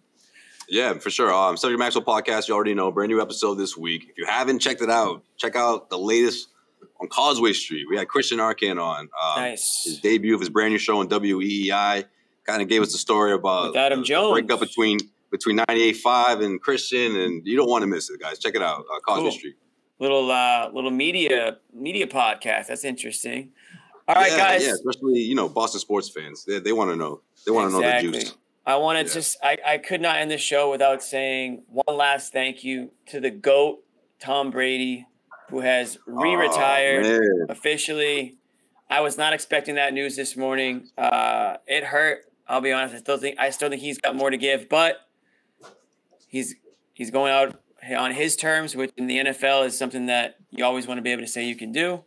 [0.71, 1.33] Yeah, for sure.
[1.33, 4.07] Um, Cedric Maxwell podcast, you already know, brand new episode this week.
[4.09, 6.47] If you haven't checked it out, check out the latest
[7.01, 7.85] on Causeway Street.
[7.89, 9.01] We had Christian Arcand on.
[9.01, 9.81] Um, Nice.
[9.83, 12.05] His debut of his brand new show on WEEI.
[12.45, 14.31] Kind of gave us the story about With Adam the Jones.
[14.31, 14.99] breakup between
[15.29, 18.39] between 98.5 and Christian, and you don't want to miss it, guys.
[18.39, 19.31] Check it out, uh, Causeway Cool.
[19.31, 19.55] Street.
[19.99, 22.67] Little uh little media media podcast.
[22.67, 23.51] That's interesting.
[24.07, 24.65] All right, yeah, guys.
[24.65, 26.43] Yeah, especially you know Boston sports fans.
[26.45, 27.21] They, they want to know.
[27.45, 28.35] They want to know the juice.
[28.65, 32.31] I want to just I, I could not end the show without saying one last
[32.31, 33.83] thank you to the GOAT,
[34.19, 35.07] Tom Brady,
[35.49, 37.47] who has re-retired man.
[37.49, 38.37] officially.
[38.89, 40.89] I was not expecting that news this morning.
[40.97, 42.25] Uh, it hurt.
[42.47, 42.93] I'll be honest.
[42.93, 45.07] I still think I still think he's got more to give, but
[46.27, 46.55] he's
[46.93, 47.55] he's going out
[47.97, 51.11] on his terms, which in the NFL is something that you always want to be
[51.11, 52.03] able to say you can do.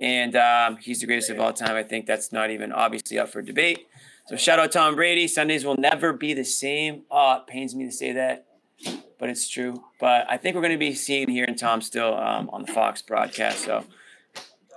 [0.00, 1.76] And um, he's the greatest of all time.
[1.76, 3.86] I think that's not even obviously up for debate.
[4.26, 5.28] So shout out Tom Brady.
[5.28, 7.02] Sundays will never be the same.
[7.10, 8.46] Oh, it pains me to say that,
[9.18, 9.84] but it's true.
[10.00, 12.72] But I think we're going to be seeing here in Tom still um, on the
[12.72, 13.58] Fox broadcast.
[13.64, 13.84] So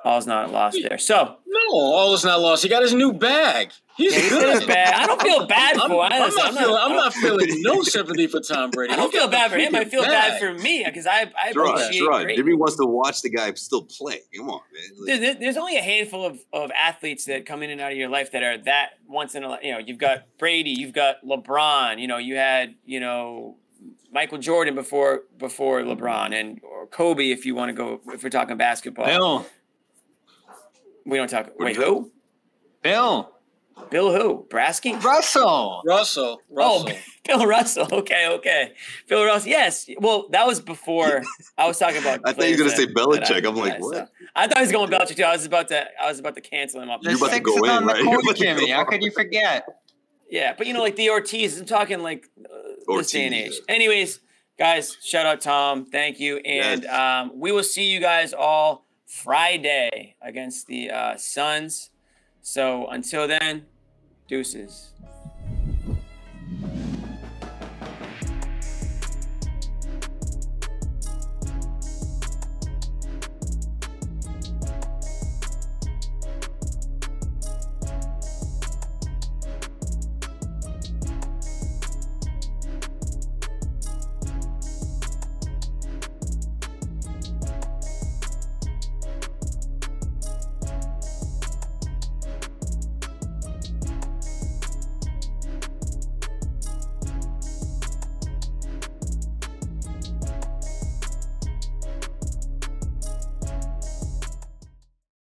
[0.04, 0.98] all's not lost there.
[0.98, 2.64] So No, all is not lost.
[2.64, 3.72] He got his new bag.
[3.98, 4.40] He's Yeah, good.
[4.42, 4.94] did his bag.
[4.96, 6.20] I don't feel bad I'm, for I'm, him.
[6.20, 6.76] not I'm not- feeling.
[6.76, 8.94] I'm I'm- not feeling no sympathy for Tom Brady.
[8.94, 9.74] I don't feel bad for him.
[9.76, 10.40] I freaking feel bad bag.
[10.40, 12.38] for me because I I Gerard, appreciate Gerard, great.
[12.38, 14.20] Jimmy wants to watch the guy still play.
[14.36, 15.06] Come on, man.
[15.08, 17.98] There- there- There's only a handful of, of athletes that come in and out of
[17.98, 21.24] your life that are that once in a you know you've got Brady, you've got
[21.26, 23.58] LeBron, you know you had you know
[24.12, 28.30] Michael Jordan before before LeBron and or Kobe if you want to go if we're
[28.30, 29.06] talking basketball.
[29.06, 29.46] Bill.
[31.08, 31.52] We don't talk.
[31.58, 32.12] Wait, who?
[32.84, 33.34] Bill.
[33.92, 34.46] Bill who?
[34.50, 35.02] Brasky?
[35.04, 35.82] Russell.
[35.86, 36.42] Russell.
[36.50, 36.90] Russell.
[36.90, 37.88] Oh, Bill Russell.
[37.92, 38.74] Okay, okay.
[39.08, 39.50] Bill Russell.
[39.50, 39.88] Yes.
[40.00, 41.24] Well, that was before
[41.58, 42.22] I was talking about.
[42.26, 43.48] I thought you were gonna say that- that I- Belichick.
[43.48, 43.96] I'm like, yeah, what?
[43.96, 45.24] so- I thought he was going Belichick too.
[45.24, 45.86] I was about to.
[46.02, 47.02] I was about to cancel him up.
[47.02, 48.70] The sixth on the court, Jimmy.
[48.72, 49.66] How could you forget?
[50.30, 51.60] Yeah, but you know, like the Ortiz.
[51.60, 53.54] I'm talking like uh, this day and age.
[53.70, 54.20] Anyways,
[54.60, 55.86] guys, shout out Tom.
[55.86, 61.90] Thank you, and um, we will see you guys all Friday against the uh, Suns.
[62.42, 63.66] So until then,
[64.28, 64.92] deuces.